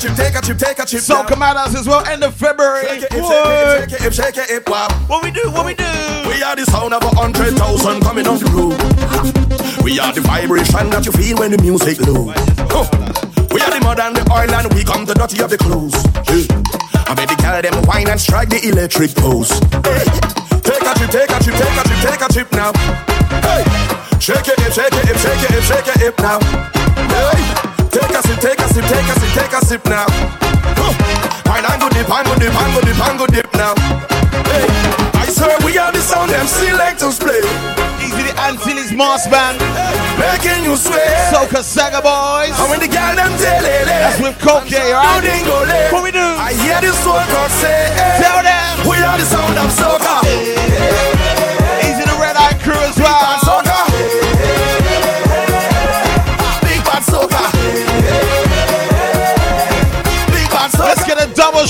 chip, 0.00 0.16
take 0.16 0.34
a 0.34 0.40
chip, 0.40 0.58
take 0.58 0.78
a 0.78 0.86
chip, 0.86 1.00
a 1.00 1.04
chip. 1.04 1.16
Soca 1.16 1.76
as 1.76 1.86
well, 1.86 2.04
end 2.06 2.24
of 2.24 2.34
February. 2.34 2.86
Shake 2.88 3.02
it, 3.02 3.12
shake 3.12 3.92
it, 3.92 4.14
shake 4.14 4.36
it, 4.36 4.36
shake 4.36 4.50
it. 4.50 4.68
What 5.08 5.22
we 5.22 5.30
do, 5.30 5.50
what 5.50 5.66
we 5.66 5.74
do? 5.74 5.84
We 6.26 6.42
are 6.42 6.56
the 6.56 6.64
sound 6.64 6.94
of 6.94 7.02
a 7.02 7.12
hundred 7.14 7.56
thousand 7.56 8.00
coming 8.00 8.26
on 8.26 8.38
the 8.38 8.48
road. 8.56 8.80
We 9.84 10.00
are 10.00 10.12
the 10.12 10.22
vibration 10.22 10.90
that 10.90 11.04
you 11.04 11.12
feel 11.12 11.36
when 11.38 11.52
the 11.52 11.60
music 11.60 12.00
low. 12.00 12.32
We 13.52 13.60
are 13.60 13.70
the 13.70 13.80
mud 13.84 14.00
and 14.00 14.16
the 14.16 14.24
oil 14.32 14.50
and 14.50 14.72
we 14.72 14.84
come 14.84 15.04
the 15.04 15.14
dirty 15.14 15.42
of 15.42 15.50
the 15.50 15.58
clothes. 15.58 15.94
Hey. 16.24 16.48
I 17.04 17.14
bet 17.14 17.28
the 17.28 17.36
girl 17.36 17.60
them 17.60 17.82
wine 17.84 18.08
and 18.08 18.20
strike 18.20 18.48
the 18.48 18.60
electric 18.68 19.14
pose. 19.14 19.50
Hey. 19.84 20.06
Take 20.64 20.80
a 20.80 20.92
trip, 20.96 21.10
take 21.10 21.30
a 21.30 21.38
trip, 21.44 21.56
take 21.56 21.76
a 21.76 21.82
trip, 21.84 22.00
take 22.00 22.22
a 22.24 22.28
trip 22.32 22.48
now. 22.52 22.72
Hey. 23.44 23.64
Shake 24.16 24.48
it, 24.48 24.58
shake 24.72 24.96
it, 24.96 25.16
shake 25.18 25.44
it, 25.44 25.62
shake 25.64 25.88
it, 25.88 25.98
hip 26.00 26.18
now. 26.20 26.40
Hey. 27.10 27.69
Take 27.90 28.10
a 28.14 28.22
sip, 28.22 28.38
take 28.40 28.60
a 28.60 28.68
sip, 28.68 28.84
take 28.86 29.08
a 29.10 29.14
sip, 29.18 29.30
take 29.34 29.52
a 29.52 29.60
sip 29.66 29.84
now. 29.86 30.06
Wine 31.46 31.66
and 31.66 31.80
go 31.82 31.88
dip, 31.90 32.08
and 32.08 32.26
go 32.26 32.34
dip, 32.38 32.54
and 32.54 32.70
go 32.74 32.80
dip, 32.80 33.00
and 33.02 33.18
go 33.18 33.26
dip 33.26 33.48
now. 33.54 33.74
Hey. 34.46 34.66
I 35.18 35.26
swear 35.26 35.58
we 35.64 35.76
are 35.78 35.90
the 35.92 36.00
sound 36.00 36.30
them 36.30 36.46
selectors 36.46 37.18
play. 37.18 37.42
Easy 37.98 38.22
the 38.30 38.34
Antilles 38.46 38.92
Mass 38.92 39.26
Band. 39.26 39.58
Making 40.18 40.64
you 40.64 40.76
swear. 40.76 41.02
Soca 41.34 41.62
Saga 41.62 42.00
Boys. 42.00 42.54
And 42.58 42.70
when 42.70 42.80
the 42.80 42.88
girl 42.88 43.14
them 43.14 43.32
tell 43.38 43.64
it, 43.64 43.86
eh, 43.86 44.00
That's 44.06 44.20
with 44.20 44.38
Coke, 44.38 44.70
right? 44.70 45.90
What 45.92 46.02
we 46.02 46.10
do? 46.12 46.18
I 46.22 46.54
hear 46.54 46.80
the 46.80 46.94
soul 47.02 47.18
say, 47.58 47.90
eh, 47.90 48.22
Tell 48.22 48.42
them. 48.42 48.88
we 48.88 48.96
are 49.02 49.18
the 49.18 49.26
sound 49.26 49.58
of 49.58 49.70
soca. 49.74 50.22
Easy 50.30 51.19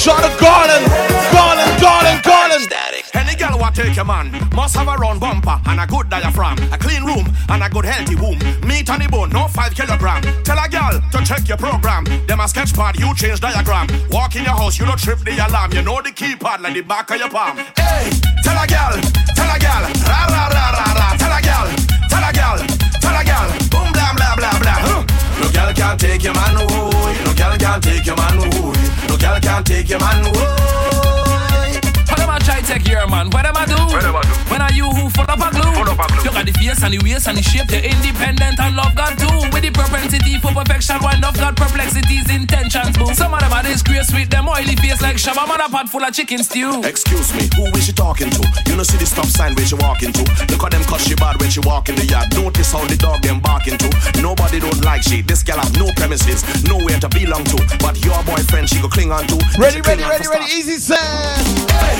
a 0.01 0.06
double 0.06 0.22
shot 0.22 0.24
of 0.24 0.39
Garland. 0.40 0.86
Garland, 1.32 1.81
Garland, 1.81 2.22
Garland. 2.22 2.68
Any 3.14 3.35
girl 3.36 3.59
what 3.59 3.74
take 3.74 3.97
your 3.97 4.05
man 4.05 4.31
must 4.55 4.77
have 4.77 4.89
a 4.89 4.97
round 4.97 5.20
bumper 5.20 5.60
and 5.66 5.81
a 5.81 5.86
good 5.86 6.09
diaphragm, 6.09 6.59
a 6.72 6.78
clean 6.78 7.05
room 7.05 7.27
and 7.48 7.62
a 7.62 7.68
good 7.68 7.85
healthy 7.85 8.14
womb. 8.16 8.39
Meat 8.66 8.89
on 8.90 9.01
the 9.01 9.09
bone, 9.09 9.31
no 9.31 9.48
five 9.48 9.74
kilogram. 9.74 10.22
Tell 10.44 10.59
a 10.59 10.68
girl 10.68 11.01
to 11.12 11.24
check 11.24 11.48
your 11.48 11.56
program. 11.56 12.05
Them 12.27 12.40
a 12.40 12.48
sketch 12.48 12.72
pad, 12.74 12.98
you 12.98 13.14
change 13.14 13.40
diagram. 13.40 13.89
Walk 14.10 14.36
in 14.36 14.44
your 14.44 14.56
house, 14.56 14.78
you 14.78 14.86
don't 14.86 14.98
trip 14.98 15.18
the 15.20 15.36
alarm. 15.36 15.72
You 15.72 15.82
know 15.82 16.01
the 16.02 16.10
keypad 16.10 16.60
like 16.60 16.74
the 16.74 16.82
back 16.82 17.10
of 17.10 17.18
your 17.18 17.31
palm. 17.31 17.56
Hey, 17.77 18.10
tell 18.44 18.56
a 18.56 18.66
girl, 18.66 18.94
tell 19.35 19.51
a 19.51 19.59
girl, 19.59 19.85
ra 20.06 20.20
ra 20.31 20.44
ra 20.48 20.64
ra 20.70 20.86
ra. 20.94 21.09
Tell 21.18 21.35
a 21.35 21.40
girl, 21.43 21.66
tell 22.09 22.24
a 22.24 22.32
girl, 22.32 22.59
tell 23.02 23.16
a 23.16 23.22
girl, 23.24 23.48
boom 23.70 23.93
blah 23.93 24.12
blah 24.14 24.36
blah 24.36 24.59
blah. 24.60 24.78
Huh. 24.86 25.02
No 25.40 25.51
girl 25.51 25.72
can 25.74 25.98
take 25.98 26.22
your 26.22 26.35
man, 26.35 26.56
oh. 26.56 27.24
No 27.27 27.32
girl 27.35 27.56
can 27.59 27.81
take 27.81 28.06
your 28.06 28.16
man, 28.16 28.39
oh. 28.55 28.99
Girl 29.20 29.38
can 29.40 29.64
take 29.64 29.88
your 29.90 30.01
man, 30.01 30.24
oh. 30.26 31.80
How 32.09 32.16
them 32.16 32.30
a 32.30 32.38
try 32.40 32.59
take 32.70 32.86
your 32.86 33.06
man? 33.10 33.26
What 33.34 33.42
them 33.42 33.59
a 33.59 33.66
do? 33.66 33.78
When 34.47 34.62
are 34.62 34.72
you 34.72 34.86
who 34.86 35.10
full 35.10 35.26
up 35.26 35.42
a 35.42 35.51
glue? 35.51 35.74
You 36.22 36.30
got 36.30 36.47
the 36.47 36.55
face 36.55 36.82
and 36.82 36.94
the 36.94 37.01
waist 37.02 37.26
and 37.26 37.36
the 37.36 37.42
shape. 37.42 37.70
You're 37.70 37.82
independent 37.82 38.60
and 38.62 38.76
love 38.78 38.94
God 38.94 39.18
too. 39.18 39.51
With 39.51 39.66
the 39.66 39.74
propensity 39.74 40.38
for 40.38 40.55
perfection, 40.55 41.02
one 41.02 41.18
of 41.24 41.34
God 41.34 41.56
perplexities, 41.56 42.30
intentions 42.30 42.94
boo. 42.97 43.10
Some 43.14 43.34
of 43.34 43.40
them 43.42 43.52
are 43.52 43.62
disgrace 43.66 44.14
with 44.14 44.30
them 44.30 44.47
oily 44.47 44.78
face 44.78 45.02
like 45.02 45.18
Shabba 45.18 45.48
man 45.51 45.60
a 45.60 45.68
pot 45.68 45.88
full 45.88 46.05
of 46.05 46.14
chicken 46.14 46.42
stew. 46.47 46.82
Excuse 46.86 47.34
me, 47.34 47.51
who 47.59 47.66
is 47.74 47.90
she 47.90 47.92
talking 47.92 48.30
to? 48.30 48.42
You 48.70 48.76
know 48.76 48.86
see 48.86 48.98
the 48.98 49.06
stop 49.06 49.26
sign 49.26 49.55
where 49.59 49.66
she 49.66 49.74
walking 49.74 50.12
to. 50.14 50.22
Look 50.55 50.62
at 50.62 50.70
them 50.70 50.84
cause 50.86 51.02
she 51.02 51.14
bad 51.18 51.40
when 51.42 51.51
she 51.51 51.60
walk 51.66 51.88
in 51.88 51.97
the 51.97 52.06
yard. 52.06 52.30
Notice 52.38 52.70
how 52.72 52.86
the 52.86 52.97
dog 52.97 53.22
them 53.22 53.40
barking 53.40 53.78
to. 53.82 53.88
Nobody 54.22 54.60
don't 54.60 54.84
like 54.84 55.02
she. 55.02 55.22
This 55.22 55.42
girl 55.42 55.59
have 55.59 55.74
no 55.74 55.90
premises, 55.98 56.47
nowhere 56.64 57.01
to 57.02 57.09
belong 57.10 57.42
to. 57.51 57.59
But 57.82 57.98
your 58.05 58.22
boyfriend 58.22 58.68
she 58.70 58.78
go 58.80 58.88
cling 58.88 59.10
on 59.10 59.26
to. 59.26 59.36
Ready, 59.59 59.82
She 59.82 59.82
ready, 59.82 60.05
ready, 60.06 60.28
ready. 60.28 60.47
Easy 60.55 60.78
sound. 60.78 61.42
Hey, 61.82 61.98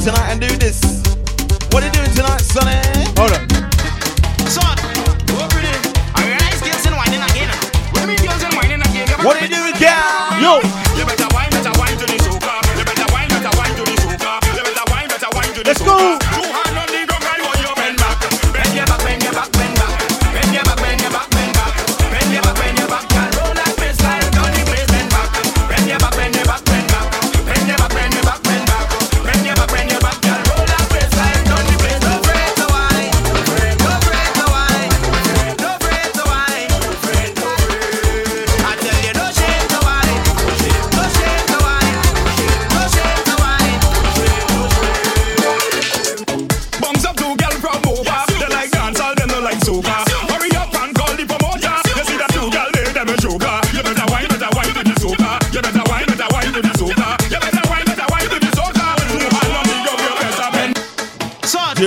tonight 0.00 0.30
and 0.30 0.40
do 0.40 0.48
this. 0.56 0.80
What 1.72 1.82
are 1.82 1.86
you 1.86 1.92
doing 1.92 2.10
tonight, 2.14 2.40
Sonny? 2.40 2.80
Hold 3.18 3.32
on. 3.32 3.48
Son, 4.48 4.79
What 9.22 9.36
are 9.36 9.44
you 9.44 9.48
doing, 9.48 9.74
girl? 9.76 10.40
Yo. 10.40 10.60
You 10.96 11.04
better 11.04 11.28
wine, 11.34 11.50
better 11.50 11.78
wine 11.78 11.92
to 11.98 12.06
the 12.06 12.16
soca. 12.24 12.56
You 12.78 12.84
better 12.84 13.04
wine, 13.12 13.28
better 13.28 13.52
wine 13.58 13.76
to 13.76 13.84
the 13.84 13.92
soca. 14.00 14.40
You 14.56 14.62
better 14.64 14.90
wine, 14.90 15.08
better 15.08 15.28
wine 15.34 15.52
to 15.52 15.60
the 15.60 15.68
Let's 15.68 15.82
go. 15.82 16.29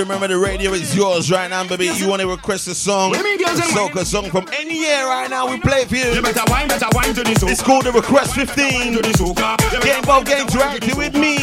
remember 0.04 0.28
the 0.28 0.38
radio 0.38 0.72
is 0.72 0.94
yours 0.94 1.30
right 1.30 1.48
now, 1.48 1.66
baby. 1.66 1.86
You 1.86 2.08
want 2.08 2.20
to 2.20 2.28
request 2.28 2.68
a 2.68 2.74
song, 2.74 3.14
a 3.14 3.18
soca 3.18 4.04
song 4.04 4.30
from 4.30 4.46
any 4.52 4.78
year 4.78 5.06
right 5.06 5.30
now, 5.30 5.50
we 5.50 5.58
play 5.58 5.86
for 5.86 5.96
you. 5.96 6.04
It's 6.06 7.62
called 7.62 7.86
The 7.86 7.92
Request 7.92 8.34
15. 8.34 8.92
Get 8.94 9.98
involved, 9.98 10.26
get 10.26 10.46
interactive 10.46 10.96
with 10.96 11.14
me. 11.14 11.38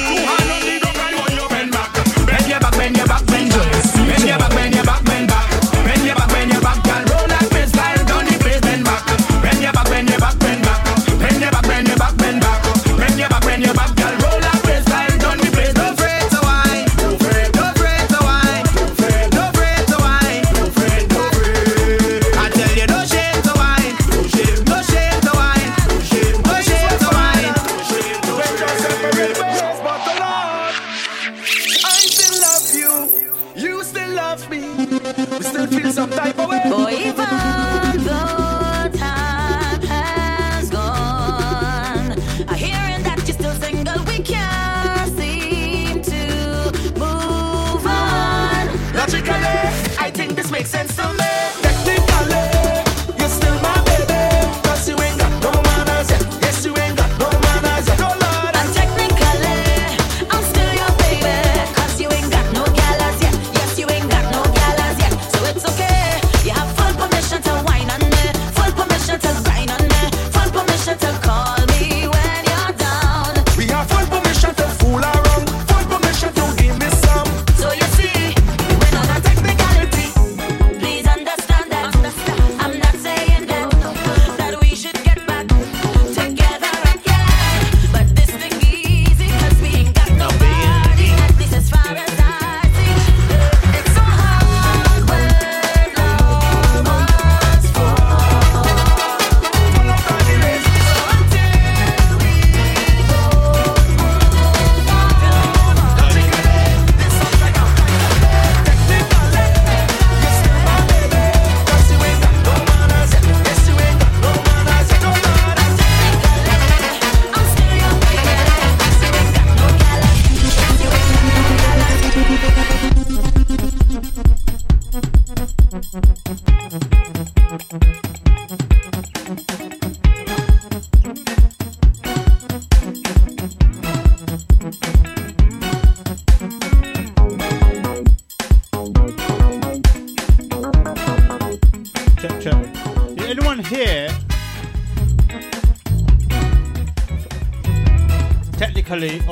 Bend 2.25 2.47
your 2.47 2.59
back, 2.59 2.77
bend 2.77 2.97
your 2.97 3.07
back, 3.07 3.25
bend 3.25 3.51
your 3.51 3.63
back, 3.63 3.81
bend 4.05 4.27
your 4.27 4.37
back, 4.37 4.51
bend 4.55 4.75
your 4.75 4.83
back, 4.85 5.03
bend 5.05 5.09
your 5.09 5.15
back. 5.15 5.20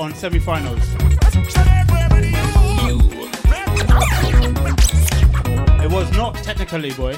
round 0.10 0.20
semi-finals. 0.20 0.96
It 5.84 5.92
was 5.92 6.12
not 6.14 6.36
technically, 6.36 6.92
boy. 6.92 7.18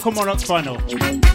come 0.00 0.18
on 0.18 0.28
up 0.28 0.40
final. 0.40 1.29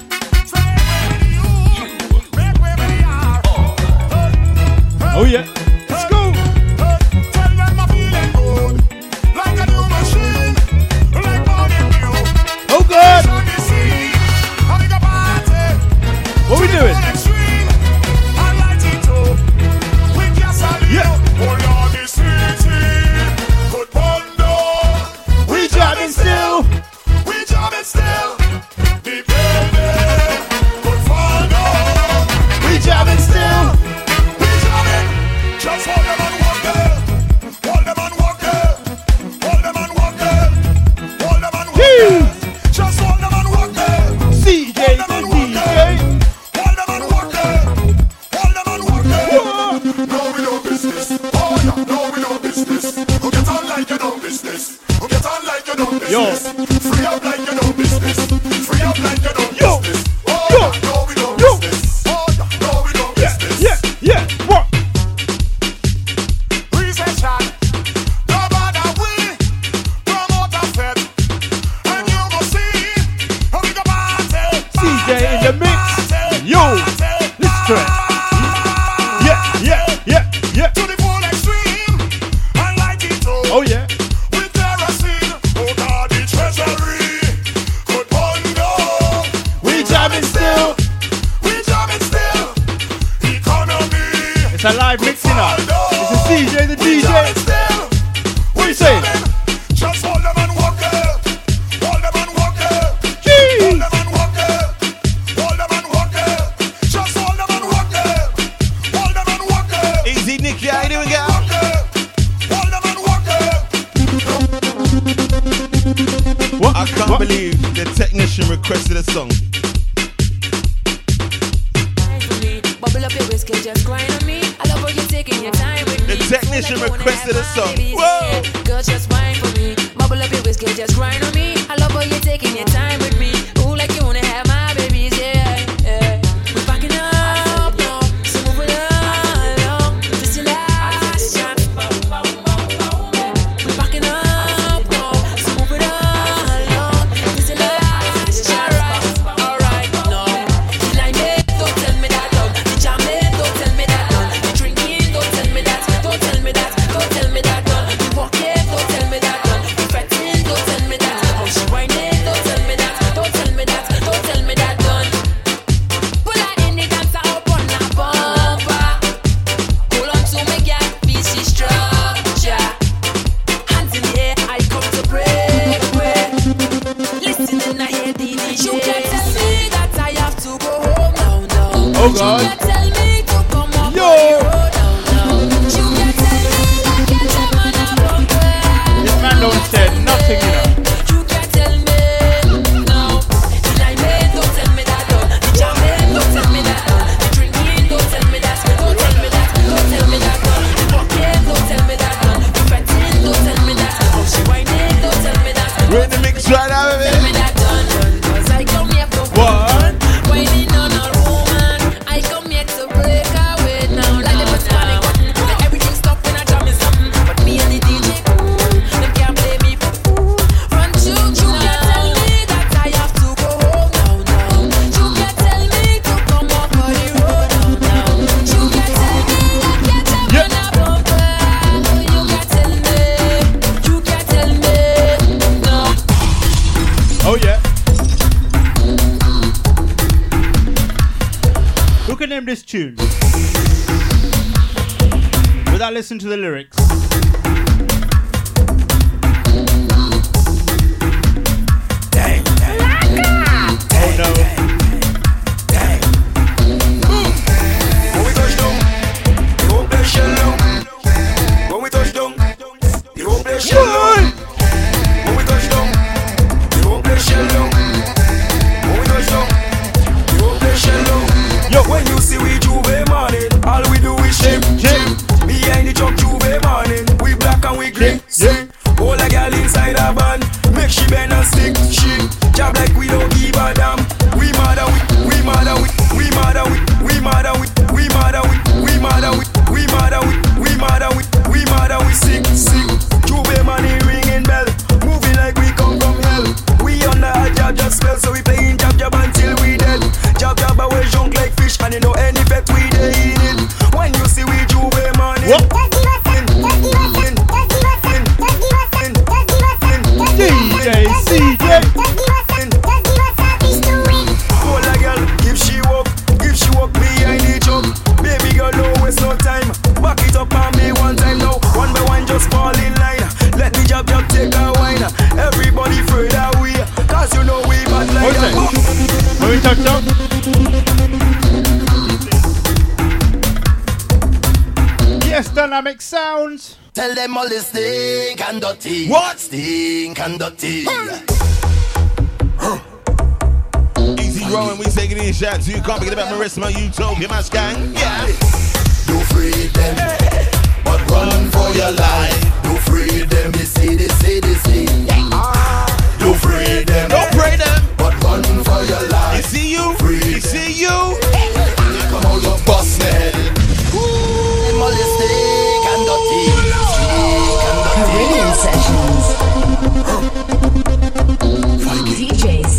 song. 127.54 127.76
Whoa. 127.78 128.42
Girl, 128.64 128.82
just 128.82 129.12
wine 129.12 129.36
for 129.36 129.52
me. 129.60 129.76
Bubble 129.96 130.22
up 130.22 130.32
your 130.32 130.42
whiskey, 130.44 130.68
just 130.74 130.96
grind 130.96 131.24
on 131.24 131.34
me. 131.34 131.56
I 131.70 131.76
love 131.76 131.92
how 131.92 132.02
you're 132.02 132.20
taking 132.20 132.56
your 132.56 132.66
time. 132.66 132.95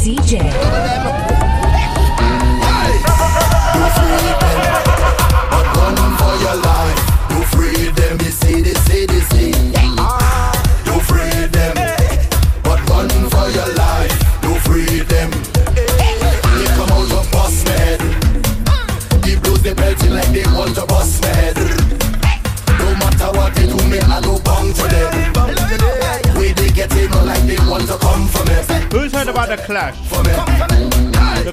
DJ. 0.06 0.65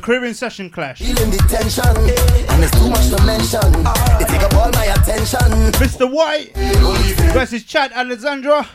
Caribbean 0.04 0.34
Session 0.34 0.70
Clash. 0.70 1.00
Feeling 1.00 1.32
the 1.32 1.38
tension, 1.48 1.88
and 1.88 2.62
it's 2.62 2.76
too 2.76 2.90
much 2.90 3.08
to 3.08 3.16
mention. 3.24 3.64
It 4.20 4.28
take 4.28 4.44
up 4.44 4.54
all 4.56 4.70
my 4.74 4.92
attention. 4.92 5.40
Mr. 5.80 6.12
White 6.12 6.52
versus 7.32 7.64
Chad 7.64 7.94
Alexandra. 7.94 8.68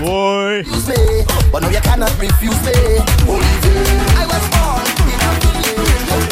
Boy. 0.00 0.64
Me, 0.64 1.24
but 1.52 1.60
no, 1.60 1.68
you 1.68 1.78
cannot 1.80 2.10
refuse 2.18 2.56
me. 2.64 2.72
I 4.16 4.24
was 4.24 4.48
born 4.48 4.80
in. 5.12 5.20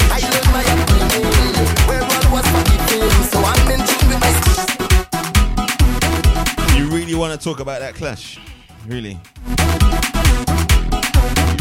I 0.09 0.25
learned 0.25 0.51
my 0.57 0.65
upbringing, 0.73 1.29
where 1.85 2.01
all 2.01 2.33
was 2.33 2.49
forgiving. 2.49 3.13
So 3.29 3.45
I'm 3.45 3.71
in 3.73 3.85
tune 3.85 4.09
with 4.09 4.21
my 4.25 4.33
You 6.79 6.89
really 6.89 7.15
want 7.15 7.39
to 7.39 7.45
talk 7.45 7.61
about 7.61 7.81
that 7.81 7.95
clash? 7.95 8.39
Really? 8.87 9.21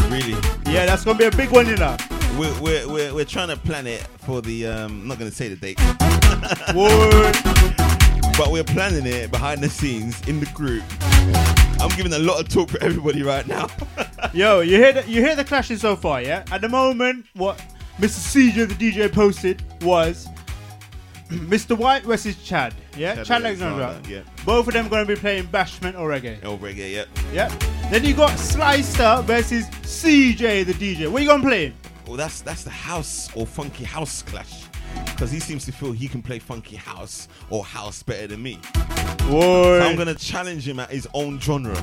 Really? 0.08 0.36
Yeah, 0.72 0.86
that's 0.86 1.04
gonna 1.04 1.18
be 1.18 1.26
a 1.26 1.30
big 1.30 1.50
one, 1.50 1.66
you 1.66 1.76
know. 1.76 1.94
We're, 2.38 2.62
we're, 2.62 2.88
we're, 2.88 3.14
we're 3.14 3.24
trying 3.24 3.48
to 3.48 3.56
plan 3.56 3.86
it 3.86 4.00
for 4.24 4.40
the. 4.40 4.66
Um, 4.66 5.02
I'm 5.02 5.08
not 5.08 5.18
going 5.18 5.30
to 5.30 5.36
say 5.36 5.48
the 5.48 5.56
date. 5.56 5.76
but 8.38 8.50
we're 8.50 8.64
planning 8.64 9.06
it 9.06 9.30
behind 9.30 9.62
the 9.62 9.68
scenes 9.68 10.26
in 10.26 10.40
the 10.40 10.46
group. 10.46 10.82
I'm 11.80 11.94
giving 11.96 12.12
a 12.14 12.18
lot 12.18 12.40
of 12.40 12.48
talk 12.48 12.70
for 12.70 12.82
everybody 12.82 13.22
right 13.22 13.46
now. 13.46 13.68
Yo, 14.32 14.60
you 14.60 14.76
hear 14.76 14.94
the, 14.94 15.08
you 15.08 15.20
hear 15.20 15.36
the 15.36 15.44
clashing 15.44 15.76
so 15.76 15.94
far, 15.94 16.22
yeah? 16.22 16.44
At 16.50 16.62
the 16.62 16.68
moment, 16.68 17.26
what 17.34 17.58
Mr. 17.98 18.52
CJay 18.52 18.68
the 18.68 18.74
DJ 18.74 19.12
posted 19.12 19.62
was 19.82 20.26
Mr. 21.28 21.76
White 21.76 22.04
versus 22.04 22.42
Chad, 22.42 22.74
yeah? 22.96 23.16
Chad 23.16 23.26
Chad, 23.26 23.42
Alexander, 23.42 24.00
yeah. 24.08 24.22
Both 24.46 24.68
of 24.68 24.72
them 24.72 24.88
going 24.88 25.06
to 25.06 25.14
be 25.14 25.20
playing 25.20 25.48
bashment 25.48 25.98
or 25.98 26.08
reggae. 26.08 26.42
Oh, 26.44 26.56
reggae, 26.56 26.92
yep. 26.92 27.08
Yep. 27.32 27.52
Then 27.90 28.04
you 28.04 28.14
got 28.14 28.38
Slicer 28.38 29.20
versus 29.22 29.66
CJay 29.66 30.64
the 30.64 30.72
DJ. 30.72 31.12
What 31.12 31.22
you 31.22 31.28
gonna 31.28 31.42
play? 31.42 31.74
Well, 32.12 32.18
that's 32.18 32.42
that's 32.42 32.62
the 32.62 32.68
house 32.68 33.30
or 33.34 33.46
funky 33.46 33.84
house 33.84 34.20
clash. 34.20 34.66
Because 35.06 35.30
he 35.30 35.40
seems 35.40 35.64
to 35.64 35.72
feel 35.72 35.92
he 35.92 36.08
can 36.08 36.20
play 36.20 36.38
funky 36.38 36.76
house 36.76 37.26
or 37.48 37.64
house 37.64 38.02
better 38.02 38.26
than 38.26 38.42
me. 38.42 38.60
Boy. 39.30 39.78
So 39.78 39.80
I'm 39.80 39.96
going 39.96 40.08
to 40.08 40.14
challenge 40.14 40.68
him 40.68 40.78
at 40.78 40.90
his 40.90 41.08
own 41.14 41.40
genre. 41.40 41.74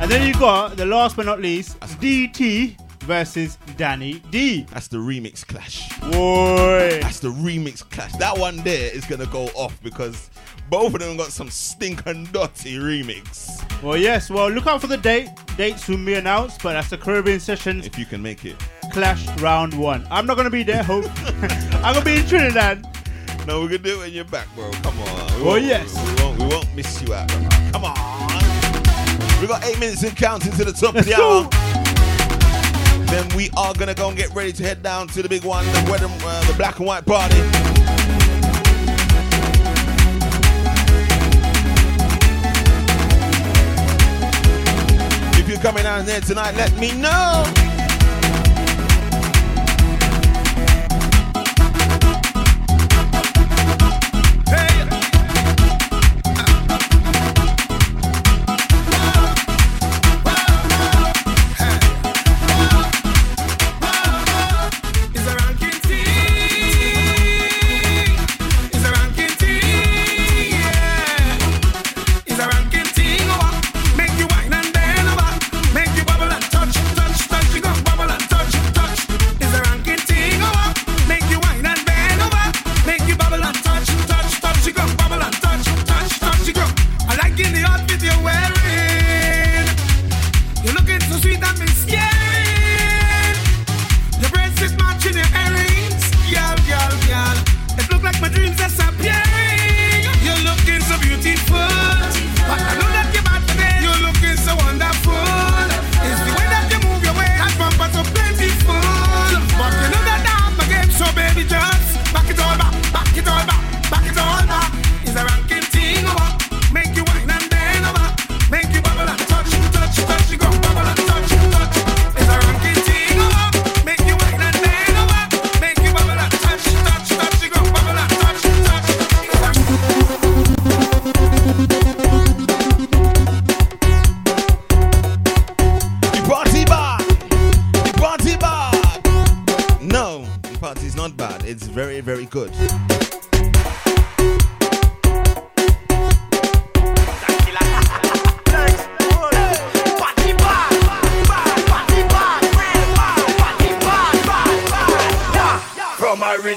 And 0.00 0.10
then 0.10 0.26
you 0.26 0.34
got 0.34 0.76
the 0.76 0.86
last 0.86 1.14
but 1.14 1.24
not 1.24 1.40
least, 1.40 1.78
that's 1.78 1.94
DT 1.94 2.80
versus 3.02 3.58
Danny 3.76 4.14
D. 4.32 4.66
That's 4.72 4.88
the 4.88 4.96
remix 4.96 5.46
clash. 5.46 5.88
Boy. 6.00 6.98
That's 7.00 7.20
the 7.20 7.30
remix 7.30 7.88
clash. 7.88 8.10
That 8.14 8.36
one 8.36 8.56
there 8.64 8.92
is 8.92 9.04
going 9.04 9.20
to 9.20 9.28
go 9.28 9.44
off 9.54 9.80
because 9.84 10.30
both 10.70 10.94
of 10.94 11.00
them 11.00 11.16
got 11.16 11.32
some 11.32 11.50
stinking 11.50 12.24
dirty 12.26 12.76
remix. 12.78 13.82
Well, 13.82 13.96
yes. 13.96 14.30
Well, 14.30 14.48
look 14.50 14.66
out 14.66 14.80
for 14.80 14.86
the 14.86 14.96
date. 14.96 15.28
Dates 15.56 15.88
will 15.88 16.04
be 16.04 16.14
announced, 16.14 16.62
but 16.62 16.72
that's 16.74 16.88
the 16.90 16.96
Caribbean 16.98 17.40
Sessions 17.40 17.86
If 17.86 17.98
you 17.98 18.06
can 18.06 18.22
make 18.22 18.44
it. 18.44 18.56
Clash 18.92 19.26
Round 19.40 19.74
One. 19.74 20.06
I'm 20.10 20.26
not 20.26 20.36
gonna 20.36 20.50
be 20.50 20.62
there. 20.62 20.82
Hope 20.82 21.04
I'm 21.84 21.94
gonna 21.94 22.04
be 22.04 22.18
in 22.18 22.26
Trinidad. 22.26 22.86
No, 23.46 23.62
we're 23.62 23.68
going 23.68 23.82
to 23.82 23.88
do 23.88 23.94
it 23.94 23.98
when 24.00 24.12
you're 24.12 24.24
back, 24.26 24.46
bro. 24.54 24.70
Come 24.82 24.98
on. 25.00 25.40
We 25.42 25.48
Oh, 25.48 25.54
yes. 25.56 25.94
We 25.96 26.22
won't, 26.22 26.38
we 26.38 26.46
won't 26.48 26.76
miss 26.76 27.00
you 27.02 27.14
out. 27.14 27.26
bro. 27.28 27.48
Come 27.72 27.84
on. 27.86 27.96
We 29.40 29.46
got 29.46 29.64
eight 29.64 29.80
minutes 29.80 30.02
and 30.02 30.14
counting 30.14 30.52
to 30.52 30.64
the 30.66 30.72
top 30.72 30.94
Let's 30.94 31.08
of 31.08 31.14
the 31.14 31.16
go. 31.16 31.42
hour. 31.44 33.06
Then 33.06 33.26
we 33.34 33.48
are 33.56 33.72
gonna 33.74 33.94
go 33.94 34.08
and 34.08 34.16
get 34.16 34.32
ready 34.34 34.52
to 34.52 34.62
head 34.62 34.82
down 34.82 35.08
to 35.08 35.22
the 35.22 35.28
big 35.28 35.44
one, 35.44 35.64
the 35.64 35.88
wedding, 35.90 36.10
uh, 36.22 36.46
the 36.46 36.54
black 36.58 36.78
and 36.78 36.86
white 36.86 37.06
party. 37.06 37.40
Coming 45.60 45.82
down 45.82 46.06
there 46.06 46.20
tonight, 46.20 46.54
let 46.54 46.76
me 46.78 46.92
know. 46.92 47.69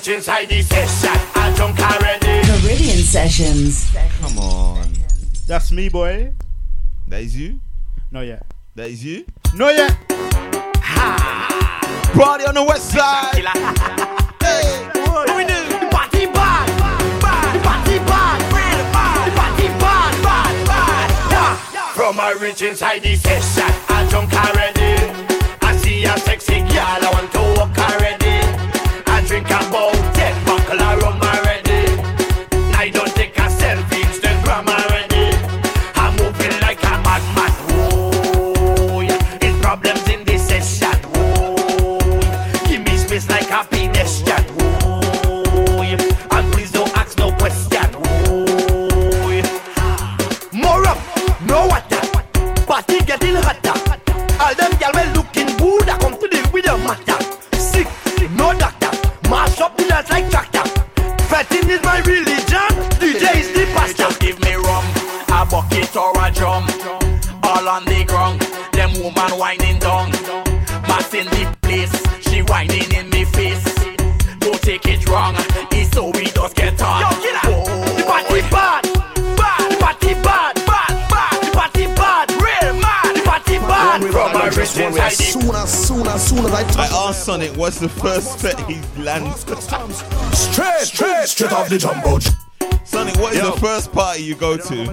Inside 0.07 0.47
the 0.47 0.61
session, 0.61 1.09
I 1.35 1.53
drunk 1.55 1.79
already. 1.79 2.47
Caribbean 2.47 2.97
Sessions. 2.99 3.91
Come 4.21 4.37
on. 4.39 4.93
That's 5.47 5.71
me, 5.71 5.89
boy. 5.89 6.33
That 7.07 7.21
is 7.21 7.35
you? 7.35 7.59
No, 8.11 8.21
yet. 8.21 8.45
That 8.75 8.89
is 8.89 9.03
you? 9.03 9.25
No, 9.55 9.69
yet. 9.69 9.97
Party 12.13 12.45
on 12.45 12.53
the 12.53 12.65
west 12.67 12.91
side. 12.91 13.43
Hey, 14.41 14.89
what 15.09 15.35
we 15.35 15.45
do? 15.45 15.62
From 22.03 22.17
my 22.17 22.31
rich 22.31 22.61
inside 22.61 23.01
the 23.01 23.15
session, 23.15 23.63
I 23.87 24.05
drunk 24.09 24.33
already. 24.33 24.91
I 25.61 25.77
see 25.77 26.03
a 26.03 26.17
sexy 26.17 26.59
girl, 26.59 26.99
I 27.01 27.09
want 27.13 27.31
to 27.31 27.42
Sonic, 87.23 87.51
what's 87.55 87.79
the 87.79 87.87
first 87.87 88.39
set 88.39 88.59
he 88.69 88.81
lands? 89.01 89.41
Straight, 90.37 90.81
straight, 90.81 91.25
straight 91.27 91.51
off 91.53 91.69
the 91.69 91.77
jumbo. 91.77 92.19
jet. 92.19 92.33
Sonic, 92.85 93.15
what 93.15 93.31
is 93.33 93.39
Yo. 93.39 93.51
the 93.51 93.59
first 93.61 93.93
party 93.93 94.23
you 94.23 94.35
go 94.35 94.57
to 94.57 94.85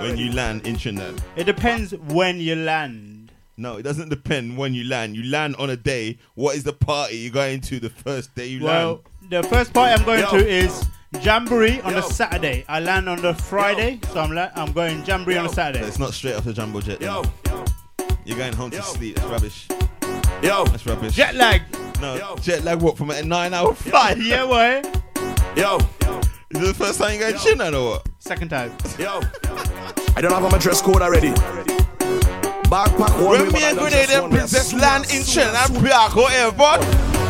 when 0.00 0.16
you 0.16 0.32
land 0.32 0.66
in 0.66 0.78
Trinidad? 0.78 1.22
It 1.36 1.44
depends 1.44 1.92
when 1.94 2.40
you 2.40 2.56
land. 2.56 3.32
No, 3.58 3.76
it 3.76 3.82
doesn't 3.82 4.08
depend 4.08 4.56
when 4.56 4.72
you 4.72 4.84
land. 4.84 5.14
You 5.14 5.24
land 5.30 5.56
on 5.56 5.68
a 5.68 5.76
day. 5.76 6.18
What 6.34 6.56
is 6.56 6.64
the 6.64 6.72
party 6.72 7.18
you're 7.18 7.32
going 7.32 7.60
to 7.62 7.78
the 7.78 7.90
first 7.90 8.34
day 8.34 8.46
you 8.46 8.64
Well, 8.64 9.02
land? 9.20 9.30
the 9.30 9.48
first 9.48 9.74
party 9.74 9.92
I'm 9.92 10.04
going 10.06 10.20
Yo. 10.20 10.30
to 10.30 10.48
is 10.48 10.86
Jamboree 11.20 11.82
on 11.82 11.92
Yo. 11.92 12.00
the 12.00 12.08
Saturday. 12.08 12.64
I 12.66 12.80
land 12.80 13.10
on 13.10 13.20
the 13.20 13.34
Friday, 13.34 14.00
so 14.12 14.20
I'm 14.20 14.32
la- 14.32 14.50
I'm 14.56 14.72
going 14.72 15.04
Jamboree 15.04 15.36
on 15.36 15.48
the 15.48 15.52
Saturday. 15.52 15.84
It's 15.86 15.98
not 15.98 16.14
straight 16.14 16.34
off 16.34 16.44
the 16.44 16.54
jumbo 16.54 16.80
jet. 16.80 17.02
Yo. 17.02 17.22
You're 18.24 18.38
going 18.38 18.54
home 18.54 18.70
to 18.70 18.80
sleep. 18.82 19.18
It's 19.18 19.26
rubbish. 19.26 19.68
Yo. 20.44 20.62
That's 20.66 20.84
rubbish. 20.84 21.14
Jet 21.14 21.34
lag. 21.36 21.62
No, 22.02 22.36
jet 22.42 22.64
lag 22.64 22.82
what? 22.82 22.98
From 22.98 23.08
a 23.08 23.22
nine 23.22 23.54
hour 23.54 23.72
flight? 23.74 24.18
yeah, 24.18 24.44
boy. 24.44 24.82
Yo. 25.56 25.78
Is 26.50 26.60
it 26.60 26.66
the 26.66 26.74
first 26.74 27.00
time 27.00 27.14
you 27.14 27.18
going 27.18 27.32
to 27.32 27.40
Trinidad 27.40 27.72
or 27.72 27.92
what? 27.92 28.08
Second 28.18 28.50
time. 28.50 28.70
Yo. 28.98 29.22
I 30.14 30.20
don't 30.20 30.30
have 30.30 30.42
my 30.52 30.58
dress 30.58 30.82
code 30.82 31.00
already. 31.00 31.30
Backpack 32.68 33.24
one 33.24 33.40
When 33.40 33.52
me 33.52 33.64
and 33.64 33.78
don't 33.78 33.88
Grenade 33.88 34.08
just 34.08 34.22
and. 34.22 34.32
Princess 34.32 34.74
land 34.74 35.04
in 35.10 35.24
Trinidad, 35.24 35.74
Prague, 35.82 36.14
whatever. 36.14 36.84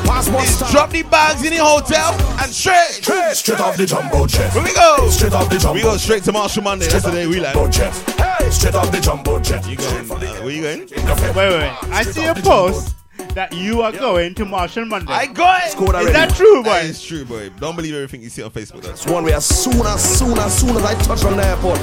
Passport 0.04 0.42
is 0.42 0.56
stamp. 0.56 0.72
drop 0.72 0.90
the 0.90 1.02
bags 1.04 1.44
in 1.44 1.50
the 1.50 1.64
hotel 1.64 2.14
and 2.42 2.52
straight. 2.52 2.88
Straight, 2.90 3.36
straight 3.36 3.60
off 3.60 3.76
the 3.76 3.86
jumbo 3.86 4.26
jet. 4.26 4.52
Where 4.54 4.64
we 4.64 4.74
go? 4.74 5.08
Straight 5.08 5.32
off 5.34 5.48
the 5.48 5.58
jumbo. 5.58 5.74
We 5.74 5.82
go 5.82 5.96
straight 5.98 6.24
to 6.24 6.32
Machel 6.32 6.64
Monday. 6.64 6.88
That's 6.88 7.04
the 7.04 7.12
day 7.12 7.28
we 7.28 7.38
land. 7.38 7.54
Jumbo 7.54 7.70
jet. 7.70 7.94
Hey, 8.18 8.50
straight 8.50 8.74
off 8.74 8.90
the 8.90 9.00
jumbo 9.00 9.38
jet. 9.38 9.66
You 9.68 9.76
going? 9.76 10.10
Uh, 10.10 10.16
where 10.42 10.50
you 10.50 10.62
going? 10.62 10.80
Wait, 10.80 11.36
wait, 11.36 11.50
wait. 11.60 11.92
I 11.92 12.02
see 12.02 12.26
a 12.26 12.34
post 12.34 12.96
that 13.34 13.52
you 13.52 13.82
are 13.82 13.92
going 13.92 14.34
to 14.34 14.44
Machel 14.44 14.86
Monday. 14.86 15.12
I 15.12 15.26
got 15.26 15.64
it. 15.64 15.70
Scored 15.72 15.90
Is 15.90 15.94
already. 15.94 16.12
that 16.12 16.34
true, 16.34 16.62
boy? 16.62 16.70
That 16.70 16.84
is 16.84 17.02
true, 17.02 17.24
boy. 17.24 17.50
Don't 17.58 17.76
believe 17.76 17.94
everything 17.94 18.22
you 18.22 18.30
see 18.30 18.42
on 18.42 18.50
Facebook. 18.50 18.82
That's 18.82 19.06
One 19.06 19.24
way 19.24 19.32
as 19.32 19.44
soon 19.44 19.80
as 19.86 20.18
soon 20.18 20.38
as 20.38 20.58
soon 20.58 20.76
as 20.76 20.84
I 20.84 20.94
touch 21.02 21.24
on 21.24 21.36
the 21.36 21.44
airport. 21.44 21.78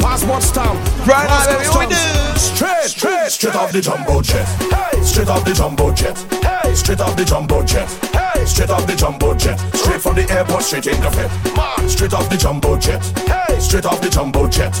Passport 0.00 0.42
stamp. 0.42 0.78
Friday 1.04 1.28
night, 1.28 1.46
Passport 1.46 1.58
baby, 1.58 1.68
what 1.70 1.88
we 1.88 1.94
stamp. 1.94 2.38
Straight, 2.38 2.84
straight, 2.90 3.30
straight 3.30 3.54
off 3.56 3.72
the 3.72 3.80
jumbo 3.80 4.20
jet. 4.22 4.46
Hey, 4.70 5.02
straight 5.02 5.28
off 5.28 5.44
the 5.44 5.54
jumbo 5.54 5.92
jet. 5.92 6.18
Hey, 6.42 6.74
straight 6.74 7.00
off 7.00 7.16
the 7.16 7.24
jumbo 7.24 7.62
jet. 7.64 7.88
Hey, 8.12 8.44
straight 8.44 8.70
off 8.70 8.86
the 8.86 8.96
jumbo 8.96 9.34
jet. 9.34 9.58
Straight 9.74 10.00
from 10.02 10.14
the 10.16 10.30
airport, 10.30 10.62
straight 10.62 10.86
in 10.86 11.00
the 11.00 11.10
fit. 11.10 11.30
Man, 11.56 11.88
straight 11.88 12.12
off 12.14 12.28
the 12.28 12.36
jumbo 12.36 12.76
jet. 12.78 13.02
Hey, 13.26 13.58
straight 13.60 13.86
off 13.86 14.00
the 14.00 14.10
jumbo 14.10 14.48
jet. 14.48 14.74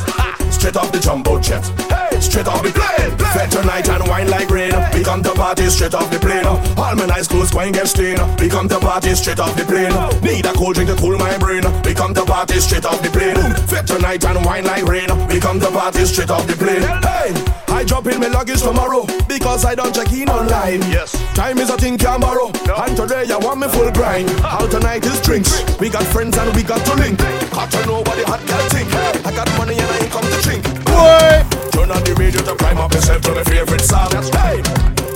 Straight 0.52 0.76
off 0.76 0.90
the 0.92 0.98
jumbo 1.00 1.40
jet. 1.40 1.64
Hey, 1.90 2.05
straight 2.22 2.46
off 2.46 2.62
the 2.62 2.70
plane. 2.70 3.16
Fed 3.34 3.50
tonight 3.50 3.88
and 3.88 4.06
wine 4.08 4.28
like 4.30 4.50
rain. 4.50 4.72
We 4.94 5.02
come 5.02 5.22
to 5.22 5.32
party 5.32 5.66
straight 5.68 5.94
off 5.94 6.10
the 6.10 6.18
plane. 6.18 6.46
All 6.46 6.94
my 6.94 7.06
nice 7.06 7.28
clothes 7.28 7.50
going 7.50 7.72
get 7.72 7.88
stained. 7.88 8.20
We 8.40 8.48
come 8.48 8.68
to 8.68 8.78
party 8.78 9.14
straight 9.14 9.40
off 9.40 9.56
the 9.56 9.64
plane. 9.64 9.92
Need 10.22 10.46
a 10.46 10.52
cold 10.52 10.74
drink 10.74 10.90
to 10.90 10.96
cool 10.96 11.18
my 11.18 11.36
brain. 11.38 11.64
We 11.84 11.94
come 11.94 12.14
to 12.14 12.24
party 12.24 12.60
straight 12.60 12.84
off 12.84 13.02
the 13.02 13.10
plane. 13.10 13.36
Fed 13.66 13.86
tonight 13.86 14.24
and 14.24 14.44
wine 14.44 14.64
like 14.64 14.84
rain. 14.84 15.08
We 15.28 15.40
come 15.40 15.60
to 15.60 15.70
party 15.70 16.04
straight 16.04 16.30
off 16.30 16.46
the 16.46 16.54
plane. 16.54 16.82
Hey, 16.82 17.34
I 17.68 17.84
drop 17.84 18.06
in 18.06 18.20
my 18.20 18.28
luggage 18.28 18.62
tomorrow 18.62 19.06
because 19.28 19.64
I 19.64 19.74
don't 19.74 19.94
check 19.94 20.12
in 20.12 20.28
online. 20.28 20.80
Yes. 20.90 21.12
Time 21.34 21.58
is 21.58 21.70
a 21.70 21.76
thing 21.76 21.98
can 21.98 22.20
borrow. 22.20 22.48
And 22.76 22.96
today 22.96 23.26
I 23.30 23.36
want 23.36 23.60
me 23.60 23.68
full 23.68 23.90
grind. 23.92 24.30
All 24.40 24.68
tonight 24.68 25.04
is 25.04 25.20
drinks. 25.20 25.52
We 25.78 25.90
got 25.90 26.04
friends 26.04 26.36
and 26.38 26.54
we 26.56 26.62
got 26.62 26.84
to 26.86 26.94
link. 26.94 27.18
Got 27.50 27.70
to 27.72 27.86
know 27.86 27.98
what 27.98 28.16
the 28.16 28.24
hot 28.26 28.40
girl 28.46 28.68
think. 28.70 28.88
I 29.26 29.32
got 29.32 29.48
money 29.58 29.74
and 29.74 29.90
I 29.90 29.98
ain't 29.98 30.10
come 30.10 30.24
to 30.24 30.42
drink. 30.42 30.75
Boy. 30.96 31.44
Turn 31.76 31.92
on 31.92 32.00
the 32.08 32.16
radio 32.16 32.40
to 32.40 32.54
prime 32.56 32.78
up 32.78 32.92
yourself 32.92 33.20
to 33.28 33.32
my 33.36 33.44
favorite 33.44 33.84
song. 33.84 34.08
Hey. 34.32 34.64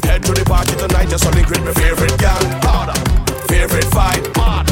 Head 0.04 0.20
to 0.28 0.32
the 0.36 0.44
party 0.44 0.76
tonight 0.76 1.08
just 1.08 1.24
to 1.24 1.30
link 1.32 1.48
with 1.48 1.64
my 1.64 1.72
favorite 1.72 2.12
gang. 2.20 2.44
Harder. 2.60 2.98
Favorite 3.48 3.88
fight. 3.88 4.20
Hard. 4.36 4.68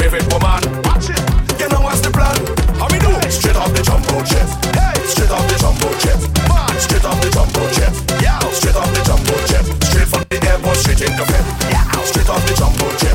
Favorite 0.00 0.24
woman. 0.32 0.64
Watch 0.88 1.12
it. 1.12 1.20
You 1.60 1.68
know 1.68 1.84
what's 1.84 2.00
the 2.00 2.08
plan? 2.08 2.40
How 2.80 2.88
we 2.88 2.96
do? 2.96 3.12
Straight 3.28 3.56
off 3.60 3.68
the 3.76 3.84
jumbo 3.84 4.24
jet. 4.24 4.48
Hey. 4.72 4.96
Straight 5.04 5.28
off 5.28 5.44
the 5.44 5.60
jumbo 5.60 5.92
jet. 6.00 6.20
Man. 6.48 6.74
Straight 6.80 7.04
off 7.04 7.20
the 7.20 7.28
jumbo 7.36 7.62
jet. 7.76 7.92
Yeah. 8.24 8.40
Straight 8.56 8.76
off 8.80 8.90
the 8.96 9.02
jumbo 9.04 9.36
jet. 9.44 9.64
Straight 9.84 10.08
from 10.08 10.24
the 10.32 10.40
airport 10.40 10.80
straight 10.80 11.04
in 11.04 11.12
the 11.20 11.24
bed. 11.28 11.44
Yeah. 11.68 11.84
Straight 12.08 12.30
off 12.32 12.40
the 12.48 12.54
jumbo 12.56 12.88
jet. 12.96 13.05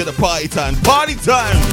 To 0.00 0.10
the 0.10 0.12
party 0.12 0.48
time. 0.48 0.74
Party 0.76 1.14
time! 1.14 1.69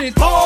minute. 0.00 0.14
Oh! 0.18 0.45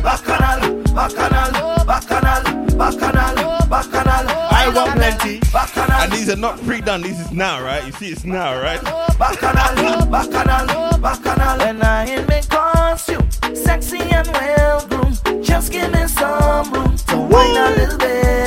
are 6.31 6.35
not 6.37 6.57
pre-done. 6.61 7.01
This 7.01 7.19
is 7.19 7.31
now, 7.31 7.61
right? 7.61 7.85
You 7.85 7.91
see, 7.93 8.09
it's 8.09 8.23
now, 8.23 8.61
right? 8.61 8.81
Bacchanal, 9.19 10.05
bacchanal, 10.05 10.97
bacchanal. 10.99 11.57
When 11.59 11.81
I 11.81 12.07
encompass 12.07 13.09
you, 13.09 13.55
sexy 13.55 13.99
and 13.99 14.27
well 14.27 14.87
groomed, 14.87 15.43
just 15.43 15.71
give 15.71 15.91
me 15.91 16.07
some 16.07 16.71
room 16.73 16.95
to 16.95 17.17
wine 17.17 17.57
a 17.57 17.69
little 17.75 17.97
bit. 17.97 18.40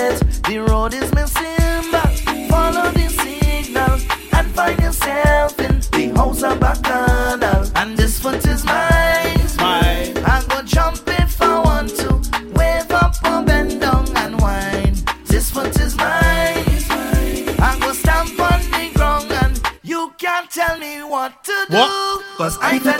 Cause 22.44 22.58
I 22.60 22.78
can 22.78 22.93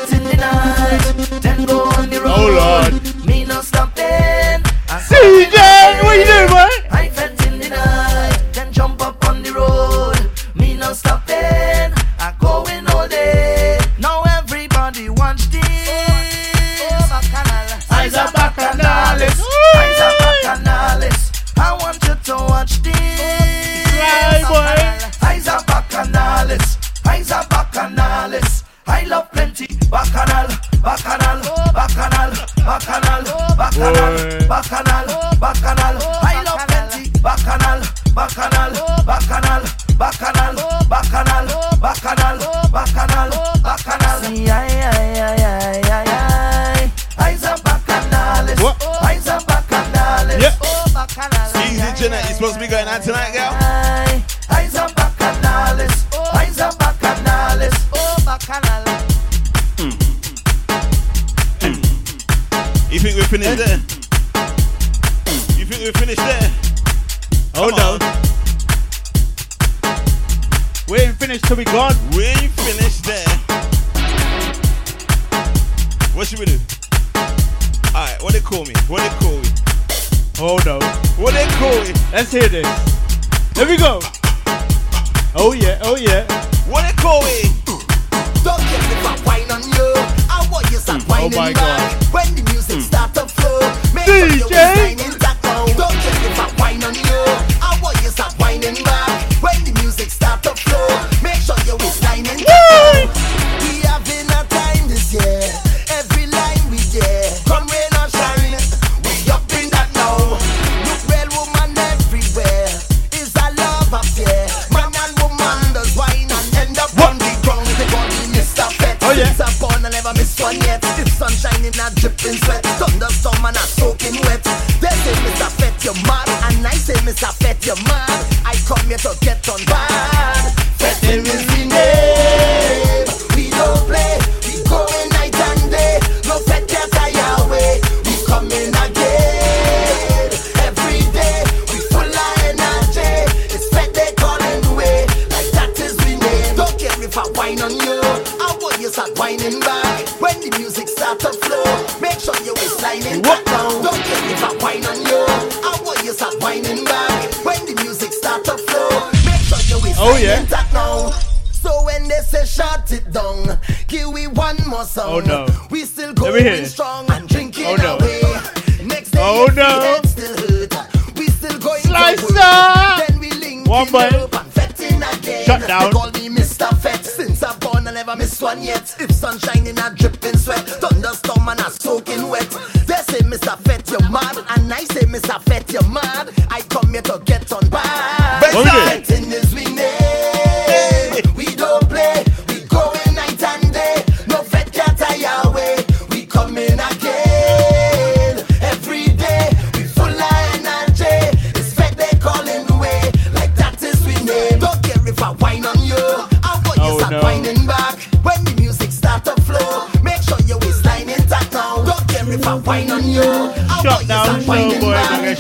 estafette. 176.55 177.05
Since 177.05 177.43
I 177.43 177.56
born, 177.59 177.86
I 177.86 177.93
never 177.93 178.16
miss 178.16 178.40
one 178.40 178.62
yet. 178.62 178.94
If 179.01 179.10
sunshine 179.10 179.64
shining 179.64 179.78
I 179.78 179.90
dripping 179.94 180.36
sweat, 180.36 180.60
thunderstorm 180.60 181.48
and 181.48 181.60
I 181.60 181.68
soaking 181.68 182.28
wet. 182.28 182.48
They 182.86 183.02
say, 183.09 183.20
Mr. 183.20 183.59
Fett, 183.64 183.90
you're 183.90 184.09
mad. 184.10 184.36
And 184.56 184.72
I 184.72 184.85
say, 184.85 185.05
Mr. 185.06 185.40
Fett, 185.43 185.72
you're 185.72 185.89
mad. 185.89 186.31
I 186.51 186.60
come 186.62 186.93
here 186.93 187.02
to 187.02 187.20
get 187.24 187.51
on 187.52 187.68
bad. 187.68 189.03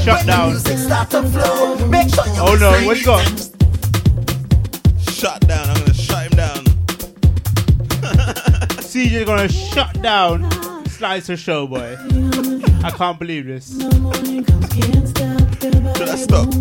shut 0.04 0.26
down. 0.26 0.52
oh 2.36 2.56
no, 2.60 2.70
what's 2.86 3.04
going 3.04 3.24
Shut 5.10 5.40
down, 5.48 5.66
I'm 5.70 5.78
gonna 5.78 5.94
shut 5.94 6.30
him 6.30 6.36
down. 6.36 6.64
CJay's 8.84 9.24
gonna 9.24 9.48
shut 9.48 10.02
down 10.02 10.50
Slicer 10.88 11.38
Show, 11.38 11.66
boy. 11.66 11.96
I 12.84 12.90
can't 12.90 13.18
believe 13.18 13.46
this. 13.46 13.78
Should 13.78 13.92
I 16.08 16.16
stop? 16.16 16.52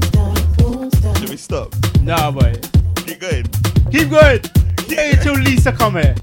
Should 1.18 1.30
we 1.30 1.38
stop? 1.38 1.76
Nah, 2.02 2.32
boy. 2.32 2.56
Keep 2.96 3.20
going. 3.20 3.46
Keep 3.92 4.10
going. 4.10 4.40
Keep 4.78 5.00
until 5.00 5.34
Lisa 5.36 5.74
come 5.74 5.96
here. 5.96 6.16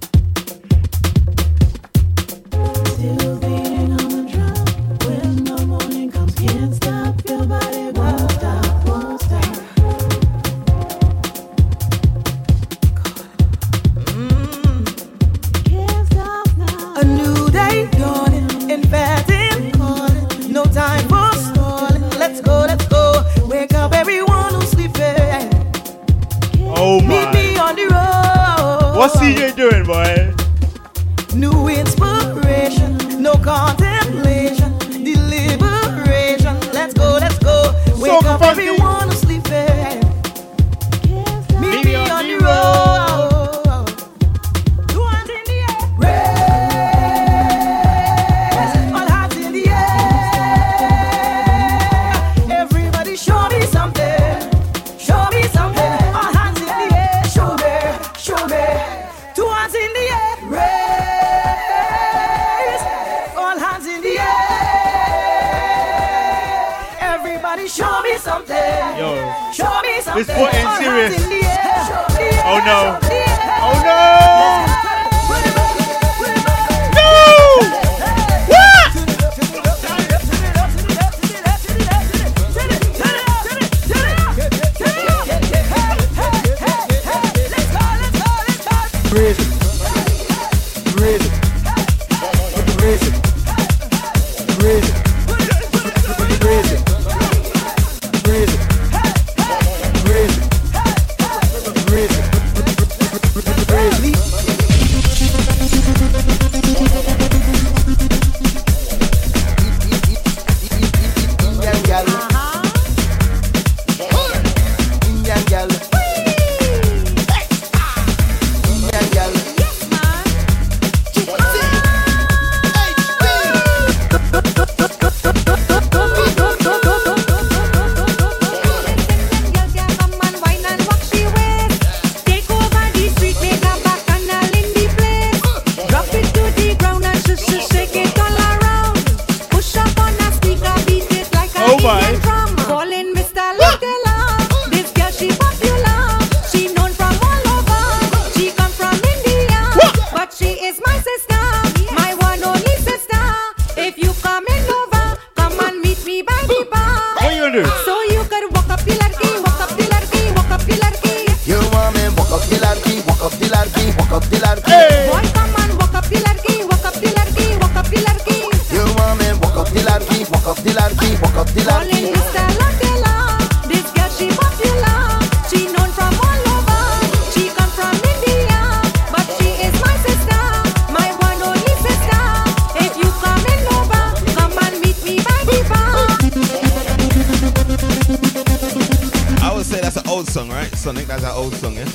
Sonic, 190.71 190.79
Sonic, 190.79 191.07
that's 191.07 191.25
our 191.25 191.37
old 191.37 191.55
song, 191.55 191.75
yeah? 191.75 191.89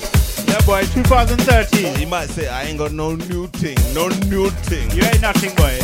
Yeah, 0.48 0.60
boy, 0.66 0.82
2013. 0.94 2.00
You 2.00 2.08
might 2.08 2.28
say, 2.30 2.48
I 2.48 2.64
ain't 2.64 2.78
got 2.78 2.92
no 2.92 3.16
new 3.16 3.48
thing, 3.48 3.78
no 3.94 4.10
new 4.28 4.50
thing. 4.50 4.92
You 4.92 5.04
ain't 5.04 5.22
nothing, 5.22 5.56
boy. 5.56 5.80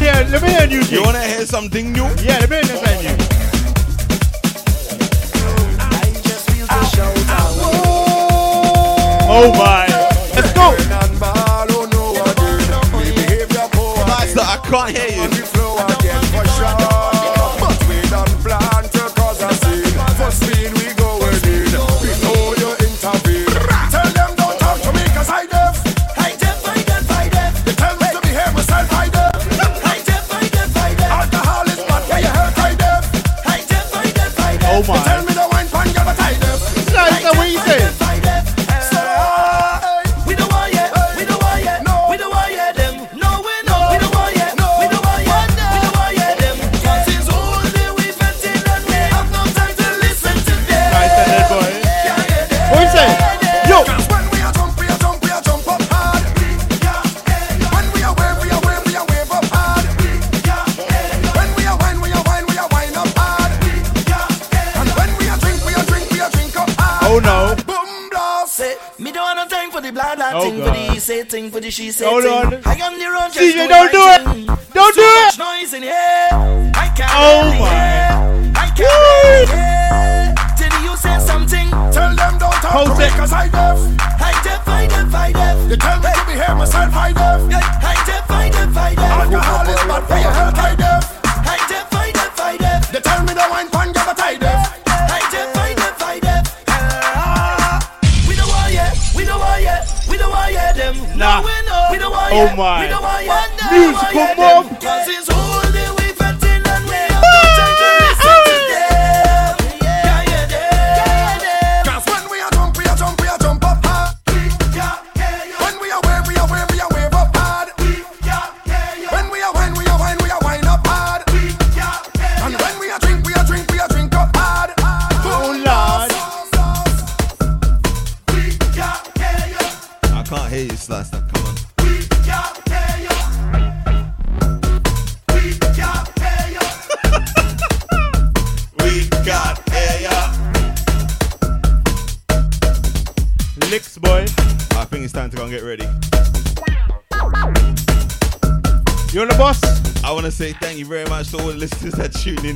Yeah, 0.00 0.26
let 0.30 0.42
me 0.42 0.50
hear 0.50 0.66
new 0.66 0.82
thing. 0.82 0.98
You 0.98 1.02
wanna 1.02 1.22
hear 1.22 1.44
something 1.44 1.92
new? 1.92 2.04
Yeah, 2.22 2.38
let 2.40 2.50
me 2.50 2.56
hear 2.56 2.64
something 2.64 3.02
new. 3.02 3.16
Oh 9.32 9.52
my. 9.56 9.86
Let's 10.34 10.52
go. 10.54 10.76
Master, 14.06 14.40
I 14.40 14.58
can't 14.64 14.96
hear 14.96 15.28
you. 15.28 15.59
could 71.62 71.72
she 71.72 71.90
say? 71.90 72.06
Hold 72.06 72.24
on. 72.24 72.69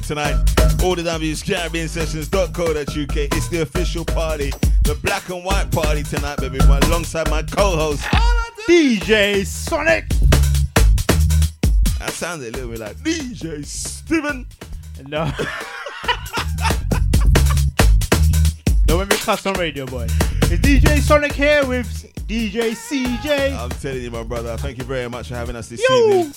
tonight. 0.06 0.36
All 0.82 0.94
the 0.94 1.02
W's 1.02 1.42
Caribbean 1.42 1.88
Sessions.co.uk. 1.88 3.16
It's 3.16 3.48
the 3.48 3.62
official 3.62 4.04
party, 4.04 4.52
the 4.82 4.94
black 5.02 5.28
and 5.30 5.42
white 5.44 5.70
party 5.70 6.02
tonight, 6.02 6.38
baby. 6.38 6.58
My, 6.66 6.78
alongside 6.80 7.30
my 7.30 7.42
co-host 7.42 8.02
DJ 8.68 9.46
Sonic. 9.46 10.08
That 11.98 12.10
sounded 12.10 12.54
a 12.54 12.58
little 12.58 12.70
bit 12.70 12.80
like 12.80 12.96
DJ 12.96 13.64
Steven. 13.64 14.46
No. 15.06 15.30
Don't 18.86 18.98
make 18.98 19.08
me 19.08 19.16
cuss 19.16 19.46
on 19.46 19.54
radio, 19.54 19.86
boy. 19.86 20.04
It's 20.04 20.60
DJ 20.60 21.00
Sonic 21.00 21.32
here 21.32 21.64
with 21.66 21.88
DJ 22.28 22.72
CJay. 22.72 23.56
I'm 23.58 23.70
telling 23.70 24.02
you, 24.02 24.10
my 24.10 24.22
brother. 24.22 24.56
Thank 24.58 24.78
you 24.78 24.84
very 24.84 25.08
much 25.08 25.28
for 25.28 25.34
having 25.34 25.56
us 25.56 25.68
this 25.68 25.82
Yo. 25.88 25.96
evening. 25.96 26.34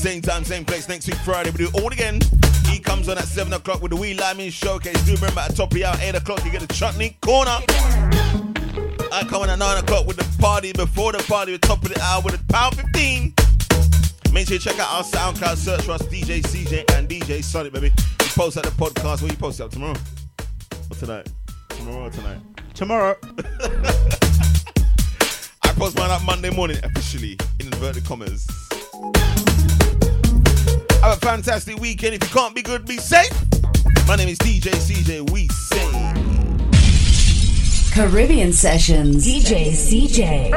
Catch 0.00 0.06
us 0.06 0.12
back 0.12 0.12
same 0.12 0.22
time, 0.22 0.44
same 0.44 0.64
place 0.64 0.88
next 0.88 1.06
week 1.06 1.16
Friday. 1.16 1.50
We 1.50 1.58
do 1.58 1.68
it 1.68 1.82
all 1.82 1.92
again. 1.92 2.20
He 2.66 2.78
comes 2.78 3.08
on 3.08 3.18
at 3.18 3.24
seven 3.24 3.52
o'clock 3.52 3.82
with 3.82 3.90
the 3.90 3.96
Wee 3.96 4.14
Liming 4.14 4.50
Showcase. 4.50 5.04
Do 5.04 5.14
remember 5.14 5.40
at 5.40 5.50
the 5.50 5.56
top 5.56 5.70
of 5.70 5.74
the 5.74 5.84
hour, 5.84 5.96
eight 6.00 6.14
o'clock, 6.14 6.44
you 6.44 6.50
get 6.50 6.62
a 6.62 6.66
chutney 6.68 7.16
corner. 7.20 7.58
I 9.12 9.24
come 9.28 9.42
on 9.42 9.50
at 9.50 9.58
nine 9.58 9.78
o'clock 9.78 10.06
with 10.06 10.16
the 10.16 10.26
party 10.40 10.72
before 10.72 11.12
the 11.12 11.18
party, 11.24 11.52
with 11.52 11.60
top 11.62 11.82
of 11.82 11.92
the 11.92 12.00
hour 12.00 12.22
with 12.22 12.38
the 12.38 12.52
pound 12.52 12.76
fifteen. 12.76 13.34
Make 14.32 14.46
sure 14.46 14.54
you 14.54 14.60
check 14.60 14.78
out 14.78 14.88
our 14.90 15.02
SoundCloud, 15.02 15.56
search 15.56 15.82
for 15.82 15.92
us 15.92 16.02
DJ 16.02 16.40
CJay 16.42 16.90
and 16.96 17.08
DJ 17.08 17.42
Sonic, 17.42 17.72
baby. 17.72 17.92
We 18.20 18.26
post 18.26 18.56
out 18.56 18.64
the 18.64 18.70
podcast. 18.70 19.22
What 19.22 19.30
you 19.30 19.36
post 19.36 19.60
out 19.60 19.72
tomorrow? 19.72 19.98
Or 20.90 20.96
tonight? 20.96 21.28
Tomorrow 21.70 22.06
or 22.06 22.10
tonight? 22.10 22.38
Tomorrow. 22.74 23.16
I 25.62 25.72
post 25.76 25.98
mine 25.98 26.10
up 26.10 26.22
Monday 26.24 26.50
morning 26.50 26.78
officially 26.84 27.36
in 27.58 27.66
inverted 27.66 28.04
commas. 28.04 28.46
Have 31.02 31.16
a 31.16 31.26
fantastic 31.26 31.80
weekend. 31.80 32.14
If 32.14 32.22
you 32.22 32.28
can't 32.28 32.54
be 32.54 32.60
good, 32.60 32.84
be 32.84 32.98
safe. 32.98 33.32
My 34.06 34.16
name 34.16 34.28
is 34.28 34.36
DJ 34.38 34.70
CJay. 34.70 35.30
We 35.30 35.48
say. 35.48 35.90
Caribbean 37.94 38.52
Sessions. 38.52 39.26
DJ 39.26 39.70
CJay. 39.70 40.50